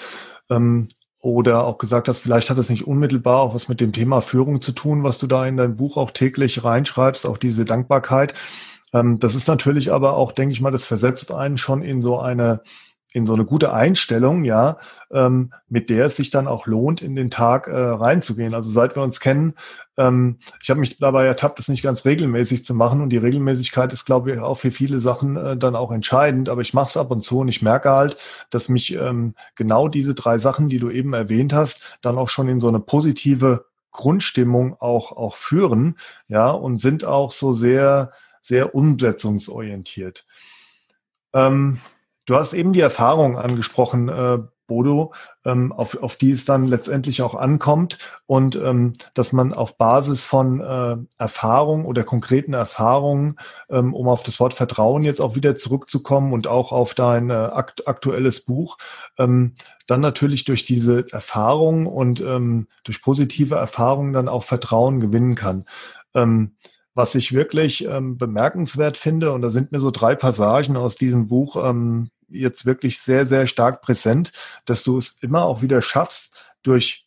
ähm, 0.50 0.88
oder 1.20 1.66
auch 1.66 1.78
gesagt 1.78 2.08
hast, 2.08 2.18
vielleicht 2.18 2.50
hat 2.50 2.58
es 2.58 2.70
nicht 2.70 2.86
unmittelbar 2.86 3.40
auch 3.40 3.54
was 3.54 3.68
mit 3.68 3.80
dem 3.80 3.92
Thema 3.92 4.22
Führung 4.22 4.62
zu 4.62 4.72
tun, 4.72 5.02
was 5.02 5.18
du 5.18 5.26
da 5.26 5.46
in 5.46 5.56
dein 5.56 5.76
Buch 5.76 5.96
auch 5.96 6.10
täglich 6.10 6.64
reinschreibst, 6.64 7.26
auch 7.26 7.36
diese 7.38 7.64
Dankbarkeit. 7.64 8.34
Ähm, 8.92 9.18
das 9.18 9.34
ist 9.34 9.46
natürlich 9.48 9.92
aber 9.92 10.16
auch, 10.16 10.32
denke 10.32 10.52
ich 10.52 10.60
mal, 10.60 10.70
das 10.70 10.86
versetzt 10.86 11.32
einen 11.32 11.58
schon 11.58 11.82
in 11.82 12.00
so 12.00 12.18
eine 12.18 12.62
in 13.12 13.26
so 13.26 13.34
eine 13.34 13.44
gute 13.44 13.72
Einstellung, 13.72 14.44
ja, 14.44 14.78
ähm, 15.10 15.52
mit 15.68 15.90
der 15.90 16.06
es 16.06 16.16
sich 16.16 16.30
dann 16.30 16.46
auch 16.46 16.66
lohnt, 16.66 17.02
in 17.02 17.16
den 17.16 17.30
Tag 17.30 17.66
äh, 17.66 17.72
reinzugehen. 17.72 18.54
Also 18.54 18.70
seit 18.70 18.96
wir 18.96 19.02
uns 19.02 19.20
kennen, 19.20 19.54
ähm, 19.96 20.38
ich 20.62 20.70
habe 20.70 20.80
mich 20.80 20.98
dabei 20.98 21.26
ertappt, 21.26 21.58
das 21.58 21.68
nicht 21.68 21.82
ganz 21.82 22.04
regelmäßig 22.04 22.64
zu 22.64 22.74
machen 22.74 23.00
und 23.00 23.10
die 23.10 23.16
Regelmäßigkeit 23.16 23.92
ist, 23.92 24.04
glaube 24.04 24.32
ich, 24.32 24.38
auch 24.38 24.56
für 24.56 24.70
viele 24.70 25.00
Sachen 25.00 25.36
äh, 25.36 25.56
dann 25.56 25.74
auch 25.74 25.90
entscheidend. 25.90 26.48
Aber 26.48 26.62
ich 26.62 26.74
mache 26.74 26.88
es 26.88 26.96
ab 26.96 27.10
und 27.10 27.22
zu 27.22 27.40
und 27.40 27.48
ich 27.48 27.62
merke 27.62 27.90
halt, 27.90 28.16
dass 28.50 28.68
mich 28.68 28.94
ähm, 28.94 29.34
genau 29.56 29.88
diese 29.88 30.14
drei 30.14 30.38
Sachen, 30.38 30.68
die 30.68 30.78
du 30.78 30.90
eben 30.90 31.12
erwähnt 31.12 31.52
hast, 31.52 31.98
dann 32.02 32.16
auch 32.16 32.28
schon 32.28 32.48
in 32.48 32.60
so 32.60 32.68
eine 32.68 32.80
positive 32.80 33.66
Grundstimmung 33.92 34.76
auch 34.80 35.10
auch 35.12 35.34
führen, 35.34 35.96
ja, 36.28 36.50
und 36.50 36.78
sind 36.78 37.04
auch 37.04 37.32
so 37.32 37.52
sehr 37.54 38.12
sehr 38.40 38.74
umsetzungsorientiert. 38.74 40.26
Ähm, 41.32 41.80
Du 42.26 42.36
hast 42.36 42.52
eben 42.52 42.72
die 42.72 42.80
Erfahrung 42.80 43.38
angesprochen, 43.38 44.08
äh, 44.08 44.38
Bodo, 44.70 45.12
ähm, 45.44 45.72
auf, 45.72 46.00
auf 46.00 46.14
die 46.14 46.30
es 46.30 46.44
dann 46.44 46.68
letztendlich 46.68 47.22
auch 47.22 47.34
ankommt 47.34 47.98
und 48.26 48.54
ähm, 48.54 48.92
dass 49.14 49.32
man 49.32 49.52
auf 49.52 49.76
Basis 49.76 50.24
von 50.24 50.60
äh, 50.60 50.96
Erfahrung 51.18 51.84
oder 51.86 52.04
konkreten 52.04 52.54
Erfahrungen, 52.54 53.36
ähm, 53.68 53.94
um 53.94 54.08
auf 54.08 54.22
das 54.22 54.38
Wort 54.38 54.54
Vertrauen 54.54 55.02
jetzt 55.02 55.20
auch 55.20 55.34
wieder 55.34 55.56
zurückzukommen 55.56 56.32
und 56.32 56.46
auch 56.46 56.70
auf 56.70 56.94
dein 56.94 57.30
äh, 57.30 57.32
akt 57.32 57.88
aktuelles 57.88 58.44
Buch, 58.44 58.78
ähm, 59.18 59.54
dann 59.88 60.00
natürlich 60.00 60.44
durch 60.44 60.64
diese 60.64 61.04
Erfahrung 61.10 61.86
und 61.86 62.20
ähm, 62.20 62.68
durch 62.84 63.02
positive 63.02 63.56
Erfahrungen 63.56 64.12
dann 64.12 64.28
auch 64.28 64.44
Vertrauen 64.44 65.00
gewinnen 65.00 65.34
kann. 65.34 65.64
Ähm, 66.14 66.54
was 66.94 67.14
ich 67.14 67.32
wirklich 67.32 67.84
ähm, 67.84 68.18
bemerkenswert 68.18 68.96
finde, 68.96 69.32
und 69.32 69.42
da 69.42 69.50
sind 69.50 69.72
mir 69.72 69.80
so 69.80 69.90
drei 69.90 70.14
Passagen 70.14 70.76
aus 70.76 70.96
diesem 70.96 71.28
Buch 71.28 71.56
ähm, 71.56 72.10
jetzt 72.28 72.66
wirklich 72.66 73.00
sehr, 73.00 73.26
sehr 73.26 73.46
stark 73.46 73.82
präsent, 73.82 74.32
dass 74.64 74.82
du 74.84 74.98
es 74.98 75.16
immer 75.20 75.44
auch 75.44 75.62
wieder 75.62 75.82
schaffst, 75.82 76.52
durch 76.62 77.06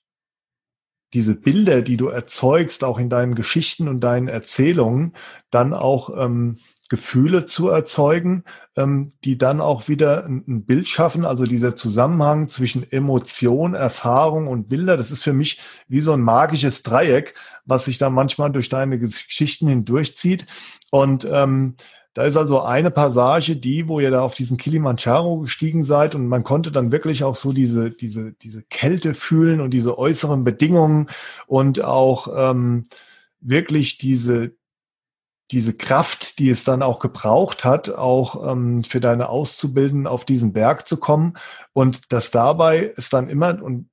diese 1.14 1.36
Bilder, 1.36 1.82
die 1.82 1.98
du 1.98 2.08
erzeugst, 2.08 2.84
auch 2.84 2.98
in 2.98 3.10
deinen 3.10 3.36
Geschichten 3.36 3.88
und 3.88 4.00
deinen 4.00 4.28
Erzählungen, 4.28 5.14
dann 5.52 5.74
auch 5.74 6.10
ähm, 6.18 6.58
Gefühle 6.90 7.46
zu 7.46 7.70
erzeugen, 7.70 8.44
ähm, 8.76 9.14
die 9.24 9.38
dann 9.38 9.62
auch 9.62 9.88
wieder 9.88 10.26
ein, 10.26 10.44
ein, 10.48 10.66
Bild 10.66 10.88
schaffen. 10.88 11.26
Also 11.26 11.46
dieser 11.46 11.76
Zusammenhang 11.76 12.50
zwischen 12.50 12.90
Emotion, 12.92 13.74
Erfahrung 13.74 14.48
und 14.48 14.70
Bilder, 14.70 14.98
das 14.98 15.12
ist 15.12 15.24
für 15.24 15.34
mich 15.34 15.60
wie 15.88 16.02
so 16.02 16.14
ein 16.14 16.22
magisches 16.22 16.84
Dreieck, 16.84 17.36
was 17.66 17.86
sich 17.86 17.98
da 17.98 18.10
manchmal 18.10 18.52
durch 18.52 18.70
deine 18.70 19.00
Geschichten 19.00 19.68
hindurchzieht. 19.68 20.46
Und 20.92 21.28
ähm, 21.32 21.76
da 22.14 22.26
ist 22.26 22.38
also 22.38 22.62
eine 22.62 22.92
Passage, 22.92 23.56
die, 23.56 23.88
wo 23.88 24.00
ihr 24.00 24.12
da 24.12 24.22
auf 24.22 24.36
diesen 24.36 24.58
Kilimanjaro 24.58 25.40
gestiegen 25.40 25.84
seid 25.84 26.14
und 26.14 26.28
man 26.28 26.44
konnte 26.44 26.72
dann 26.72 26.92
wirklich 26.92 27.24
auch 27.24 27.36
so 27.36 27.54
diese, 27.54 27.90
diese, 27.90 28.34
diese 28.34 28.62
Kälte 28.64 29.16
fühlen 29.16 29.62
und 29.62 29.72
diese 29.72 29.98
äußeren 29.98 30.44
Bedingungen 30.44 31.08
und 31.48 31.84
auch 31.84 32.28
ähm, 32.36 32.86
wirklich 33.42 33.98
diese, 33.98 34.52
diese 35.54 35.74
Kraft, 35.74 36.40
die 36.40 36.50
es 36.50 36.64
dann 36.64 36.82
auch 36.82 37.00
gebraucht 37.00 37.64
hat, 37.64 37.90
auch 37.90 38.52
ähm, 38.52 38.84
für 38.84 39.00
deine 39.00 39.30
Auszubildenden 39.30 40.08
auf 40.08 40.26
diesen 40.26 40.52
Berg 40.52 40.88
zu 40.88 40.98
kommen 40.98 41.36
und 41.74 42.12
dass 42.12 42.32
dabei 42.32 42.92
es 42.98 43.10
dann 43.10 43.30
immer, 43.30 43.62
und 43.62 43.90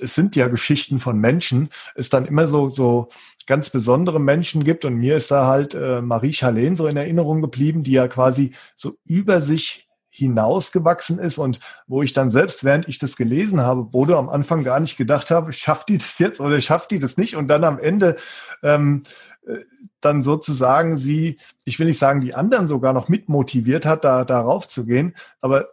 es 0.00 0.14
sind 0.14 0.36
ja 0.36 0.48
Geschichten 0.48 1.00
von 1.00 1.18
Menschen, 1.18 1.68
es 1.94 2.08
dann 2.08 2.26
immer 2.26 2.48
so, 2.48 2.68
so 2.68 3.08
ganz 3.46 3.70
besondere 3.70 4.20
Menschen 4.20 4.64
gibt. 4.64 4.84
Und 4.84 4.94
mir 4.94 5.16
ist 5.16 5.30
da 5.30 5.46
halt 5.46 5.74
äh, 5.74 6.00
Marie 6.00 6.32
Charlene 6.32 6.76
so 6.76 6.86
in 6.86 6.96
Erinnerung 6.96 7.42
geblieben, 7.42 7.82
die 7.82 7.92
ja 7.92 8.08
quasi 8.08 8.54
so 8.76 8.96
über 9.04 9.40
sich 9.40 9.88
hinausgewachsen 10.14 11.18
ist 11.18 11.38
und 11.38 11.58
wo 11.88 12.02
ich 12.02 12.12
dann 12.12 12.30
selbst, 12.30 12.62
während 12.62 12.88
ich 12.88 12.98
das 12.98 13.16
gelesen 13.16 13.62
habe, 13.62 13.82
Bodo 13.82 14.16
am 14.16 14.28
Anfang 14.28 14.62
gar 14.62 14.78
nicht 14.78 14.96
gedacht 14.96 15.32
habe, 15.32 15.52
schafft 15.52 15.88
die 15.88 15.98
das 15.98 16.18
jetzt 16.20 16.40
oder 16.40 16.60
schafft 16.60 16.92
die 16.92 17.00
das 17.00 17.16
nicht? 17.16 17.34
Und 17.34 17.48
dann 17.48 17.64
am 17.64 17.80
Ende 17.80 18.14
ähm, 18.62 19.02
äh, 19.44 19.58
dann 20.00 20.22
sozusagen 20.22 20.98
sie, 20.98 21.38
ich 21.64 21.80
will 21.80 21.86
nicht 21.86 21.98
sagen, 21.98 22.20
die 22.20 22.34
anderen 22.34 22.68
sogar 22.68 22.92
noch 22.92 23.08
mitmotiviert 23.08 23.86
hat, 23.86 24.04
da 24.04 24.24
darauf 24.24 24.68
zu 24.68 24.84
gehen. 24.84 25.14
Aber 25.40 25.70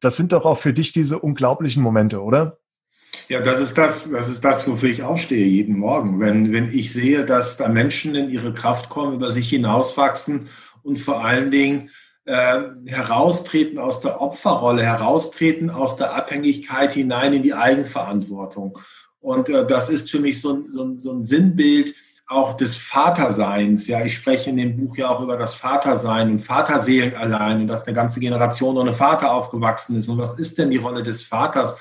das 0.00 0.16
sind 0.16 0.32
doch 0.32 0.46
auch 0.46 0.58
für 0.58 0.72
dich 0.72 0.92
diese 0.92 1.18
unglaublichen 1.18 1.82
Momente, 1.82 2.22
oder? 2.22 2.58
Ja, 3.28 3.42
das 3.42 3.60
ist 3.60 3.76
das, 3.76 4.10
das 4.10 4.28
ist 4.28 4.42
das, 4.42 4.66
wofür 4.66 4.88
ich 4.88 5.02
aufstehe 5.02 5.46
jeden 5.46 5.78
Morgen. 5.78 6.18
Wenn, 6.18 6.52
wenn 6.52 6.68
ich 6.68 6.92
sehe, 6.92 7.26
dass 7.26 7.58
da 7.58 7.68
Menschen 7.68 8.14
in 8.14 8.30
ihre 8.30 8.54
Kraft 8.54 8.88
kommen, 8.88 9.14
über 9.14 9.30
sich 9.30 9.50
hinauswachsen 9.50 10.48
und 10.82 10.98
vor 10.98 11.24
allen 11.24 11.50
Dingen 11.50 11.90
äh, 12.26 12.62
heraustreten 12.86 13.78
aus 13.78 14.00
der 14.00 14.20
Opferrolle, 14.20 14.82
heraustreten 14.82 15.70
aus 15.70 15.96
der 15.96 16.14
Abhängigkeit 16.14 16.92
hinein 16.92 17.32
in 17.32 17.42
die 17.42 17.54
Eigenverantwortung. 17.54 18.78
Und 19.20 19.48
äh, 19.48 19.66
das 19.66 19.88
ist 19.88 20.10
für 20.10 20.18
mich 20.18 20.40
so, 20.40 20.64
so, 20.68 20.94
so 20.96 21.12
ein 21.12 21.22
Sinnbild 21.22 21.94
auch 22.26 22.56
des 22.56 22.76
Vaterseins. 22.76 23.86
Ja, 23.86 24.04
ich 24.04 24.16
spreche 24.16 24.50
in 24.50 24.56
dem 24.56 24.76
Buch 24.76 24.96
ja 24.96 25.08
auch 25.08 25.22
über 25.22 25.36
das 25.36 25.54
Vatersein 25.54 26.32
und 26.32 26.40
Vaterseelen 26.40 27.14
allein 27.14 27.62
und 27.62 27.68
dass 27.68 27.86
eine 27.86 27.94
ganze 27.94 28.18
Generation 28.18 28.76
ohne 28.76 28.92
Vater 28.92 29.32
aufgewachsen 29.32 29.96
ist. 29.96 30.08
Und 30.08 30.18
was 30.18 30.38
ist 30.38 30.58
denn 30.58 30.70
die 30.70 30.76
Rolle 30.78 31.02
des 31.02 31.22
Vaters? 31.22 31.76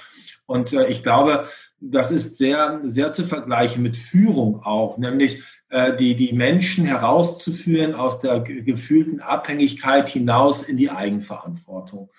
Und 0.45 0.73
äh, 0.73 0.87
ich 0.87 1.01
glaube, 1.01 1.47
das 1.79 2.11
ist 2.11 2.37
sehr, 2.37 2.81
sehr 2.83 3.13
zu 3.13 3.25
vergleichen 3.25 3.83
mit 3.83 3.97
Führung 3.97 4.63
auch, 4.63 4.97
nämlich 4.97 5.43
die, 5.99 6.15
die 6.15 6.31
Menschen 6.31 6.85
herauszuführen 6.85 7.95
aus 7.95 8.21
der 8.21 8.39
gefühlten 8.41 9.19
Abhängigkeit 9.19 10.07
hinaus 10.07 10.61
in 10.61 10.77
die 10.77 10.91
Eigenverantwortung. 10.91 12.09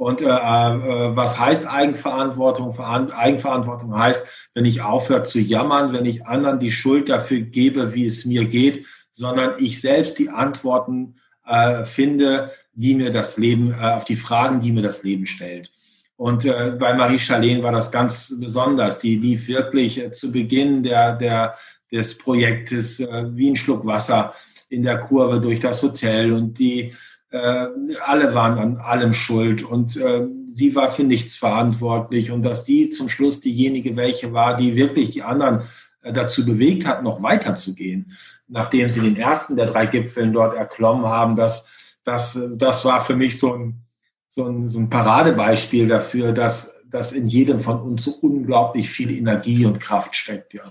Und 0.00 0.22
äh, 0.22 0.24
äh, 0.24 1.14
was 1.14 1.38
heißt 1.38 1.66
Eigenverantwortung? 1.70 2.78
Eigenverantwortung 2.80 3.94
heißt, 3.94 4.26
wenn 4.54 4.64
ich 4.64 4.80
aufhöre 4.80 5.24
zu 5.24 5.38
jammern, 5.38 5.92
wenn 5.92 6.06
ich 6.06 6.24
anderen 6.26 6.58
die 6.58 6.70
Schuld 6.70 7.10
dafür 7.10 7.40
gebe, 7.40 7.92
wie 7.92 8.06
es 8.06 8.24
mir 8.24 8.46
geht, 8.46 8.86
sondern 9.12 9.54
ich 9.58 9.78
selbst 9.78 10.18
die 10.18 10.30
Antworten 10.30 11.16
äh, 11.46 11.84
finde, 11.84 12.50
die 12.72 12.94
mir 12.94 13.10
das 13.10 13.36
Leben, 13.36 13.74
äh, 13.74 13.92
auf 13.92 14.06
die 14.06 14.16
Fragen, 14.16 14.60
die 14.60 14.72
mir 14.72 14.80
das 14.80 15.02
Leben 15.02 15.26
stellt. 15.26 15.70
Und 16.16 16.46
äh, 16.46 16.74
bei 16.78 16.94
Marie 16.94 17.18
Charlene 17.18 17.62
war 17.62 17.72
das 17.72 17.92
ganz 17.92 18.34
besonders. 18.38 19.00
Die 19.00 19.16
lief 19.16 19.48
wirklich 19.48 19.98
äh, 19.98 20.12
zu 20.12 20.32
Beginn 20.32 20.82
der, 20.82 21.16
der, 21.16 21.56
des 21.90 22.16
Projektes 22.18 23.00
äh, 23.00 23.24
wie 23.34 23.50
ein 23.50 23.56
Schluck 23.56 23.86
Wasser 23.86 24.34
in 24.68 24.82
der 24.82 24.98
Kurve 24.98 25.40
durch 25.40 25.60
das 25.60 25.82
Hotel 25.82 26.32
und 26.32 26.58
die 26.58 26.92
äh, 27.30 27.66
alle 28.04 28.34
waren 28.34 28.58
an 28.58 28.76
allem 28.78 29.12
schuld 29.12 29.62
und 29.62 29.96
äh, 29.96 30.26
sie 30.52 30.74
war 30.74 30.90
für 30.90 31.04
nichts 31.04 31.36
verantwortlich 31.36 32.30
und 32.30 32.42
dass 32.42 32.66
sie 32.66 32.90
zum 32.90 33.08
Schluss 33.08 33.40
diejenige 33.40 33.96
welche 33.96 34.32
war, 34.32 34.56
die 34.56 34.76
wirklich 34.76 35.10
die 35.10 35.22
anderen 35.22 35.62
äh, 36.02 36.12
dazu 36.12 36.44
bewegt 36.44 36.86
hat, 36.86 37.02
noch 37.02 37.22
weiterzugehen, 37.22 38.12
nachdem 38.48 38.90
sie 38.90 39.00
den 39.00 39.16
ersten 39.16 39.56
der 39.56 39.66
drei 39.66 39.86
Gipfeln 39.86 40.32
dort 40.32 40.56
erklommen 40.56 41.06
haben, 41.06 41.36
das, 41.36 41.68
das, 42.04 42.38
das 42.56 42.84
war 42.84 43.04
für 43.04 43.16
mich 43.16 43.38
so 43.38 43.54
ein 43.54 43.84
so 44.30 44.46
ein, 44.46 44.68
so 44.68 44.78
ein 44.78 44.88
Paradebeispiel 44.88 45.88
dafür, 45.88 46.32
dass, 46.32 46.80
dass 46.86 47.12
in 47.12 47.26
jedem 47.26 47.60
von 47.60 47.80
uns 47.80 48.04
so 48.04 48.12
unglaublich 48.22 48.88
viel 48.88 49.10
Energie 49.10 49.66
und 49.66 49.80
Kraft 49.80 50.16
steckt, 50.16 50.54
ja. 50.54 50.62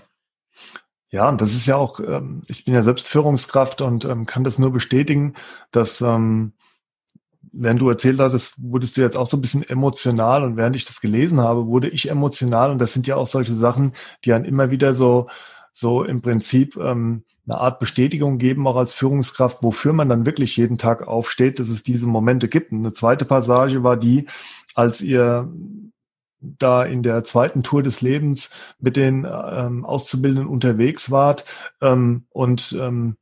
Ja, 1.12 1.28
und 1.28 1.40
das 1.40 1.52
ist 1.54 1.66
ja 1.66 1.76
auch, 1.76 1.98
ähm, 2.00 2.42
ich 2.48 2.64
bin 2.64 2.74
ja 2.74 2.82
selbst 2.82 3.08
Führungskraft 3.08 3.82
und 3.82 4.04
ähm, 4.04 4.26
kann 4.26 4.44
das 4.44 4.58
nur 4.58 4.72
bestätigen, 4.72 5.34
dass 5.72 6.00
ähm, 6.00 6.52
während 7.52 7.80
du 7.80 7.88
erzählt 7.88 8.20
hattest, 8.20 8.54
wurdest 8.58 8.96
du 8.96 9.00
jetzt 9.00 9.16
auch 9.16 9.28
so 9.28 9.36
ein 9.36 9.40
bisschen 9.40 9.68
emotional 9.68 10.44
und 10.44 10.56
während 10.56 10.76
ich 10.76 10.84
das 10.84 11.00
gelesen 11.00 11.40
habe, 11.40 11.66
wurde 11.66 11.88
ich 11.88 12.10
emotional 12.10 12.70
und 12.70 12.78
das 12.78 12.92
sind 12.92 13.06
ja 13.08 13.16
auch 13.16 13.26
solche 13.26 13.54
Sachen, 13.54 13.92
die 14.24 14.30
dann 14.30 14.44
immer 14.44 14.70
wieder 14.70 14.94
so, 14.94 15.28
so 15.72 16.04
im 16.04 16.22
Prinzip 16.22 16.76
ähm, 16.76 17.24
eine 17.48 17.58
Art 17.58 17.80
Bestätigung 17.80 18.38
geben, 18.38 18.66
auch 18.68 18.76
als 18.76 18.94
Führungskraft, 18.94 19.62
wofür 19.62 19.92
man 19.92 20.08
dann 20.08 20.26
wirklich 20.26 20.56
jeden 20.56 20.78
Tag 20.78 21.06
aufsteht, 21.08 21.58
dass 21.58 21.68
es 21.68 21.82
diese 21.82 22.06
Momente 22.06 22.48
gibt. 22.48 22.70
Und 22.70 22.78
eine 22.78 22.92
zweite 22.92 23.24
Passage 23.24 23.82
war 23.82 23.96
die, 23.96 24.26
als 24.74 25.00
ihr 25.00 25.52
da 26.40 26.84
in 26.84 27.02
der 27.02 27.24
zweiten 27.24 27.62
Tour 27.62 27.82
des 27.82 28.00
Lebens 28.00 28.50
mit 28.78 28.96
den 28.96 29.26
ähm, 29.26 29.84
Auszubildenden 29.84 30.48
unterwegs 30.48 31.10
wart. 31.10 31.44
Ähm, 31.80 32.26
und 32.30 32.76
ähm, 32.78 33.16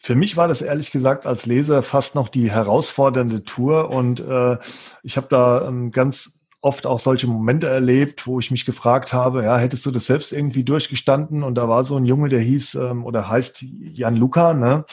für 0.00 0.14
mich 0.14 0.36
war 0.36 0.48
das 0.48 0.62
ehrlich 0.62 0.90
gesagt 0.90 1.26
als 1.26 1.44
Leser 1.44 1.82
fast 1.82 2.14
noch 2.14 2.28
die 2.28 2.50
herausfordernde 2.50 3.44
Tour. 3.44 3.90
Und 3.90 4.20
äh, 4.20 4.56
ich 5.02 5.16
habe 5.16 5.26
da 5.28 5.68
ähm, 5.68 5.90
ganz 5.90 6.38
oft 6.60 6.86
auch 6.86 6.98
solche 6.98 7.26
Momente 7.26 7.68
erlebt, 7.68 8.26
wo 8.26 8.38
ich 8.38 8.50
mich 8.50 8.64
gefragt 8.64 9.12
habe, 9.12 9.44
ja, 9.44 9.58
hättest 9.58 9.86
du 9.86 9.90
das 9.90 10.06
selbst 10.06 10.32
irgendwie 10.32 10.64
durchgestanden? 10.64 11.42
Und 11.42 11.54
da 11.54 11.68
war 11.68 11.84
so 11.84 11.96
ein 11.96 12.04
Junge, 12.04 12.28
der 12.28 12.40
hieß 12.40 12.74
ähm, 12.76 13.04
oder 13.04 13.28
heißt 13.28 13.62
Jan 13.62 14.16
Luca, 14.16 14.54
ne? 14.54 14.84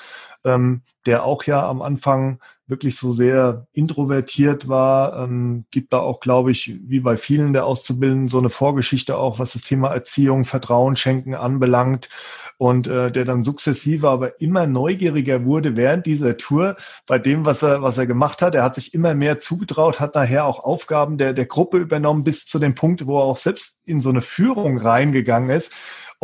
Ähm, 0.45 0.83
der 1.05 1.23
auch 1.23 1.43
ja 1.43 1.67
am 1.67 1.81
Anfang 1.81 2.39
wirklich 2.67 2.97
so 2.97 3.11
sehr 3.11 3.67
introvertiert 3.73 4.67
war, 4.67 5.23
ähm, 5.23 5.65
gibt 5.69 5.93
da 5.93 5.99
auch, 5.99 6.19
glaube 6.19 6.49
ich, 6.49 6.79
wie 6.87 6.99
bei 6.99 7.15
vielen 7.15 7.53
der 7.53 7.65
Auszubildenden 7.65 8.27
so 8.27 8.39
eine 8.39 8.49
Vorgeschichte 8.49 9.17
auch, 9.17 9.37
was 9.37 9.53
das 9.53 9.61
Thema 9.61 9.89
Erziehung, 9.89 10.45
Vertrauen 10.45 10.95
schenken 10.95 11.35
anbelangt 11.35 12.09
und 12.57 12.87
äh, 12.87 13.11
der 13.11 13.23
dann 13.23 13.43
sukzessive 13.43 14.09
aber 14.09 14.41
immer 14.41 14.65
neugieriger 14.65 15.45
wurde 15.45 15.75
während 15.75 16.07
dieser 16.07 16.37
Tour 16.37 16.75
bei 17.05 17.19
dem, 17.19 17.45
was 17.45 17.61
er, 17.61 17.83
was 17.83 17.99
er 17.99 18.07
gemacht 18.07 18.41
hat. 18.41 18.55
Er 18.55 18.63
hat 18.63 18.75
sich 18.75 18.93
immer 18.95 19.13
mehr 19.13 19.39
zugetraut, 19.39 19.99
hat 19.99 20.15
nachher 20.15 20.45
auch 20.45 20.63
Aufgaben 20.63 21.19
der, 21.19 21.33
der 21.33 21.45
Gruppe 21.45 21.77
übernommen 21.77 22.23
bis 22.23 22.47
zu 22.47 22.57
dem 22.57 22.73
Punkt, 22.73 23.05
wo 23.05 23.19
er 23.19 23.25
auch 23.25 23.37
selbst 23.37 23.77
in 23.85 24.01
so 24.01 24.09
eine 24.09 24.21
Führung 24.21 24.79
reingegangen 24.79 25.51
ist. 25.51 25.71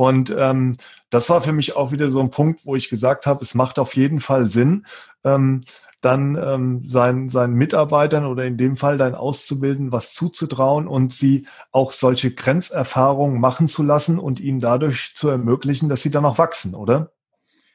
Und 0.02 0.34
ähm, 0.36 0.74
das 1.12 1.30
war 1.30 1.42
für 1.42 1.52
mich 1.52 1.76
auch 1.76 1.92
wieder 1.92 2.10
so 2.10 2.22
ein 2.22 2.32
Punkt, 2.32 2.66
wo 2.66 2.76
ich 2.76 2.90
gesagt 2.90 3.28
habe, 3.28 3.44
es 3.44 3.54
macht 3.54 3.78
auf 3.78 3.96
jeden 3.96 4.20
Fall 4.20 4.50
Sinn, 4.50 4.84
ähm, 5.24 5.62
dann 6.02 6.36
ähm, 6.44 6.82
seinen, 6.88 7.30
seinen 7.30 7.54
Mitarbeitern 7.54 8.26
oder 8.26 8.46
in 8.46 8.58
dem 8.58 8.78
Fall 8.78 8.98
dein 8.98 9.14
Auszubilden 9.14 9.92
was 9.92 10.14
zuzutrauen 10.14 10.88
und 10.88 11.14
sie 11.14 11.46
auch 11.72 11.92
solche 11.92 12.32
Grenzerfahrungen 12.32 13.40
machen 13.40 13.68
zu 13.68 13.84
lassen 13.84 14.18
und 14.18 14.40
ihnen 14.40 14.60
dadurch 14.60 15.14
zu 15.14 15.30
ermöglichen, 15.30 15.88
dass 15.88 16.02
sie 16.02 16.10
dann 16.10 16.26
auch 16.26 16.40
wachsen, 16.40 16.74
oder? 16.74 17.12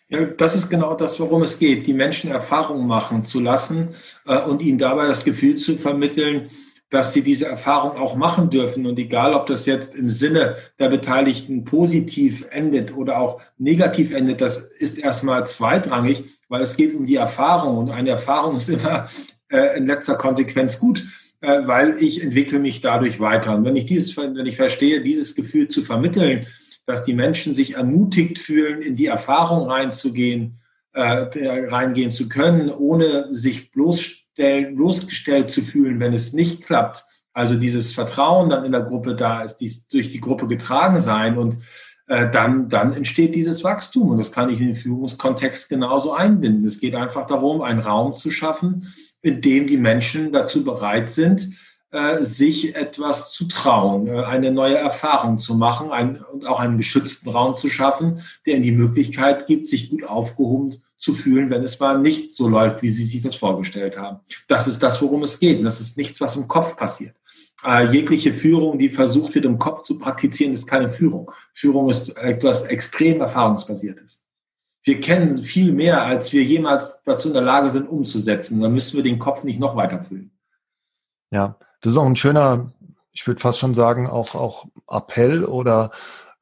Ja, 0.09 0.25
das 0.25 0.57
ist 0.57 0.69
genau 0.69 0.95
das, 0.95 1.21
worum 1.21 1.43
es 1.43 1.61
geht, 1.61 1.87
die 1.87 1.95
Menschen 1.95 2.29
Erfahrungen 2.29 2.89
machen 2.89 3.25
zu 3.25 3.39
lassen 3.39 3.95
äh, 4.27 4.43
und 4.43 4.63
ihnen 4.63 4.79
dabei 4.79 5.07
das 5.07 5.23
Gefühl 5.23 5.55
zu 5.55 5.79
vermitteln, 5.79 6.51
dass 6.91 7.13
sie 7.13 7.23
diese 7.23 7.47
Erfahrung 7.47 7.93
auch 7.93 8.15
machen 8.15 8.51
dürfen. 8.51 8.87
Und 8.87 8.99
egal, 8.99 9.35
ob 9.35 9.47
das 9.47 9.67
jetzt 9.67 9.95
im 9.95 10.11
Sinne 10.11 10.57
der 10.79 10.89
Beteiligten 10.89 11.65
positiv 11.65 12.47
endet 12.51 12.97
oder 12.97 13.19
auch 13.19 13.41
negativ 13.59 14.13
endet, 14.13 14.41
das 14.41 14.59
ist 14.59 14.99
erstmal 14.99 15.47
zweitrangig, 15.47 16.25
weil 16.49 16.63
es 16.63 16.77
geht 16.77 16.95
um 16.95 17.07
die 17.07 17.17
Erfahrung. 17.17 17.79
Und 17.79 17.91
eine 17.91 18.11
Erfahrung 18.11 18.57
ist 18.57 18.69
immer 18.69 19.09
äh, 19.49 19.77
in 19.77 19.87
letzter 19.87 20.15
Konsequenz 20.15 20.79
gut, 20.79 21.05
äh, 21.41 21.67
weil 21.67 22.01
ich 22.01 22.23
entwickle 22.23 22.61
mich 22.61 22.81
dadurch 22.81 23.19
weiter. 23.19 23.57
Und 23.57 23.65
wenn 23.65 23.77
ich 23.77 23.87
dieses, 23.87 24.17
wenn 24.17 24.47
ich 24.47 24.57
verstehe, 24.57 25.03
dieses 25.03 25.35
Gefühl 25.35 25.69
zu 25.69 25.83
vermitteln, 25.83 26.47
dass 26.87 27.03
die 27.03 27.15
Menschen 27.15 27.53
sich 27.53 27.75
ermutigt 27.75 28.39
fühlen, 28.39 28.81
in 28.81 28.95
die 28.95 29.07
Erfahrung 29.07 29.69
reinzugehen, 29.69 30.61
äh, 30.93 31.27
reingehen 31.69 32.13
zu 32.13 32.29
können, 32.29 32.71
ohne 32.71 33.35
sich 33.35 33.73
bloß 33.73 34.26
bloßgestellt 34.37 35.51
zu 35.51 35.63
fühlen, 35.63 36.01
wenn 36.01 36.13
es 36.13 36.33
nicht 36.33 36.65
klappt. 36.65 37.05
Also 37.33 37.55
dieses 37.55 37.93
Vertrauen 37.93 38.49
dann 38.49 38.65
in 38.65 38.73
der 38.73 38.83
Gruppe 38.83 39.15
da 39.15 39.43
ist, 39.43 39.59
dies 39.59 39.89
durch 39.89 40.09
die 40.09 40.21
Gruppe 40.21 40.47
getragen 40.47 41.01
sein 41.01 41.37
und 41.37 41.59
äh, 42.07 42.31
dann, 42.31 42.69
dann 42.69 42.93
entsteht 42.93 43.35
dieses 43.35 43.65
Wachstum. 43.65 44.11
Und 44.11 44.19
das 44.19 44.33
kann 44.33 44.49
ich 44.49 44.61
in 44.61 44.69
den 44.69 44.77
Führungskontext 44.77 45.69
genauso 45.69 46.15
einbinden. 46.15 46.65
Es 46.67 46.81
geht 46.81 46.95
einfach 46.95 47.27
darum, 47.27 47.63
einen 47.63 47.81
Raum 47.81 48.15
zu 48.15 48.31
schaffen, 48.31 48.93
in 49.23 49.41
dem 49.41 49.67
die 49.67 49.77
Menschen 49.77 50.33
dazu 50.33 50.65
bereit 50.65 51.11
sind, 51.11 51.51
äh, 51.91 52.25
sich 52.25 52.77
etwas 52.77 53.33
zu 53.33 53.49
trauen, 53.49 54.07
äh, 54.07 54.23
eine 54.23 54.51
neue 54.51 54.77
Erfahrung 54.77 55.39
zu 55.39 55.57
machen 55.57 55.91
ein, 55.91 56.23
und 56.23 56.47
auch 56.47 56.61
einen 56.61 56.79
geschützten 56.79 57.31
Raum 57.31 57.57
zu 57.57 57.69
schaffen, 57.69 58.23
der 58.47 58.55
ihnen 58.55 58.63
die 58.63 58.73
Möglichkeit 58.73 59.47
gibt, 59.47 59.69
sich 59.69 59.91
gut 59.91 60.05
aufgehoben 60.05 60.77
zu 60.99 61.15
fühlen, 61.15 61.51
wenn 61.51 61.63
es 61.63 61.79
mal 61.79 61.99
nicht 61.99 62.35
so 62.35 62.49
läuft, 62.49 62.83
wie 62.83 62.89
sie 62.89 63.05
sich 63.05 63.23
das 63.23 63.37
vorgestellt 63.37 63.97
haben. 63.97 64.21
Das 64.49 64.67
ist 64.67 64.83
das, 64.83 65.01
worum 65.03 65.23
es 65.23 65.39
geht. 65.39 65.65
Das 65.65 65.81
ist 65.81 65.97
nichts, 65.97 66.21
was 66.21 66.37
im 66.37 66.49
Kopf 66.49 66.77
passiert. 66.77 67.17
Äh, 67.65 67.91
jegliche 67.93 68.33
Führung, 68.33 68.79
die 68.79 68.91
versucht 68.91 69.35
wird, 69.35 69.45
im 69.45 69.59
Kopf 69.59 69.85
zu 69.85 69.99
praktizieren, 69.99 70.53
ist 70.53 70.67
keine 70.67 70.91
Führung. 70.91 71.31
Führung 71.55 71.91
ist 71.91 72.17
etwas 72.17 72.63
extrem 72.63 73.21
erfahrungsbasiertes. 73.21 74.23
Wir 74.83 75.01
kennen 75.01 75.43
viel 75.43 75.73
mehr, 75.73 76.03
als 76.03 76.33
wir 76.33 76.45
jemals 76.45 77.03
dazu 77.05 77.29
in 77.29 77.35
der 77.35 77.43
Lage 77.43 77.71
sind, 77.71 77.89
umzusetzen. 77.89 78.61
Dann 78.61 78.73
müssen 78.73 78.97
wir 78.97 79.03
den 79.03 79.19
Kopf 79.19 79.43
nicht 79.43 79.59
noch 79.59 79.75
weiter 79.75 80.05
füllen. 80.05 80.31
Ja, 81.31 81.59
das 81.81 81.93
ist 81.93 81.99
auch 81.99 82.07
ein 82.07 82.17
schöner, 82.17 82.73
ich 83.13 83.27
würde 83.27 83.41
fast 83.41 83.59
schon 83.59 83.75
sagen, 83.75 84.07
auch, 84.07 84.35
auch 84.35 84.67
Appell 84.89 85.45
oder 85.45 85.91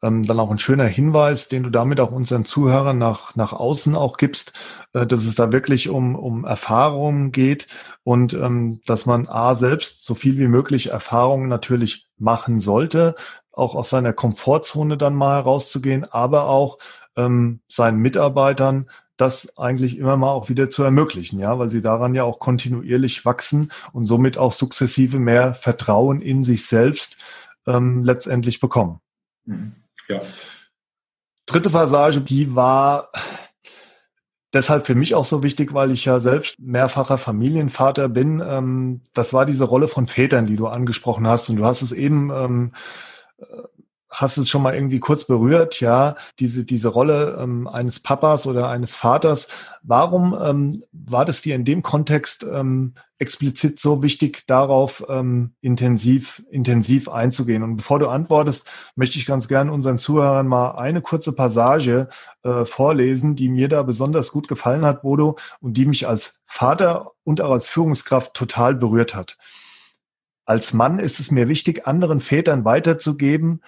dann 0.05 0.41
auch 0.41 0.51
ein 0.51 0.59
schöner 0.59 0.87
Hinweis, 0.87 1.49
den 1.49 1.63
du 1.63 1.71
damit 1.71 1.99
auch 2.01 2.13
unseren 2.13 2.45
Zuhörern 2.45 2.99
nach, 2.99 3.35
nach 3.37 3.53
außen 3.53 3.97
auch 3.97 4.17
gibst, 4.17 4.53
äh, 4.93 5.07
dass 5.07 5.25
es 5.25 5.35
da 5.35 5.53
wirklich 5.53 5.89
um, 5.89 6.15
um 6.15 6.45
Erfahrungen 6.45 7.33
geht 7.33 7.67
und 8.03 8.35
ähm, 8.35 8.81
dass 8.87 9.07
man 9.07 9.29
A 9.29 9.55
selbst 9.55 10.05
so 10.05 10.15
viel 10.15 10.39
wie 10.39 10.49
möglich 10.49 10.91
Erfahrungen 10.91 11.49
natürlich 11.49 12.07
machen 12.19 12.61
sollte, 12.61 13.15
auch 13.51 13.75
aus 13.75 13.91
seiner 13.91 14.13
Komfortzone 14.13 14.99
dann 14.99 15.15
mal 15.15 15.37
herauszugehen, 15.37 16.05
aber 16.05 16.49
auch 16.49 16.79
ähm, 17.17 17.61
seinen 17.69 17.99
Mitarbeitern 17.99 18.91
das 19.17 19.57
eigentlich 19.59 19.97
immer 19.97 20.17
mal 20.17 20.33
auch 20.33 20.49
wieder 20.49 20.71
zu 20.71 20.83
ermöglichen, 20.83 21.39
ja, 21.39 21.59
weil 21.59 21.71
sie 21.71 21.81
daran 21.81 22.15
ja 22.15 22.25
auch 22.25 22.41
kontinuierlich 22.41 23.25
wachsen 23.25 23.71
und 23.93 24.07
somit 24.07 24.39
auch 24.39 24.53
sukzessive 24.53 25.19
mehr 25.19 25.55
Vertrauen 25.55 26.21
in 26.21 26.43
sich 26.43 26.67
selbst 26.67 27.17
ähm, 27.67 28.03
letztendlich 28.03 28.61
bekommen. 28.61 28.99
Mhm. 29.47 29.84
Ja. 30.09 30.21
Dritte 31.47 31.71
Passage, 31.71 32.21
die 32.21 32.55
war 32.55 33.11
deshalb 34.55 34.87
für 34.87 34.95
mich 34.95 35.15
auch 35.15 35.25
so 35.25 35.43
wichtig, 35.43 35.75
weil 35.75 35.91
ich 35.91 36.05
ja 36.05 36.21
selbst 36.21 36.59
mehrfacher 36.59 37.19
Familienvater 37.19 38.09
bin. 38.09 38.43
Ähm, 38.45 39.03
das 39.13 39.33
war 39.33 39.45
diese 39.45 39.65
Rolle 39.65 39.89
von 39.89 40.07
Vätern, 40.07 40.47
die 40.47 40.57
du 40.57 40.69
angesprochen 40.69 41.27
hast. 41.27 41.51
Und 41.51 41.57
du 41.57 41.65
hast 41.65 41.83
es 41.83 41.93
eben 41.93 42.31
ähm, 42.31 42.73
hast 44.15 44.39
es 44.39 44.49
schon 44.49 44.63
mal 44.63 44.75
irgendwie 44.75 45.01
kurz 45.01 45.25
berührt, 45.25 45.81
ja, 45.81 46.15
diese, 46.39 46.65
diese 46.65 46.89
Rolle 46.89 47.37
ähm, 47.41 47.67
eines 47.67 47.99
Papas 48.01 48.47
oder 48.47 48.69
eines 48.69 48.95
Vaters. 48.95 49.49
Warum 49.83 50.37
ähm, 50.41 50.85
war 50.93 51.25
das 51.25 51.43
dir 51.43 51.57
in 51.57 51.65
dem 51.65 51.83
Kontext 51.83 52.47
ähm, 52.51 52.95
explizit 53.19 53.81
so 53.81 54.03
wichtig, 54.03 54.45
darauf 54.47 55.05
ähm, 55.09 55.55
intensiv, 55.61 56.45
intensiv 56.51 57.09
einzugehen? 57.09 57.65
Und 57.65 57.77
bevor 57.77 57.99
du 57.99 58.09
antwortest, 58.09 58.69
möchte 58.95 59.19
ich 59.19 59.27
ganz 59.27 59.49
gern 59.49 59.69
unseren 59.69 59.99
Zuhörern 59.99 60.47
mal 60.47 60.73
eine 60.73 61.03
kurze 61.03 61.33
Passage 61.33 62.09
äh, 62.45 62.65
vorlesen, 62.65 63.35
die 63.35 63.49
mir 63.49 63.69
da 63.69 63.83
besonders 63.83 64.31
gut 64.31 64.47
gefallen 64.47 64.85
hat, 64.85 65.03
Bodo, 65.03 65.37
und 65.61 65.77
die 65.77 65.87
mich 65.87 66.07
als 66.07 66.41
Vater 66.47 67.11
und 67.25 67.41
auch 67.41 67.51
als 67.51 67.69
Führungskraft 67.69 68.33
total 68.35 68.77
berührt 68.77 69.15
hat. 69.15 69.37
Als 70.45 70.73
Mann 70.73 70.99
ist 70.99 71.21
es 71.21 71.31
mir 71.31 71.49
wichtig, 71.49 71.87
anderen 71.87 72.21
Vätern 72.21 72.65
weiterzugeben, 72.65 73.61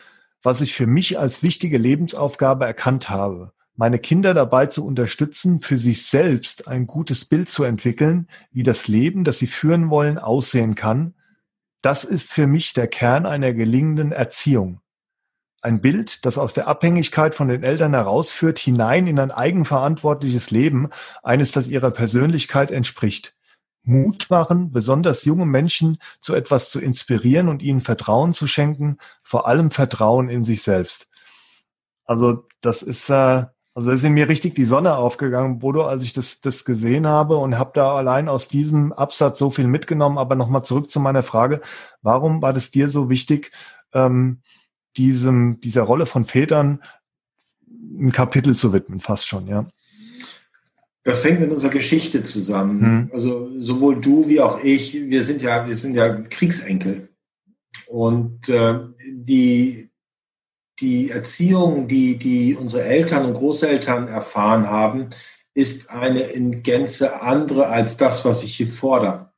was 0.47 0.61
ich 0.61 0.75
für 0.75 0.87
mich 0.87 1.19
als 1.19 1.43
wichtige 1.43 1.77
Lebensaufgabe 1.77 2.65
erkannt 2.67 3.11
habe. 3.11 3.53
Meine 3.75 3.99
Kinder 3.99 4.33
dabei 4.33 4.67
zu 4.67 4.87
unterstützen, 4.87 5.61
für 5.61 5.77
sich 5.77 6.07
selbst 6.07 6.69
ein 6.69 6.87
gutes 6.87 7.25
Bild 7.25 7.49
zu 7.49 7.65
entwickeln, 7.65 8.29
wie 8.53 8.63
das 8.63 8.87
Leben, 8.87 9.25
das 9.25 9.41
sie 9.41 9.49
führen 9.49 9.91
wollen, 9.91 10.19
aussehen 10.19 10.77
kann. 10.77 11.15
Das 11.83 12.05
ist 12.05 12.33
für 12.33 12.47
mich 12.47 12.75
der 12.75 12.87
Kern 12.87 13.27
einer 13.27 13.55
gelingenden 13.55 14.13
Erziehung. 14.13 14.81
Ein 15.63 15.81
Bild, 15.81 16.25
das 16.25 16.39
aus 16.39 16.55
der 16.55 16.69
Abhängigkeit 16.69 17.35
von 17.35 17.49
den 17.49 17.65
Eltern 17.65 17.93
herausführt, 17.93 18.61
hinein 18.61 19.09
in 19.09 19.19
ein 19.19 19.33
eigenverantwortliches 19.33 20.53
Leben, 20.53 20.91
eines, 21.25 21.51
das 21.51 21.67
ihrer 21.67 21.91
Persönlichkeit 21.91 22.71
entspricht. 22.71 23.36
Mut 23.87 24.27
machen, 24.31 24.73
besonders 24.73 25.25
junge 25.25 25.47
Menschen 25.47 25.99
zu 26.21 26.35
etwas 26.35 26.71
zu 26.71 26.81
inspirieren 26.81 27.49
und 27.49 27.63
ihnen 27.63 27.81
Vertrauen 27.81 28.35
zu 28.35 28.47
schenken, 28.47 28.99
vor 29.23 29.47
allem 29.47 29.71
Vertrauen 29.71 30.29
in 30.29 30.45
sich 30.45 30.63
selbst. 30.63 31.09
Also 32.05 32.47
das 32.61 32.83
ist, 32.83 33.09
äh, 33.11 33.45
also 33.75 33.91
ist 33.91 34.05
in 34.05 34.15
mir 34.15 34.29
richtig 34.29 34.55
die 34.55 34.65
Sonne 34.65 34.97
aufgegangen, 34.97 35.59
Bodo, 35.59 35.85
als 35.87 36.03
ich 36.03 36.13
das, 36.13 36.41
das 36.41 36.65
gesehen 36.65 37.07
habe 37.07 37.37
und 37.37 37.59
habe 37.59 37.73
da 37.75 37.95
allein 37.95 38.29
aus 38.29 38.49
diesem 38.49 38.93
Absatz 38.93 39.39
so 39.39 39.51
viel 39.51 39.67
mitgenommen. 39.67 40.19
Aber 40.19 40.35
nochmal 40.35 40.65
zurück 40.65 40.91
zu 40.91 40.99
meiner 40.99 41.23
Frage, 41.23 41.61
warum 42.03 42.43
war 42.43 42.53
das 42.53 42.71
dir 42.71 42.89
so 42.89 43.11
wichtig, 43.11 43.53
ähm, 43.93 44.41
diesem, 44.97 45.61
dieser 45.61 45.83
Rolle 45.83 46.07
von 46.07 46.25
Vätern 46.25 46.83
ein 47.69 48.13
Kapitel 48.13 48.57
zu 48.57 48.73
widmen, 48.73 49.01
fast 49.01 49.27
schon, 49.27 49.47
ja? 49.47 49.67
Das 51.07 51.25
hängt 51.25 51.39
mit 51.39 51.53
unserer 51.53 51.71
Geschichte 51.71 52.25
zusammen. 52.25 52.81
Mhm. 52.81 53.11
Also 53.13 53.49
sowohl 53.61 54.01
du 54.01 54.27
wie 54.27 54.41
auch 54.41 54.63
ich, 54.65 54.93
wir 55.09 55.23
sind 55.23 55.41
ja, 55.41 55.65
wir 55.65 55.77
sind 55.77 55.95
ja 55.95 56.13
Kriegsenkel. 56.23 57.11
Und 57.87 58.49
äh, 58.49 58.81
die, 59.09 59.89
die 60.81 61.11
Erziehung, 61.11 61.87
die, 61.87 62.17
die 62.17 62.57
unsere 62.57 62.83
Eltern 62.83 63.25
und 63.25 63.35
Großeltern 63.35 64.09
erfahren 64.09 64.67
haben, 64.69 65.11
ist 65.55 65.91
eine 65.91 66.23
in 66.23 66.65
Gänze 66.65 67.23
andere 67.23 67.69
als 67.69 67.97
das, 67.97 68.25
was 68.25 68.43
ich 68.43 68.57
hier 68.57 68.69
fordere. 68.69 69.33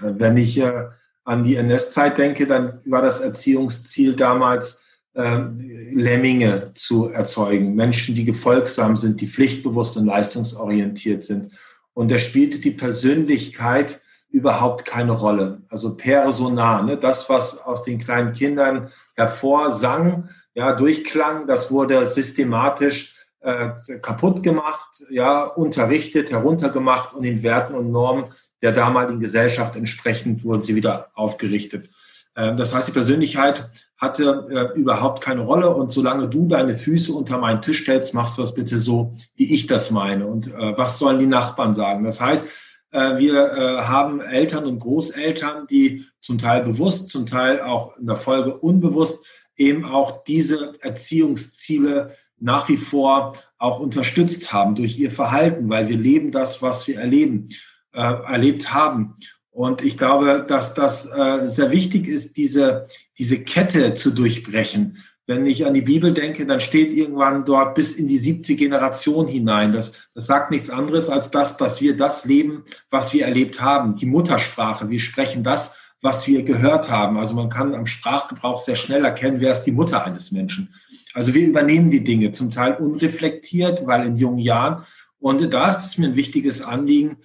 Äh, 0.00 0.14
wenn 0.16 0.36
ich 0.36 0.58
äh, 0.58 0.88
an 1.22 1.44
die 1.44 1.54
NS-Zeit 1.54 2.18
denke, 2.18 2.48
dann 2.48 2.80
war 2.84 3.00
das 3.00 3.20
Erziehungsziel 3.20 4.16
damals, 4.16 4.80
ähm, 5.14 5.60
Lemminge 5.94 6.72
zu 6.74 7.08
erzeugen, 7.08 7.74
Menschen, 7.74 8.14
die 8.14 8.24
gefolgsam 8.24 8.96
sind, 8.96 9.20
die 9.20 9.28
pflichtbewusst 9.28 9.96
und 9.96 10.06
leistungsorientiert 10.06 11.24
sind. 11.24 11.52
Und 11.92 12.10
da 12.10 12.18
spielte 12.18 12.58
die 12.58 12.72
Persönlichkeit 12.72 14.00
überhaupt 14.30 14.84
keine 14.84 15.12
Rolle. 15.12 15.62
Also 15.68 15.96
persona, 15.96 16.82
ne? 16.82 16.96
das, 16.96 17.30
was 17.30 17.58
aus 17.58 17.84
den 17.84 18.02
kleinen 18.02 18.32
Kindern 18.32 18.90
hervorsang, 19.14 20.28
ja, 20.54 20.72
durchklang, 20.72 21.46
das 21.46 21.70
wurde 21.70 22.06
systematisch 22.08 23.14
äh, 23.40 23.70
kaputt 24.00 24.42
gemacht, 24.42 25.04
ja, 25.10 25.44
unterrichtet, 25.44 26.32
heruntergemacht 26.32 27.14
und 27.14 27.22
den 27.22 27.42
Werten 27.42 27.74
und 27.74 27.92
Normen 27.92 28.32
der 28.62 28.72
damaligen 28.72 29.20
Gesellschaft 29.20 29.76
entsprechend 29.76 30.42
wurden 30.42 30.62
sie 30.62 30.74
wieder 30.74 31.10
aufgerichtet. 31.14 31.90
Äh, 32.34 32.56
das 32.56 32.74
heißt, 32.74 32.88
die 32.88 32.92
Persönlichkeit 32.92 33.68
hatte 33.96 34.46
äh, 34.50 34.78
überhaupt 34.78 35.22
keine 35.22 35.42
Rolle. 35.42 35.74
Und 35.74 35.92
solange 35.92 36.28
du 36.28 36.46
deine 36.46 36.74
Füße 36.74 37.12
unter 37.12 37.38
meinen 37.38 37.62
Tisch 37.62 37.82
stellst, 37.82 38.14
machst 38.14 38.38
du 38.38 38.42
das 38.42 38.54
bitte 38.54 38.78
so, 38.78 39.12
wie 39.34 39.54
ich 39.54 39.66
das 39.66 39.90
meine. 39.90 40.26
Und 40.26 40.48
äh, 40.48 40.76
was 40.76 40.98
sollen 40.98 41.18
die 41.18 41.26
Nachbarn 41.26 41.74
sagen? 41.74 42.04
Das 42.04 42.20
heißt, 42.20 42.44
äh, 42.90 43.18
wir 43.18 43.52
äh, 43.52 43.82
haben 43.82 44.20
Eltern 44.20 44.66
und 44.66 44.78
Großeltern, 44.80 45.66
die 45.68 46.06
zum 46.20 46.38
Teil 46.38 46.62
bewusst, 46.62 47.08
zum 47.08 47.26
Teil 47.26 47.60
auch 47.60 47.96
in 47.96 48.06
der 48.06 48.16
Folge 48.16 48.56
unbewusst 48.56 49.24
eben 49.56 49.84
auch 49.84 50.24
diese 50.24 50.74
Erziehungsziele 50.80 52.16
nach 52.38 52.68
wie 52.68 52.76
vor 52.76 53.34
auch 53.58 53.80
unterstützt 53.80 54.52
haben 54.52 54.74
durch 54.74 54.98
ihr 54.98 55.10
Verhalten, 55.10 55.68
weil 55.68 55.88
wir 55.88 55.96
leben 55.96 56.32
das, 56.32 56.60
was 56.62 56.86
wir 56.86 56.98
erleben, 56.98 57.48
äh, 57.92 58.00
erlebt 58.00 58.74
haben. 58.74 59.16
Und 59.54 59.84
ich 59.84 59.96
glaube, 59.96 60.44
dass 60.48 60.74
das 60.74 61.06
äh, 61.06 61.48
sehr 61.48 61.70
wichtig 61.70 62.08
ist, 62.08 62.36
diese, 62.36 62.86
diese 63.16 63.38
Kette 63.38 63.94
zu 63.94 64.10
durchbrechen. 64.10 64.98
Wenn 65.28 65.46
ich 65.46 65.64
an 65.64 65.74
die 65.74 65.80
Bibel 65.80 66.12
denke, 66.12 66.44
dann 66.44 66.60
steht 66.60 66.92
irgendwann 66.92 67.44
dort 67.44 67.76
bis 67.76 67.94
in 67.94 68.08
die 68.08 68.18
siebte 68.18 68.56
Generation 68.56 69.28
hinein. 69.28 69.72
Das, 69.72 69.92
das 70.12 70.26
sagt 70.26 70.50
nichts 70.50 70.70
anderes 70.70 71.08
als 71.08 71.30
das, 71.30 71.56
dass 71.56 71.80
wir 71.80 71.96
das 71.96 72.24
leben, 72.24 72.64
was 72.90 73.12
wir 73.12 73.26
erlebt 73.26 73.60
haben. 73.60 73.94
Die 73.94 74.06
Muttersprache. 74.06 74.90
Wir 74.90 74.98
sprechen 74.98 75.44
das, 75.44 75.76
was 76.02 76.26
wir 76.26 76.42
gehört 76.42 76.90
haben. 76.90 77.16
Also 77.16 77.34
man 77.34 77.48
kann 77.48 77.76
am 77.76 77.86
Sprachgebrauch 77.86 78.58
sehr 78.58 78.76
schnell 78.76 79.04
erkennen, 79.04 79.38
wer 79.38 79.52
ist 79.52 79.62
die 79.62 79.72
Mutter 79.72 80.04
eines 80.04 80.32
Menschen. 80.32 80.74
Also 81.14 81.32
wir 81.32 81.46
übernehmen 81.46 81.90
die 81.90 82.02
Dinge 82.02 82.32
zum 82.32 82.50
Teil 82.50 82.74
unreflektiert, 82.74 83.86
weil 83.86 84.04
in 84.04 84.16
jungen 84.16 84.40
Jahren. 84.40 84.84
Und 85.20 85.48
da 85.54 85.70
ist 85.70 85.86
es 85.86 85.96
mir 85.96 86.08
ein 86.08 86.16
wichtiges 86.16 86.60
Anliegen, 86.60 87.18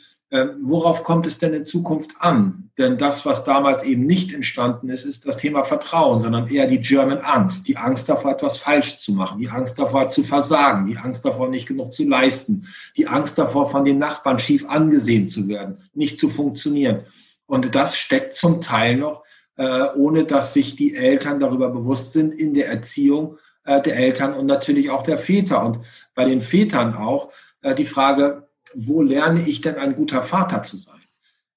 worauf 0.61 1.03
kommt 1.03 1.25
es 1.25 1.39
denn 1.39 1.53
in 1.53 1.65
Zukunft 1.65 2.11
an? 2.19 2.69
Denn 2.77 2.97
das, 2.97 3.25
was 3.25 3.43
damals 3.43 3.83
eben 3.83 4.05
nicht 4.05 4.33
entstanden 4.33 4.89
ist, 4.89 5.03
ist 5.03 5.25
das 5.25 5.37
Thema 5.37 5.63
Vertrauen, 5.63 6.21
sondern 6.21 6.47
eher 6.47 6.67
die 6.67 6.79
German 6.79 7.17
Angst. 7.17 7.67
Die 7.67 7.75
Angst 7.75 8.07
davor, 8.07 8.31
etwas 8.31 8.57
falsch 8.57 8.99
zu 8.99 9.11
machen, 9.11 9.39
die 9.39 9.49
Angst 9.49 9.79
davor 9.79 10.11
zu 10.11 10.23
versagen, 10.23 10.87
die 10.87 10.97
Angst 10.97 11.25
davor, 11.25 11.49
nicht 11.49 11.67
genug 11.67 11.91
zu 11.91 12.07
leisten, 12.07 12.67
die 12.95 13.07
Angst 13.07 13.37
davor, 13.37 13.69
von 13.69 13.85
den 13.85 13.97
Nachbarn 13.97 14.39
schief 14.39 14.69
angesehen 14.69 15.27
zu 15.27 15.47
werden, 15.47 15.89
nicht 15.93 16.19
zu 16.19 16.29
funktionieren. 16.29 17.05
Und 17.47 17.73
das 17.73 17.97
steckt 17.97 18.35
zum 18.35 18.61
Teil 18.61 18.97
noch, 18.97 19.23
äh, 19.57 19.87
ohne 19.95 20.23
dass 20.23 20.53
sich 20.53 20.75
die 20.75 20.95
Eltern 20.95 21.39
darüber 21.39 21.69
bewusst 21.69 22.13
sind, 22.13 22.33
in 22.33 22.53
der 22.53 22.69
Erziehung 22.69 23.37
äh, 23.65 23.81
der 23.81 23.97
Eltern 23.97 24.33
und 24.35 24.45
natürlich 24.45 24.89
auch 24.89 25.03
der 25.03 25.17
Väter. 25.17 25.65
Und 25.65 25.79
bei 26.15 26.25
den 26.25 26.41
Vätern 26.41 26.95
auch 26.95 27.31
äh, 27.61 27.75
die 27.75 27.85
Frage, 27.85 28.47
wo 28.75 29.01
lerne 29.01 29.41
ich 29.47 29.61
denn 29.61 29.75
ein 29.75 29.95
guter 29.95 30.23
Vater 30.23 30.63
zu 30.63 30.77
sein? 30.77 30.99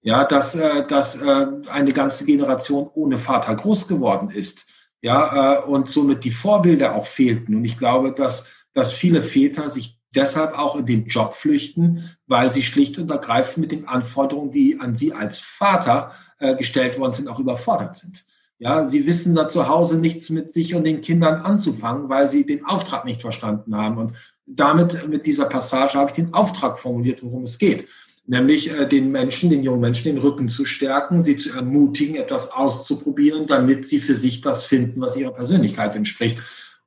Ja, 0.02 0.24
dass, 0.24 0.54
äh, 0.56 0.86
dass 0.86 1.20
äh, 1.20 1.46
eine 1.70 1.92
ganze 1.92 2.24
Generation 2.24 2.90
ohne 2.94 3.18
Vater 3.18 3.54
groß 3.54 3.86
geworden 3.86 4.30
ist. 4.30 4.66
Ja, 5.00 5.60
äh, 5.60 5.64
und 5.64 5.88
somit 5.88 6.24
die 6.24 6.32
Vorbilder 6.32 6.94
auch 6.94 7.06
fehlten. 7.06 7.54
Und 7.54 7.64
ich 7.64 7.78
glaube, 7.78 8.12
dass, 8.12 8.48
dass 8.74 8.92
viele 8.92 9.22
Väter 9.22 9.70
sich 9.70 9.98
deshalb 10.14 10.58
auch 10.58 10.76
in 10.76 10.86
den 10.86 11.06
Job 11.06 11.34
flüchten, 11.34 12.10
weil 12.26 12.50
sie 12.50 12.62
schlicht 12.62 12.98
und 12.98 13.10
ergreifend 13.10 13.58
mit 13.58 13.72
den 13.72 13.88
Anforderungen, 13.88 14.50
die 14.50 14.78
an 14.80 14.96
sie 14.96 15.12
als 15.12 15.38
Vater 15.38 16.12
gestellt 16.58 16.98
worden 16.98 17.14
sind, 17.14 17.28
auch 17.28 17.38
überfordert 17.38 17.96
sind. 17.96 18.24
Ja, 18.62 18.88
sie 18.88 19.06
wissen 19.06 19.34
da 19.34 19.48
zu 19.48 19.68
Hause 19.68 19.96
nichts 19.96 20.30
mit 20.30 20.52
sich 20.52 20.74
und 20.74 20.84
den 20.84 21.00
Kindern 21.00 21.42
anzufangen, 21.42 22.08
weil 22.08 22.28
sie 22.28 22.46
den 22.46 22.64
Auftrag 22.64 23.04
nicht 23.04 23.20
verstanden 23.20 23.76
haben. 23.76 23.98
Und 23.98 24.12
damit, 24.56 25.08
mit 25.08 25.26
dieser 25.26 25.46
Passage, 25.46 25.94
habe 25.94 26.10
ich 26.10 26.16
den 26.16 26.34
Auftrag 26.34 26.78
formuliert, 26.78 27.22
worum 27.22 27.44
es 27.44 27.58
geht. 27.58 27.88
Nämlich 28.26 28.70
äh, 28.70 28.86
den 28.86 29.10
Menschen, 29.10 29.50
den 29.50 29.62
jungen 29.62 29.80
Menschen 29.80 30.04
den 30.04 30.18
Rücken 30.18 30.48
zu 30.48 30.64
stärken, 30.64 31.22
sie 31.22 31.36
zu 31.36 31.50
ermutigen, 31.50 32.16
etwas 32.16 32.50
auszuprobieren, 32.50 33.46
damit 33.46 33.86
sie 33.86 34.00
für 34.00 34.14
sich 34.14 34.40
das 34.40 34.64
finden, 34.64 35.00
was 35.00 35.16
ihrer 35.16 35.32
Persönlichkeit 35.32 35.96
entspricht. 35.96 36.38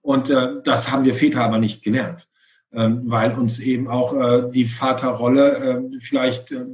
Und 0.01 0.29
äh, 0.29 0.61
das 0.63 0.91
haben 0.91 1.03
wir 1.03 1.13
Väter 1.13 1.41
aber 1.41 1.57
nicht 1.57 1.83
gelernt, 1.83 2.29
ähm, 2.71 3.01
weil 3.05 3.33
uns 3.33 3.59
eben 3.59 3.87
auch 3.87 4.13
äh, 4.13 4.51
die 4.51 4.65
Vaterrolle 4.65 5.57
äh, 5.57 5.99
vielleicht 5.99 6.51
äh, 6.51 6.65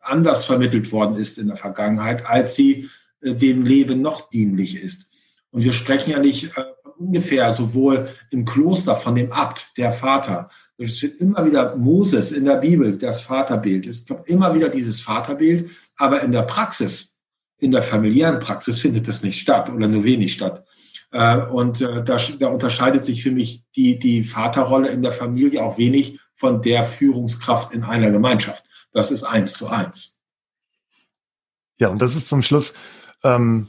anders 0.00 0.44
vermittelt 0.44 0.92
worden 0.92 1.16
ist 1.16 1.38
in 1.38 1.48
der 1.48 1.56
Vergangenheit, 1.56 2.26
als 2.26 2.54
sie 2.54 2.88
äh, 3.22 3.34
dem 3.34 3.64
Leben 3.64 4.02
noch 4.02 4.30
dienlich 4.30 4.80
ist. 4.80 5.10
Und 5.50 5.62
wir 5.62 5.72
sprechen 5.72 6.10
ja 6.10 6.20
nicht 6.20 6.56
äh, 6.56 6.62
ungefähr 6.98 7.52
sowohl 7.54 8.08
im 8.30 8.44
Kloster 8.44 8.96
von 8.96 9.14
dem 9.14 9.32
Abt, 9.32 9.76
der 9.76 9.92
Vater. 9.92 10.50
Es 10.78 11.02
wird 11.02 11.20
immer 11.20 11.44
wieder 11.46 11.76
Moses 11.76 12.32
in 12.32 12.44
der 12.44 12.56
Bibel, 12.56 12.98
das 12.98 13.22
Vaterbild. 13.22 13.86
Es 13.86 14.06
kommt 14.06 14.28
immer 14.28 14.54
wieder 14.54 14.68
dieses 14.68 15.00
Vaterbild, 15.00 15.70
aber 15.96 16.22
in 16.22 16.32
der 16.32 16.42
Praxis, 16.42 17.16
in 17.58 17.70
der 17.70 17.82
familiären 17.82 18.40
Praxis 18.40 18.78
findet 18.78 19.08
das 19.08 19.22
nicht 19.22 19.40
statt 19.40 19.70
oder 19.70 19.88
nur 19.88 20.04
wenig 20.04 20.34
statt. 20.34 20.66
Äh, 21.12 21.38
und 21.38 21.80
da, 21.80 22.00
da 22.00 22.48
unterscheidet 22.48 23.04
sich 23.04 23.22
für 23.22 23.30
mich 23.30 23.64
die, 23.74 23.98
die 23.98 24.22
Vaterrolle 24.22 24.88
in 24.88 25.02
der 25.02 25.12
Familie 25.12 25.64
auch 25.64 25.78
wenig 25.78 26.20
von 26.34 26.60
der 26.60 26.84
Führungskraft 26.84 27.72
in 27.72 27.82
einer 27.82 28.10
Gemeinschaft. 28.10 28.64
Das 28.92 29.10
ist 29.10 29.24
eins 29.24 29.54
zu 29.54 29.68
eins. 29.68 30.20
Ja, 31.78 31.88
und 31.88 32.00
das 32.00 32.16
ist 32.16 32.28
zum 32.28 32.42
Schluss 32.42 32.74
ähm, 33.22 33.68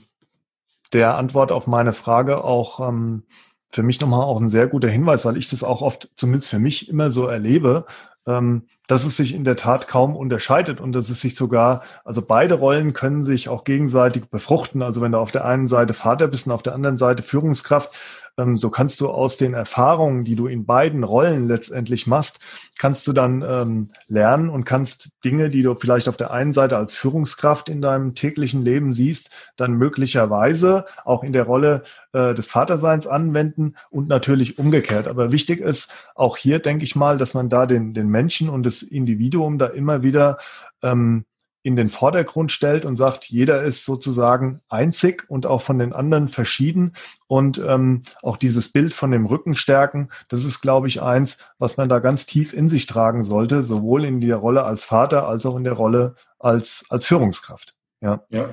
der 0.94 1.16
Antwort 1.16 1.52
auf 1.52 1.68
meine 1.68 1.94
Frage 1.94 2.44
auch 2.44 2.80
ähm, 2.88 3.24
für 3.70 3.84
mich 3.84 4.00
nochmal 4.00 4.24
auch 4.24 4.40
ein 4.40 4.50
sehr 4.50 4.68
guter 4.68 4.88
Hinweis, 4.88 5.26
weil 5.26 5.38
ich 5.38 5.48
das 5.48 5.64
auch 5.64 5.82
oft, 5.82 6.10
zumindest 6.16 6.50
für 6.50 6.60
mich, 6.60 6.90
immer 6.90 7.12
so 7.12 7.28
erlebe, 7.28 7.86
ähm, 8.28 8.64
dass 8.88 9.06
es 9.06 9.18
sich 9.18 9.34
in 9.34 9.44
der 9.44 9.56
Tat 9.56 9.88
kaum 9.88 10.16
unterscheidet 10.16 10.80
und 10.80 10.94
dass 10.94 11.10
es 11.10 11.22
sich 11.22 11.36
sogar, 11.36 11.82
also 12.06 12.22
beide 12.22 12.56
Rollen 12.56 12.94
können 12.94 13.24
sich 13.24 13.50
auch 13.50 13.64
gegenseitig 13.64 14.30
befruchten. 14.30 14.82
Also 14.82 15.02
wenn 15.02 15.12
du 15.12 15.18
auf 15.18 15.32
der 15.32 15.46
einen 15.46 15.68
Seite 15.68 15.94
Vater 15.94 16.28
bist 16.28 16.46
und 16.46 16.54
auf 16.54 16.64
der 16.64 16.74
anderen 16.74 16.98
Seite 16.98 17.24
Führungskraft, 17.24 17.92
ähm, 18.38 18.58
so 18.58 18.70
kannst 18.70 19.02
du 19.02 19.10
aus 19.10 19.38
den 19.38 19.54
Erfahrungen, 19.54 20.24
die 20.24 20.36
du 20.36 20.48
in 20.48 20.66
beiden 20.66 21.04
Rollen 21.04 21.48
letztendlich 21.48 22.08
machst, 22.08 22.40
kannst 22.78 23.08
du 23.08 23.14
dann 23.14 23.44
ähm, 23.48 23.90
lernen 24.08 24.50
und 24.50 24.64
kannst 24.64 25.10
Dinge, 25.26 25.50
die 25.50 25.64
du 25.64 25.76
vielleicht 25.76 26.08
auf 26.08 26.18
der 26.18 26.32
einen 26.32 26.54
Seite 26.54 26.78
als 26.78 26.96
Führungskraft 26.96 27.70
in 27.70 27.82
deinem 27.82 28.14
täglichen 28.14 28.64
Leben 28.64 28.94
siehst, 28.94 29.32
dann 29.56 29.74
möglicherweise 29.74 30.86
auch 31.04 31.24
in 31.24 31.34
der 31.34 31.44
Rolle 31.44 31.84
äh, 32.14 32.36
des 32.36 32.48
Vaterseins 32.48 33.08
anwenden 33.08 33.76
und 33.90 34.08
natürlich 34.08 34.60
umgekehrt. 34.60 35.08
Aber 35.08 35.32
wichtig 35.32 35.60
ist 35.60 35.92
auch 36.14 36.38
hier, 36.38 36.60
denke 36.60 36.84
ich 36.84 36.96
mal, 36.96 37.18
dass 37.18 37.34
man 37.34 37.50
da 37.50 37.66
den, 37.66 37.94
den 37.94 38.10
Menschen 38.18 38.50
und 38.50 38.64
das 38.64 38.82
Individuum 38.82 39.60
da 39.60 39.68
immer 39.68 40.02
wieder 40.02 40.40
ähm, 40.82 41.26
in 41.62 41.76
den 41.76 41.90
Vordergrund 41.90 42.52
stellt 42.52 42.86
und 42.86 42.98
sagt, 42.98 43.26
jeder 43.26 43.62
ist 43.62 43.84
sozusagen 43.86 44.62
einzig 44.70 45.26
und 45.30 45.46
auch 45.46 45.62
von 45.62 45.78
den 45.78 45.92
anderen 45.92 46.30
verschieden. 46.30 46.94
Und 47.28 47.58
ähm, 47.58 48.04
auch 48.24 48.38
dieses 48.38 48.72
Bild 48.72 48.94
von 48.94 49.12
dem 49.12 49.26
Rückenstärken, 49.26 50.10
das 50.30 50.46
ist, 50.46 50.62
glaube 50.62 50.88
ich, 50.88 51.02
eins, 51.02 51.40
was 51.60 51.76
man 51.76 51.90
da 51.90 52.00
ganz 52.00 52.26
tief 52.26 52.54
in 52.54 52.70
sich 52.70 52.86
tragen 52.86 53.26
sollte, 53.26 53.64
sowohl 53.64 54.06
in 54.06 54.22
der 54.22 54.38
Rolle 54.38 54.64
als 54.64 54.86
Vater 54.86 55.28
als 55.28 55.46
auch 55.46 55.58
in 55.58 55.66
der 55.66 55.74
Rolle 55.74 56.16
als, 56.40 56.86
als 56.90 57.06
Führungskraft. 57.06 57.76
Ja. 58.02 58.24
ja. 58.30 58.50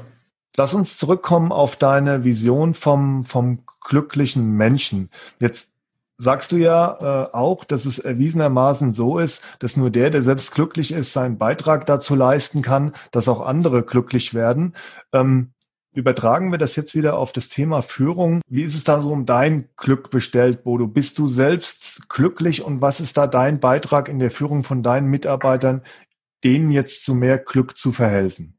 Lass 0.57 0.75
uns 0.75 0.99
zurückkommen 0.99 1.53
auf 1.53 1.77
deine 1.77 2.25
Vision 2.25 2.75
vom, 2.75 3.25
vom 3.25 3.65
glücklichen 3.81 4.57
Menschen. 4.57 5.09
Jetzt 5.41 5.74
sagst 6.19 6.53
du 6.53 6.57
ja 6.57 7.27
äh, 7.29 7.35
auch, 7.35 7.65
dass 7.65 7.87
es 7.87 7.99
erwiesenermaßen 7.99 8.93
so 8.93 9.19
ist, 9.19 9.45
dass 9.59 9.77
nur 9.77 9.91
der, 9.91 10.11
der 10.11 10.23
selbst 10.23 10.53
glücklich 10.53 10.93
ist, 10.93 11.13
seinen 11.13 11.39
Beitrag 11.39 11.87
dazu 11.87 12.15
leisten 12.15 12.63
kann, 12.63 12.93
dass 13.11 13.29
auch 13.29 13.41
andere 13.41 13.83
glücklich 13.83 14.35
werden. 14.35 14.75
Ähm, 15.13 15.55
übertragen 15.93 16.51
wir 16.51 16.59
das 16.59 16.77
jetzt 16.77 16.95
wieder 16.95 17.19
auf 17.19 17.33
das 17.33 17.49
Thema 17.49 17.83
Führung. 17.83 18.43
Wie 18.49 18.63
ist 18.63 18.75
es 18.75 18.85
da 18.85 19.01
so 19.01 19.11
um 19.11 19.27
dein 19.27 19.69
Glück 19.77 20.11
bestellt, 20.11 20.65
Bodo? 20.65 20.87
Bist 20.87 21.19
du 21.19 21.29
selbst 21.29 22.09
glücklich 22.09 22.63
und 22.63 22.81
was 22.81 23.01
ist 23.01 23.17
da 23.17 23.27
dein 23.27 23.61
Beitrag 23.61 24.09
in 24.09 24.19
der 24.19 24.31
Führung 24.31 24.65
von 24.65 24.83
deinen 24.83 25.09
Mitarbeitern, 25.09 25.83
denen 26.43 26.71
jetzt 26.71 27.05
zu 27.05 27.15
mehr 27.15 27.39
Glück 27.39 27.77
zu 27.79 27.93
verhelfen? 27.93 28.59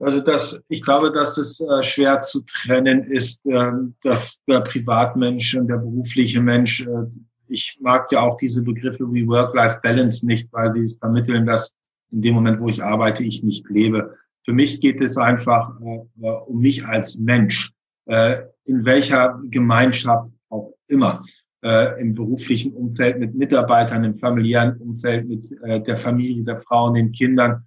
Also 0.00 0.20
das, 0.20 0.60
ich 0.68 0.82
glaube, 0.82 1.12
dass 1.12 1.38
es 1.38 1.60
äh, 1.60 1.82
schwer 1.82 2.20
zu 2.20 2.40
trennen 2.40 3.04
ist, 3.04 3.44
äh, 3.46 3.72
dass 4.02 4.40
der 4.46 4.60
Privatmensch 4.60 5.56
und 5.56 5.68
der 5.68 5.76
berufliche 5.76 6.40
Mensch, 6.40 6.86
äh, 6.86 7.06
ich 7.48 7.78
mag 7.80 8.10
ja 8.10 8.20
auch 8.20 8.36
diese 8.36 8.62
Begriffe 8.62 9.10
wie 9.12 9.26
Work-Life-Balance 9.26 10.26
nicht, 10.26 10.52
weil 10.52 10.72
sie 10.72 10.96
vermitteln, 10.98 11.46
dass 11.46 11.74
in 12.10 12.22
dem 12.22 12.34
Moment, 12.34 12.60
wo 12.60 12.68
ich 12.68 12.82
arbeite, 12.82 13.22
ich 13.24 13.42
nicht 13.42 13.68
lebe. 13.70 14.14
Für 14.44 14.52
mich 14.52 14.80
geht 14.80 15.00
es 15.00 15.16
einfach 15.16 15.70
äh, 15.80 16.26
äh 16.26 16.30
um 16.46 16.60
mich 16.60 16.84
als 16.84 17.18
Mensch, 17.18 17.72
äh, 18.06 18.42
in 18.66 18.84
welcher 18.84 19.40
Gemeinschaft 19.44 20.30
auch 20.48 20.74
immer, 20.88 21.22
äh, 21.62 22.00
im 22.00 22.14
beruflichen 22.14 22.74
Umfeld 22.74 23.18
mit 23.18 23.34
Mitarbeitern, 23.34 24.04
im 24.04 24.18
familiären 24.18 24.76
Umfeld 24.78 25.28
mit 25.28 25.50
äh, 25.62 25.80
der 25.80 25.96
Familie, 25.96 26.44
der 26.44 26.60
Frau 26.60 26.88
und 26.88 26.94
den 26.94 27.12
Kindern 27.12 27.64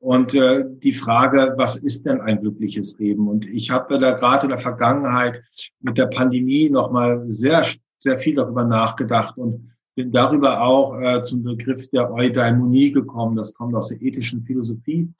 und 0.00 0.34
äh, 0.34 0.64
die 0.82 0.94
Frage, 0.94 1.54
was 1.56 1.76
ist 1.76 2.06
denn 2.06 2.20
ein 2.20 2.40
glückliches 2.40 2.98
Leben? 2.98 3.28
Und 3.28 3.46
ich 3.46 3.70
habe 3.70 3.98
da 3.98 4.12
gerade 4.12 4.44
in 4.44 4.50
der 4.50 4.60
Vergangenheit 4.60 5.42
mit 5.80 5.98
der 5.98 6.06
Pandemie 6.06 6.70
nochmal 6.70 7.24
sehr, 7.28 7.66
sehr 8.00 8.18
viel 8.20 8.36
darüber 8.36 8.64
nachgedacht 8.64 9.36
und 9.36 9.72
bin 9.96 10.12
darüber 10.12 10.62
auch 10.62 11.00
äh, 11.00 11.22
zum 11.24 11.42
Begriff 11.42 11.88
der 11.90 12.12
Eudaimonie 12.12 12.92
gekommen. 12.92 13.34
Das 13.34 13.52
kommt 13.52 13.74
aus 13.74 13.88
der 13.88 14.00
ethischen 14.00 14.44
Philosophie 14.44 15.12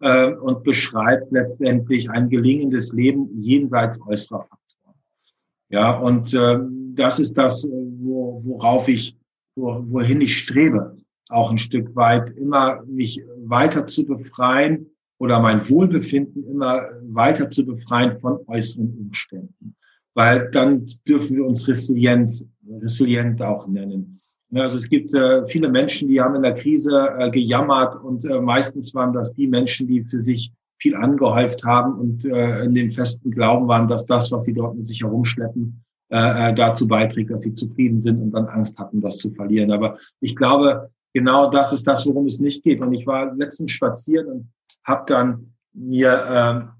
äh, 0.00 0.32
und 0.32 0.64
beschreibt 0.64 1.30
letztendlich 1.30 2.10
ein 2.10 2.28
gelingendes 2.28 2.92
Leben 2.92 3.28
jenseits 3.40 4.00
äußerer 4.00 4.40
Faktoren. 4.40 4.98
Ja, 5.68 5.96
und 5.96 6.34
äh, 6.34 6.58
das 6.94 7.20
ist 7.20 7.38
das, 7.38 7.64
wo, 7.64 8.42
worauf 8.44 8.88
ich, 8.88 9.16
wo, 9.54 9.84
wohin 9.86 10.20
ich 10.20 10.38
strebe 10.38 10.96
auch 11.28 11.50
ein 11.50 11.58
Stück 11.58 11.94
weit 11.96 12.30
immer 12.36 12.82
mich 12.86 13.22
weiter 13.48 13.86
zu 13.86 14.04
befreien 14.04 14.86
oder 15.18 15.40
mein 15.40 15.68
Wohlbefinden 15.68 16.44
immer 16.48 16.82
weiter 17.02 17.50
zu 17.50 17.64
befreien 17.64 18.18
von 18.20 18.38
äußeren 18.46 18.96
Umständen. 18.98 19.76
Weil 20.14 20.50
dann 20.50 20.86
dürfen 21.08 21.36
wir 21.36 21.44
uns 21.44 21.66
resilient, 21.66 22.44
resilient 22.68 23.42
auch 23.42 23.66
nennen. 23.66 24.18
Also 24.54 24.76
es 24.76 24.88
gibt 24.88 25.12
äh, 25.14 25.46
viele 25.48 25.68
Menschen, 25.68 26.08
die 26.08 26.20
haben 26.20 26.36
in 26.36 26.42
der 26.42 26.54
Krise 26.54 27.08
äh, 27.18 27.30
gejammert 27.30 28.00
und 28.02 28.24
äh, 28.24 28.40
meistens 28.40 28.94
waren 28.94 29.12
das 29.12 29.34
die 29.34 29.48
Menschen, 29.48 29.88
die 29.88 30.04
für 30.04 30.20
sich 30.20 30.52
viel 30.78 30.94
angehäuft 30.94 31.64
haben 31.64 31.94
und 31.94 32.24
äh, 32.24 32.64
in 32.64 32.74
dem 32.74 32.92
festen 32.92 33.30
Glauben 33.30 33.66
waren, 33.66 33.88
dass 33.88 34.06
das, 34.06 34.30
was 34.30 34.44
sie 34.44 34.52
dort 34.52 34.76
mit 34.76 34.86
sich 34.86 35.02
herumschleppen, 35.02 35.82
äh, 36.10 36.50
äh, 36.50 36.54
dazu 36.54 36.86
beiträgt, 36.86 37.30
dass 37.30 37.42
sie 37.42 37.54
zufrieden 37.54 37.98
sind 37.98 38.20
und 38.20 38.32
dann 38.32 38.46
Angst 38.46 38.78
hatten, 38.78 39.00
das 39.00 39.16
zu 39.16 39.30
verlieren. 39.32 39.72
Aber 39.72 39.98
ich 40.20 40.36
glaube, 40.36 40.90
genau 41.14 41.50
das 41.50 41.72
ist 41.72 41.86
das, 41.86 42.04
worum 42.04 42.26
es 42.26 42.40
nicht 42.40 42.62
geht. 42.62 42.82
Und 42.82 42.92
ich 42.92 43.06
war 43.06 43.34
letztens 43.34 43.72
spazieren 43.72 44.26
und 44.26 44.52
habe 44.84 45.04
dann 45.06 45.54
mir 45.72 46.70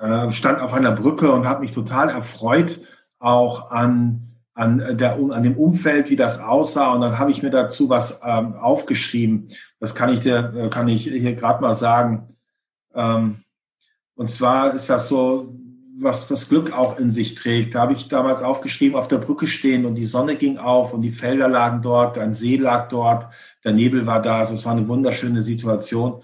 äh, 0.00 0.06
äh, 0.06 0.32
stand 0.32 0.60
auf 0.60 0.72
einer 0.72 0.92
Brücke 0.92 1.32
und 1.32 1.46
habe 1.46 1.60
mich 1.60 1.72
total 1.72 2.10
erfreut 2.10 2.80
auch 3.18 3.72
an 3.72 4.28
an, 4.58 4.98
der, 4.98 5.14
an 5.14 5.44
dem 5.44 5.56
Umfeld, 5.56 6.10
wie 6.10 6.16
das 6.16 6.40
aussah. 6.40 6.92
Und 6.92 7.02
dann 7.02 7.16
habe 7.16 7.30
ich 7.30 7.44
mir 7.44 7.50
dazu 7.50 7.88
was 7.88 8.20
ähm, 8.24 8.54
aufgeschrieben. 8.56 9.46
Das 9.78 9.94
kann 9.94 10.12
ich 10.12 10.18
dir, 10.18 10.52
äh, 10.56 10.68
kann 10.68 10.88
ich 10.88 11.04
hier 11.04 11.36
gerade 11.36 11.62
mal 11.62 11.76
sagen. 11.76 12.36
Ähm, 12.92 13.44
und 14.16 14.28
zwar 14.30 14.74
ist 14.74 14.90
das 14.90 15.08
so, 15.08 15.54
was 16.00 16.28
das 16.28 16.48
Glück 16.48 16.76
auch 16.76 16.98
in 16.98 17.10
sich 17.10 17.34
trägt. 17.34 17.74
Da 17.74 17.82
habe 17.82 17.92
ich 17.92 18.08
damals 18.08 18.42
aufgeschrieben, 18.42 18.96
auf 18.96 19.08
der 19.08 19.18
Brücke 19.18 19.46
stehen 19.46 19.84
und 19.84 19.94
die 19.96 20.04
Sonne 20.04 20.36
ging 20.36 20.58
auf 20.58 20.94
und 20.94 21.02
die 21.02 21.10
Felder 21.10 21.48
lagen 21.48 21.82
dort, 21.82 22.18
ein 22.18 22.34
See 22.34 22.56
lag 22.56 22.88
dort, 22.88 23.32
der 23.64 23.72
Nebel 23.72 24.06
war 24.06 24.22
da. 24.22 24.38
Also 24.38 24.54
es 24.54 24.64
war 24.64 24.72
eine 24.72 24.88
wunderschöne 24.88 25.42
Situation. 25.42 26.22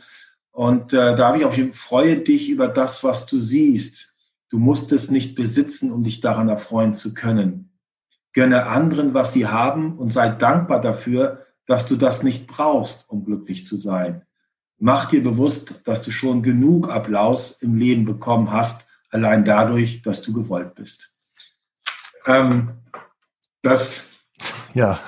Und 0.52 0.92
äh, 0.92 1.16
da 1.16 1.28
habe 1.28 1.38
ich 1.38 1.44
auch 1.44 1.50
geschrieben, 1.50 1.72
freue 1.72 2.18
dich 2.18 2.48
über 2.48 2.68
das, 2.68 3.02
was 3.02 3.26
du 3.26 3.40
siehst. 3.40 4.14
Du 4.50 4.58
musst 4.58 4.92
es 4.92 5.10
nicht 5.10 5.34
besitzen, 5.34 5.90
um 5.90 6.04
dich 6.04 6.20
daran 6.20 6.48
erfreuen 6.48 6.94
zu 6.94 7.12
können. 7.12 7.72
Gönne 8.32 8.66
anderen, 8.66 9.14
was 9.14 9.32
sie 9.32 9.46
haben 9.46 9.98
und 9.98 10.12
sei 10.12 10.28
dankbar 10.28 10.80
dafür, 10.80 11.46
dass 11.66 11.86
du 11.86 11.96
das 11.96 12.22
nicht 12.22 12.46
brauchst, 12.46 13.10
um 13.10 13.24
glücklich 13.24 13.66
zu 13.66 13.76
sein. 13.76 14.22
Mach 14.78 15.06
dir 15.06 15.22
bewusst, 15.22 15.74
dass 15.84 16.02
du 16.02 16.10
schon 16.10 16.42
genug 16.42 16.90
Applaus 16.90 17.52
im 17.62 17.76
Leben 17.76 18.04
bekommen 18.04 18.50
hast, 18.50 18.83
allein 19.14 19.44
dadurch, 19.44 20.02
dass 20.02 20.22
du 20.22 20.32
gewollt 20.32 20.74
bist. 20.74 21.12
Ähm, 22.26 22.70
das 23.62 24.10
ja, 24.74 25.00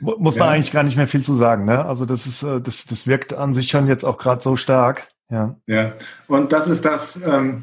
muss 0.00 0.36
man 0.36 0.48
ja. 0.48 0.54
eigentlich 0.54 0.72
gar 0.72 0.82
nicht 0.82 0.96
mehr 0.96 1.06
viel 1.06 1.22
zu 1.22 1.34
sagen. 1.34 1.64
Ne? 1.64 1.84
Also 1.84 2.04
das 2.04 2.26
ist, 2.26 2.42
äh, 2.42 2.60
das, 2.60 2.84
das 2.86 3.06
wirkt 3.06 3.32
an 3.32 3.54
sich 3.54 3.68
schon 3.68 3.86
jetzt 3.86 4.04
auch 4.04 4.18
gerade 4.18 4.42
so 4.42 4.56
stark. 4.56 5.06
Ja. 5.30 5.56
ja, 5.68 5.94
und 6.26 6.52
das 6.52 6.66
ist 6.66 6.84
das, 6.84 7.20
ähm, 7.24 7.62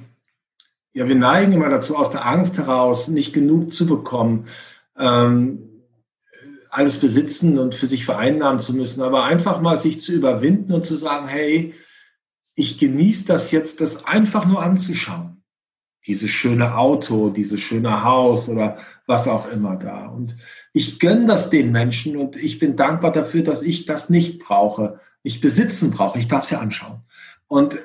ja, 0.93 1.05
wir 1.05 1.15
neigen 1.15 1.51
immer 1.51 1.67
dazu, 1.67 1.97
aus 1.97 2.11
der 2.11 2.25
Angst 2.25 2.57
heraus 2.57 3.09
nicht 3.09 3.33
genug 3.33 3.73
zu 3.73 3.85
bekommen, 3.85 4.47
ähm, 4.97 5.83
alles 6.69 6.97
besitzen 6.97 7.59
und 7.59 7.75
für 7.75 7.87
sich 7.87 8.05
vereinnahmen 8.05 8.61
zu 8.61 8.73
müssen, 8.73 9.01
aber 9.01 9.25
einfach 9.25 9.59
mal 9.59 9.77
sich 9.77 9.99
zu 9.99 10.13
überwinden 10.13 10.71
und 10.71 10.85
zu 10.85 10.95
sagen, 10.95 11.27
hey, 11.27 11.73
ich 12.55 12.77
genieße 12.77 13.27
das 13.27 13.51
jetzt, 13.51 13.81
das 13.81 14.05
einfach 14.05 14.45
nur 14.45 14.63
anzuschauen. 14.63 15.36
Dieses 16.07 16.31
schöne 16.31 16.77
Auto, 16.77 17.29
dieses 17.29 17.59
schöne 17.59 18.03
Haus 18.03 18.49
oder 18.49 18.77
was 19.05 19.27
auch 19.27 19.51
immer 19.51 19.75
da. 19.75 20.07
Und 20.07 20.35
ich 20.73 20.99
gönne 20.99 21.27
das 21.27 21.49
den 21.49 21.71
Menschen 21.71 22.17
und 22.17 22.35
ich 22.35 22.59
bin 22.59 22.75
dankbar 22.75 23.11
dafür, 23.11 23.43
dass 23.43 23.61
ich 23.61 23.85
das 23.85 24.09
nicht 24.09 24.39
brauche, 24.39 24.99
nicht 25.23 25.41
besitzen 25.41 25.91
brauche. 25.91 26.19
Ich 26.19 26.27
darf 26.27 26.43
es 26.43 26.49
ja 26.49 26.59
anschauen. 26.59 27.01
Und 27.47 27.77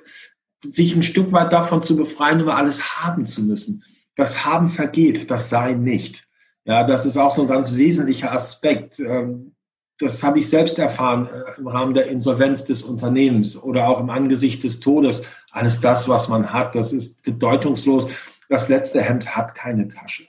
sich 0.65 0.95
ein 0.95 1.03
Stück 1.03 1.33
weit 1.33 1.53
davon 1.53 1.83
zu 1.83 1.97
befreien, 1.97 2.41
immer 2.41 2.57
alles 2.57 3.03
haben 3.03 3.27
zu 3.27 3.43
müssen. 3.43 3.85
Das 4.17 4.45
Haben 4.45 4.71
vergeht, 4.71 5.31
das 5.31 5.51
Sein 5.51 5.83
nicht. 5.83 6.29
Ja, 6.65 6.85
das 6.85 7.07
ist 7.07 7.17
auch 7.17 7.31
so 7.31 7.43
ein 7.43 7.49
ganz 7.49 7.75
wesentlicher 7.75 8.33
Aspekt. 8.33 9.01
Ähm, 9.01 9.55
das 9.99 10.23
habe 10.23 10.39
ich 10.39 10.49
selbst 10.49 10.79
erfahren 10.79 11.29
äh, 11.29 11.59
im 11.61 11.67
Rahmen 11.67 11.95
der 11.95 12.07
Insolvenz 12.09 12.65
des 12.65 12.83
Unternehmens 12.83 13.61
oder 13.61 13.89
auch 13.89 14.01
im 14.01 14.11
Angesicht 14.11 14.63
des 14.65 14.81
Todes. 14.81 15.23
Alles 15.53 15.81
das, 15.81 16.09
was 16.09 16.29
man 16.29 16.53
hat, 16.53 16.75
das 16.75 16.93
ist 16.93 17.23
bedeutungslos. 17.23 18.09
Das 18.49 18.69
letzte 18.69 19.01
Hemd 19.01 19.37
hat 19.37 19.55
keine 19.55 19.87
Tasche. 19.89 20.25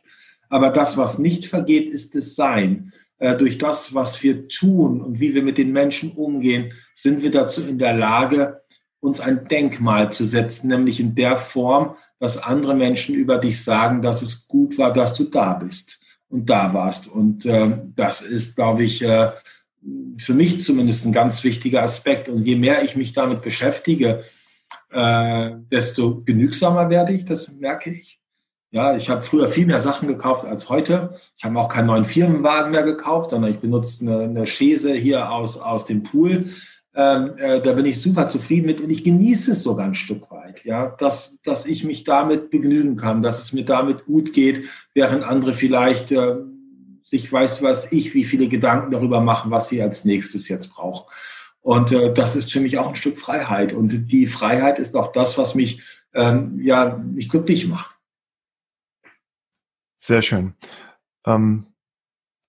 Aber 0.50 0.70
das, 0.70 0.98
was 0.98 1.18
nicht 1.18 1.48
vergeht, 1.48 1.92
ist 1.92 2.14
das 2.14 2.36
Sein. 2.36 2.94
Äh, 3.18 3.36
durch 3.38 3.58
das, 3.58 3.96
was 3.96 4.22
wir 4.22 4.48
tun 4.50 5.02
und 5.02 5.20
wie 5.20 5.34
wir 5.34 5.42
mit 5.42 5.58
den 5.58 5.72
Menschen 5.72 6.12
umgehen, 6.12 6.74
sind 6.94 7.24
wir 7.24 7.32
dazu 7.32 7.62
in 7.62 7.80
der 7.80 7.94
Lage, 7.94 8.62
uns 9.00 9.20
ein 9.20 9.46
Denkmal 9.48 10.12
zu 10.12 10.26
setzen, 10.26 10.68
nämlich 10.68 11.00
in 11.00 11.16
der 11.16 11.38
Form, 11.38 11.96
dass 12.20 12.38
andere 12.38 12.76
Menschen 12.76 13.16
über 13.16 13.38
dich 13.38 13.64
sagen, 13.64 14.02
dass 14.02 14.22
es 14.22 14.48
gut 14.48 14.78
war, 14.78 14.94
dass 14.94 15.14
du 15.14 15.24
da 15.24 15.54
bist 15.54 16.02
und 16.30 16.50
da 16.50 16.74
warst. 16.74 17.08
Und 17.08 17.46
äh, 17.46 17.78
das 17.96 18.22
ist, 18.22 18.56
glaube 18.56 18.84
ich, 18.84 19.02
äh, 19.02 19.32
für 20.18 20.34
mich 20.34 20.64
zumindest 20.64 21.06
ein 21.06 21.14
ganz 21.14 21.44
wichtiger 21.44 21.84
Aspekt. 21.84 22.30
Und 22.30 22.44
je 22.44 22.56
mehr 22.56 22.84
ich 22.84 22.96
mich 22.96 23.14
damit 23.14 23.42
beschäftige, 23.42 24.24
äh, 24.94 25.56
desto 25.72 26.24
genügsamer 26.24 26.90
werde 26.90 27.14
ich, 27.14 27.26
das 27.26 27.52
merke 27.52 27.90
ich. 27.90 28.20
Ja, 28.72 28.96
ich 28.96 29.10
habe 29.10 29.22
früher 29.22 29.50
viel 29.50 29.68
mehr 29.68 29.80
Sachen 29.80 30.08
gekauft 30.08 30.46
als 30.46 30.68
heute. 30.68 31.20
Ich 31.38 31.44
habe 31.44 31.60
auch 31.60 31.70
keinen 31.70 31.88
neuen 31.88 32.06
Firmenwagen 32.06 32.72
mehr 32.72 32.82
gekauft, 32.82 33.30
sondern 33.30 33.52
ich 33.52 33.60
benutze 33.60 34.04
eine, 34.04 34.24
eine 34.24 34.48
Chaise 34.48 34.94
hier 34.94 35.32
aus, 35.32 35.58
aus 35.58 35.86
dem 35.86 36.02
Pool. 36.02 36.50
Ähm, 36.96 37.38
äh, 37.38 37.62
da 37.62 37.74
bin 37.74 37.86
ich 37.86 38.02
super 38.02 38.28
zufrieden 38.28 38.66
mit 38.68 38.82
und 38.82 38.90
ich 38.90 39.04
genieße 39.04 39.52
es 39.52 39.64
sogar 39.64 39.86
ein 39.86 39.96
Stück 39.96 40.30
weit, 40.30 40.64
ja, 40.64 40.88
dass, 41.00 41.42
dass 41.42 41.66
ich 41.66 41.84
mich 41.84 42.04
damit 42.04 42.52
begnügen 42.52 42.98
kann, 42.98 43.24
dass 43.24 43.40
es 43.40 43.52
mir 43.52 43.66
damit 43.66 44.06
gut 44.06 44.32
geht, 44.34 44.66
während 44.94 45.24
andere 45.24 45.56
vielleicht 45.56 46.12
äh, 46.12 46.36
sich 47.04 47.32
weiß 47.32 47.62
was 47.64 47.92
ich, 47.92 48.14
wie 48.14 48.26
viele 48.26 48.48
Gedanken 48.48 48.92
darüber 48.92 49.22
machen, 49.22 49.52
was 49.52 49.70
sie 49.70 49.82
als 49.82 50.06
nächstes 50.06 50.50
jetzt 50.50 50.70
brauchen. 50.72 51.06
Und 51.64 51.94
äh, 51.94 52.14
das 52.14 52.36
ist 52.36 52.52
für 52.52 52.60
mich 52.60 52.78
auch 52.78 52.90
ein 52.90 52.96
Stück 52.96 53.18
Freiheit. 53.18 53.74
Und 53.74 54.12
die 54.12 54.28
Freiheit 54.28 54.80
ist 54.80 54.96
auch 54.96 55.12
das, 55.12 55.38
was 55.38 55.56
mich 55.56 55.82
ähm, 56.14 56.60
ja 56.62 56.98
mich 56.98 57.30
glücklich 57.30 57.68
macht. 57.68 57.96
Sehr 59.98 60.22
schön. 60.22 60.54
Ähm, 61.26 61.68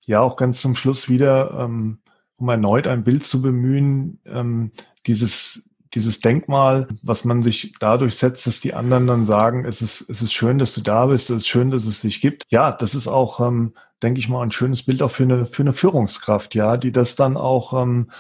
ja, 0.07 0.21
auch 0.21 0.37
ganz 0.37 0.61
zum 0.61 0.75
Schluss 0.75 1.09
wieder, 1.09 1.57
ähm, 1.61 2.01
um 2.37 2.49
erneut 2.49 2.89
ein 2.89 3.05
Bild 3.05 3.25
zu 3.25 3.41
bemühen, 3.41 4.19
ähm, 4.27 4.73
dieses, 5.07 5.63
dieses 5.95 6.19
Denkmal, 6.19 6.89
was 7.03 7.25
man 7.25 7.43
sich 7.43 7.73
dadurch 7.79 8.17
setzt, 8.17 8.49
dass 8.49 8.61
die 8.61 8.75
anderen 8.75 9.07
dann 9.07 9.25
sagen, 9.25 9.65
es 9.65 9.81
ist, 9.81 10.11
es 10.11 10.21
ist 10.23 10.33
schön, 10.33 10.59
dass 10.59 10.75
du 10.75 10.81
da 10.81 11.07
bist, 11.07 11.31
es 11.31 11.39
ist 11.39 11.49
schön, 11.49 11.71
dass 11.71 11.87
es 11.87 12.01
dich 12.01 12.21
gibt. 12.21 12.43
Ja, 12.49 12.73
das 12.73 12.97
ist 12.97 13.07
auch, 13.07 13.39
ähm, 13.39 13.75
denke 14.03 14.19
ich 14.19 14.29
mal, 14.29 14.43
ein 14.43 14.51
schönes 14.51 14.83
Bild 14.83 15.01
auch 15.03 15.13
für 15.13 15.23
eine, 15.23 15.47
für 15.47 15.63
eine 15.63 15.73
Führungskraft, 15.73 16.57
ja, 16.57 16.77
die 16.77 16.91
das 16.91 17.15
dann 17.15 17.37
auch 17.37 17.81
ähm, 17.81 18.11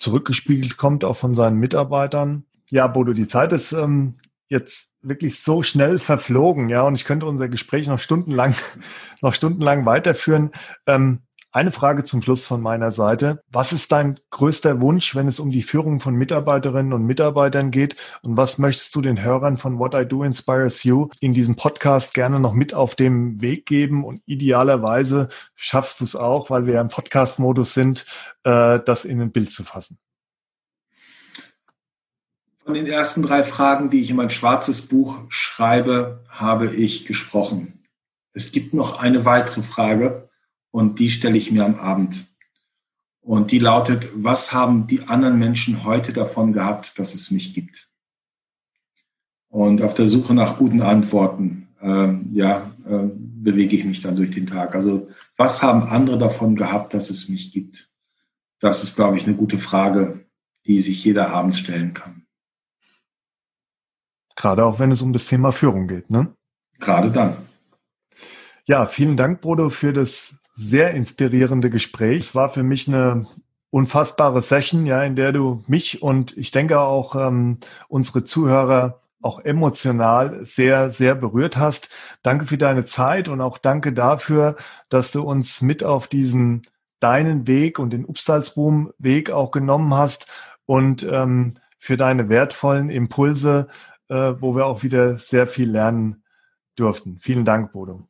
zurückgespiegelt 0.00 0.76
kommt, 0.76 1.04
auch 1.04 1.16
von 1.16 1.34
seinen 1.34 1.58
Mitarbeitern. 1.58 2.44
Ja, 2.70 2.86
Bodo, 2.86 3.12
die 3.12 3.28
Zeit 3.28 3.52
ist 3.52 3.72
ähm, 3.72 4.14
jetzt 4.48 4.90
wirklich 5.02 5.40
so 5.40 5.62
schnell 5.62 5.98
verflogen, 5.98 6.68
ja, 6.68 6.82
und 6.82 6.94
ich 6.94 7.04
könnte 7.04 7.26
unser 7.26 7.48
Gespräch 7.48 7.86
noch 7.86 7.98
stundenlang, 7.98 8.54
noch 9.22 9.34
stundenlang 9.34 9.86
weiterführen. 9.86 10.50
Ähm, 10.86 11.20
eine 11.52 11.72
Frage 11.72 12.04
zum 12.04 12.22
Schluss 12.22 12.46
von 12.46 12.60
meiner 12.60 12.92
Seite. 12.92 13.42
Was 13.50 13.72
ist 13.72 13.90
dein 13.90 14.20
größter 14.30 14.80
Wunsch, 14.80 15.16
wenn 15.16 15.26
es 15.26 15.40
um 15.40 15.50
die 15.50 15.62
Führung 15.62 15.98
von 15.98 16.14
Mitarbeiterinnen 16.14 16.92
und 16.92 17.04
Mitarbeitern 17.04 17.70
geht? 17.72 17.96
Und 18.22 18.36
was 18.36 18.58
möchtest 18.58 18.94
du 18.94 19.00
den 19.00 19.22
Hörern 19.22 19.56
von 19.56 19.78
What 19.78 19.94
I 19.94 20.06
Do 20.06 20.22
Inspires 20.22 20.84
You 20.84 21.08
in 21.20 21.32
diesem 21.32 21.56
Podcast 21.56 22.14
gerne 22.14 22.38
noch 22.38 22.52
mit 22.52 22.72
auf 22.72 22.94
dem 22.94 23.40
Weg 23.40 23.66
geben? 23.66 24.04
Und 24.04 24.22
idealerweise 24.26 25.28
schaffst 25.56 26.00
du 26.00 26.04
es 26.04 26.14
auch, 26.14 26.50
weil 26.50 26.66
wir 26.66 26.74
ja 26.74 26.80
im 26.80 26.88
Podcast-Modus 26.88 27.74
sind, 27.74 28.06
äh, 28.44 28.78
das 28.84 29.04
in 29.04 29.20
ein 29.20 29.32
Bild 29.32 29.52
zu 29.52 29.64
fassen. 29.64 29.98
Von 32.64 32.74
den 32.74 32.86
ersten 32.86 33.22
drei 33.24 33.42
Fragen, 33.42 33.90
die 33.90 34.02
ich 34.02 34.10
in 34.10 34.16
mein 34.16 34.30
schwarzes 34.30 34.82
Buch 34.82 35.24
schreibe, 35.28 36.24
habe 36.28 36.72
ich 36.72 37.06
gesprochen. 37.06 37.82
Es 38.32 38.52
gibt 38.52 38.74
noch 38.74 39.00
eine 39.00 39.24
weitere 39.24 39.64
Frage 39.64 40.29
und 40.70 40.98
die 40.98 41.10
stelle 41.10 41.36
ich 41.36 41.50
mir 41.50 41.64
am 41.64 41.76
Abend. 41.76 42.26
Und 43.20 43.50
die 43.50 43.58
lautet, 43.58 44.08
was 44.14 44.52
haben 44.52 44.86
die 44.86 45.02
anderen 45.02 45.38
Menschen 45.38 45.84
heute 45.84 46.12
davon 46.12 46.52
gehabt, 46.52 46.98
dass 46.98 47.14
es 47.14 47.30
mich 47.30 47.54
gibt? 47.54 47.88
Und 49.48 49.82
auf 49.82 49.94
der 49.94 50.08
Suche 50.08 50.32
nach 50.32 50.58
guten 50.58 50.80
Antworten, 50.80 51.68
ähm, 51.82 52.30
ja, 52.32 52.74
äh, 52.86 53.08
bewege 53.14 53.76
ich 53.76 53.84
mich 53.84 54.00
dann 54.00 54.16
durch 54.16 54.30
den 54.30 54.46
Tag. 54.46 54.74
Also, 54.74 55.08
was 55.36 55.62
haben 55.62 55.82
andere 55.82 56.18
davon 56.18 56.54
gehabt, 56.54 56.94
dass 56.94 57.10
es 57.10 57.28
mich 57.28 57.52
gibt? 57.52 57.90
Das 58.60 58.84
ist, 58.84 58.96
glaube 58.96 59.16
ich, 59.16 59.26
eine 59.26 59.36
gute 59.36 59.58
Frage, 59.58 60.26
die 60.66 60.80
sich 60.80 61.04
jeder 61.04 61.30
abends 61.30 61.58
stellen 61.58 61.94
kann. 61.94 62.26
Gerade 64.36 64.64
auch 64.64 64.78
wenn 64.78 64.90
es 64.90 65.02
um 65.02 65.12
das 65.12 65.26
Thema 65.26 65.52
Führung 65.52 65.86
geht, 65.86 66.10
ne? 66.10 66.34
Gerade 66.78 67.10
dann. 67.10 67.36
Ja, 68.66 68.86
vielen 68.86 69.16
Dank, 69.16 69.40
Bodo, 69.40 69.68
für 69.68 69.92
das 69.92 70.39
sehr 70.60 70.92
inspirierende 70.92 71.70
Gespräch. 71.70 72.18
Es 72.20 72.34
war 72.34 72.50
für 72.50 72.62
mich 72.62 72.86
eine 72.86 73.26
unfassbare 73.70 74.42
Session, 74.42 74.84
ja, 74.84 75.02
in 75.02 75.16
der 75.16 75.32
du 75.32 75.62
mich 75.66 76.02
und 76.02 76.36
ich 76.36 76.50
denke 76.50 76.80
auch 76.80 77.14
ähm, 77.14 77.58
unsere 77.88 78.24
Zuhörer 78.24 79.00
auch 79.22 79.40
emotional 79.40 80.44
sehr, 80.44 80.90
sehr 80.90 81.14
berührt 81.14 81.56
hast. 81.56 81.88
Danke 82.22 82.46
für 82.46 82.58
deine 82.58 82.84
Zeit 82.84 83.28
und 83.28 83.40
auch 83.40 83.58
danke 83.58 83.92
dafür, 83.92 84.56
dass 84.88 85.12
du 85.12 85.22
uns 85.22 85.62
mit 85.62 85.84
auf 85.84 86.08
diesen 86.08 86.62
deinen 87.00 87.46
Weg 87.46 87.78
und 87.78 87.90
den 87.90 88.04
Upstalsboom 88.04 88.92
Weg 88.98 89.30
auch 89.30 89.50
genommen 89.52 89.94
hast 89.94 90.26
und 90.66 91.02
ähm, 91.02 91.54
für 91.78 91.96
deine 91.96 92.28
wertvollen 92.28 92.90
Impulse, 92.90 93.68
äh, 94.08 94.34
wo 94.38 94.54
wir 94.54 94.66
auch 94.66 94.82
wieder 94.82 95.16
sehr 95.16 95.46
viel 95.46 95.70
lernen 95.70 96.22
durften. 96.76 97.18
Vielen 97.20 97.46
Dank, 97.46 97.72
Bodo. 97.72 98.09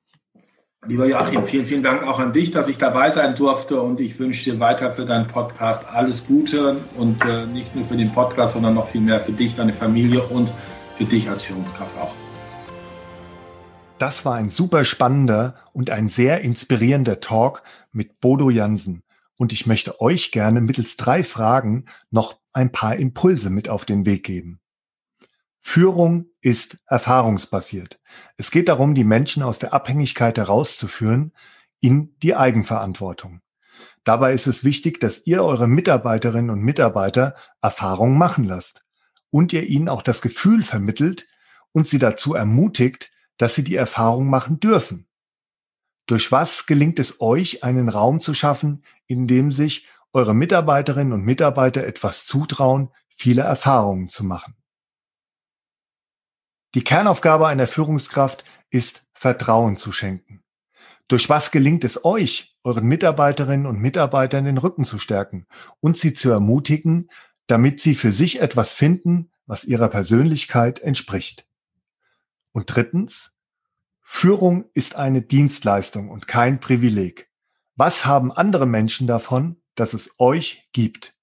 Lieber 0.86 1.06
Joachim, 1.06 1.44
vielen, 1.44 1.66
vielen 1.66 1.82
Dank 1.82 2.04
auch 2.04 2.18
an 2.18 2.32
dich, 2.32 2.52
dass 2.52 2.66
ich 2.66 2.78
dabei 2.78 3.10
sein 3.10 3.36
durfte 3.36 3.82
und 3.82 4.00
ich 4.00 4.18
wünsche 4.18 4.50
dir 4.50 4.60
weiter 4.60 4.94
für 4.94 5.04
deinen 5.04 5.28
Podcast 5.28 5.86
alles 5.86 6.26
Gute 6.26 6.78
und 6.96 7.22
äh, 7.26 7.44
nicht 7.44 7.76
nur 7.76 7.84
für 7.84 7.98
den 7.98 8.10
Podcast, 8.10 8.54
sondern 8.54 8.72
noch 8.72 8.88
viel 8.88 9.02
mehr 9.02 9.20
für 9.20 9.32
dich, 9.32 9.54
deine 9.54 9.74
Familie 9.74 10.22
und 10.22 10.50
für 10.96 11.04
dich 11.04 11.28
als 11.28 11.42
Führungskraft 11.42 11.94
auch. 11.98 12.14
Das 13.98 14.24
war 14.24 14.36
ein 14.36 14.48
super 14.48 14.86
spannender 14.86 15.56
und 15.74 15.90
ein 15.90 16.08
sehr 16.08 16.40
inspirierender 16.40 17.20
Talk 17.20 17.62
mit 17.92 18.18
Bodo 18.20 18.48
Jansen. 18.48 19.02
Und 19.36 19.52
ich 19.52 19.66
möchte 19.66 20.00
euch 20.00 20.32
gerne 20.32 20.62
mittels 20.62 20.96
drei 20.96 21.22
Fragen 21.24 21.84
noch 22.10 22.38
ein 22.54 22.72
paar 22.72 22.96
Impulse 22.96 23.50
mit 23.50 23.68
auf 23.68 23.84
den 23.84 24.06
Weg 24.06 24.24
geben. 24.24 24.60
Führung 25.60 26.26
ist 26.40 26.78
erfahrungsbasiert. 26.86 28.00
Es 28.36 28.50
geht 28.50 28.68
darum, 28.68 28.94
die 28.94 29.04
Menschen 29.04 29.42
aus 29.42 29.58
der 29.58 29.72
Abhängigkeit 29.72 30.38
herauszuführen 30.38 31.32
in 31.80 32.16
die 32.22 32.34
Eigenverantwortung. 32.34 33.40
Dabei 34.04 34.32
ist 34.32 34.46
es 34.46 34.64
wichtig, 34.64 34.98
dass 35.00 35.26
ihr 35.26 35.44
eure 35.44 35.68
Mitarbeiterinnen 35.68 36.50
und 36.50 36.62
Mitarbeiter 36.62 37.34
Erfahrungen 37.60 38.16
machen 38.16 38.44
lasst 38.44 38.84
und 39.30 39.52
ihr 39.52 39.64
ihnen 39.64 39.88
auch 39.88 40.02
das 40.02 40.22
Gefühl 40.22 40.62
vermittelt 40.62 41.28
und 41.72 41.86
sie 41.86 41.98
dazu 41.98 42.34
ermutigt, 42.34 43.12
dass 43.36 43.54
sie 43.54 43.64
die 43.64 43.76
Erfahrung 43.76 44.28
machen 44.28 44.60
dürfen. 44.60 45.06
Durch 46.06 46.32
was 46.32 46.66
gelingt 46.66 46.98
es 46.98 47.20
euch, 47.20 47.62
einen 47.62 47.88
Raum 47.88 48.20
zu 48.20 48.34
schaffen, 48.34 48.82
in 49.06 49.28
dem 49.28 49.52
sich 49.52 49.86
eure 50.12 50.34
Mitarbeiterinnen 50.34 51.12
und 51.12 51.22
Mitarbeiter 51.22 51.86
etwas 51.86 52.26
zutrauen, 52.26 52.90
viele 53.16 53.42
Erfahrungen 53.42 54.08
zu 54.08 54.24
machen? 54.24 54.59
Die 56.74 56.84
Kernaufgabe 56.84 57.48
einer 57.48 57.66
Führungskraft 57.66 58.44
ist, 58.70 59.02
Vertrauen 59.12 59.76
zu 59.76 59.90
schenken. 59.90 60.42
Durch 61.08 61.28
was 61.28 61.50
gelingt 61.50 61.82
es 61.82 62.04
euch, 62.04 62.56
euren 62.62 62.86
Mitarbeiterinnen 62.86 63.66
und 63.66 63.80
Mitarbeitern 63.80 64.44
den 64.44 64.58
Rücken 64.58 64.84
zu 64.84 64.98
stärken 64.98 65.46
und 65.80 65.98
sie 65.98 66.14
zu 66.14 66.30
ermutigen, 66.30 67.10
damit 67.48 67.80
sie 67.80 67.96
für 67.96 68.12
sich 68.12 68.40
etwas 68.40 68.74
finden, 68.74 69.32
was 69.46 69.64
ihrer 69.64 69.88
Persönlichkeit 69.88 70.78
entspricht? 70.78 71.48
Und 72.52 72.66
drittens, 72.74 73.32
Führung 74.00 74.66
ist 74.72 74.94
eine 74.94 75.22
Dienstleistung 75.22 76.10
und 76.10 76.28
kein 76.28 76.60
Privileg. 76.60 77.28
Was 77.74 78.06
haben 78.06 78.30
andere 78.30 78.66
Menschen 78.66 79.08
davon, 79.08 79.60
dass 79.74 79.94
es 79.94 80.14
euch 80.18 80.68
gibt? 80.72 81.19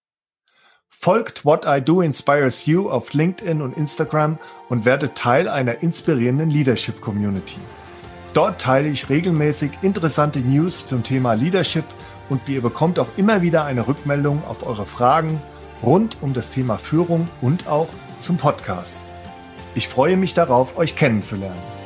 Folgt 0.90 1.46
What 1.46 1.66
I 1.66 1.82
Do 1.82 2.02
Inspires 2.02 2.66
You 2.66 2.90
auf 2.90 3.14
LinkedIn 3.14 3.62
und 3.62 3.78
Instagram 3.78 4.38
und 4.70 4.86
werdet 4.86 5.16
Teil 5.16 5.48
einer 5.48 5.82
inspirierenden 5.84 6.50
Leadership 6.50 7.02
Community. 7.02 7.60
Dort 8.34 8.62
teile 8.62 8.90
ich 8.90 9.10
regelmäßig 9.10 9.72
interessante 9.82 10.40
News 10.40 10.86
zum 10.88 11.04
Thema 11.04 11.34
Leadership 11.34 11.86
und 12.30 12.48
ihr 12.48 12.62
bekommt 12.62 13.00
auch 13.00 13.10
immer 13.18 13.42
wieder 13.42 13.66
eine 13.66 13.88
Rückmeldung 13.88 14.44
auf 14.46 14.66
eure 14.66 14.86
Fragen 14.86 15.42
rund 15.84 16.18
um 16.22 16.34
das 16.34 16.50
Thema 16.50 16.78
Führung 16.78 17.28
und 17.42 17.68
auch 17.68 17.90
zum 18.22 18.38
Podcast. 18.38 18.98
Ich 19.76 19.88
freue 19.88 20.18
mich 20.18 20.34
darauf, 20.34 20.78
euch 20.78 20.96
kennenzulernen. 20.96 21.77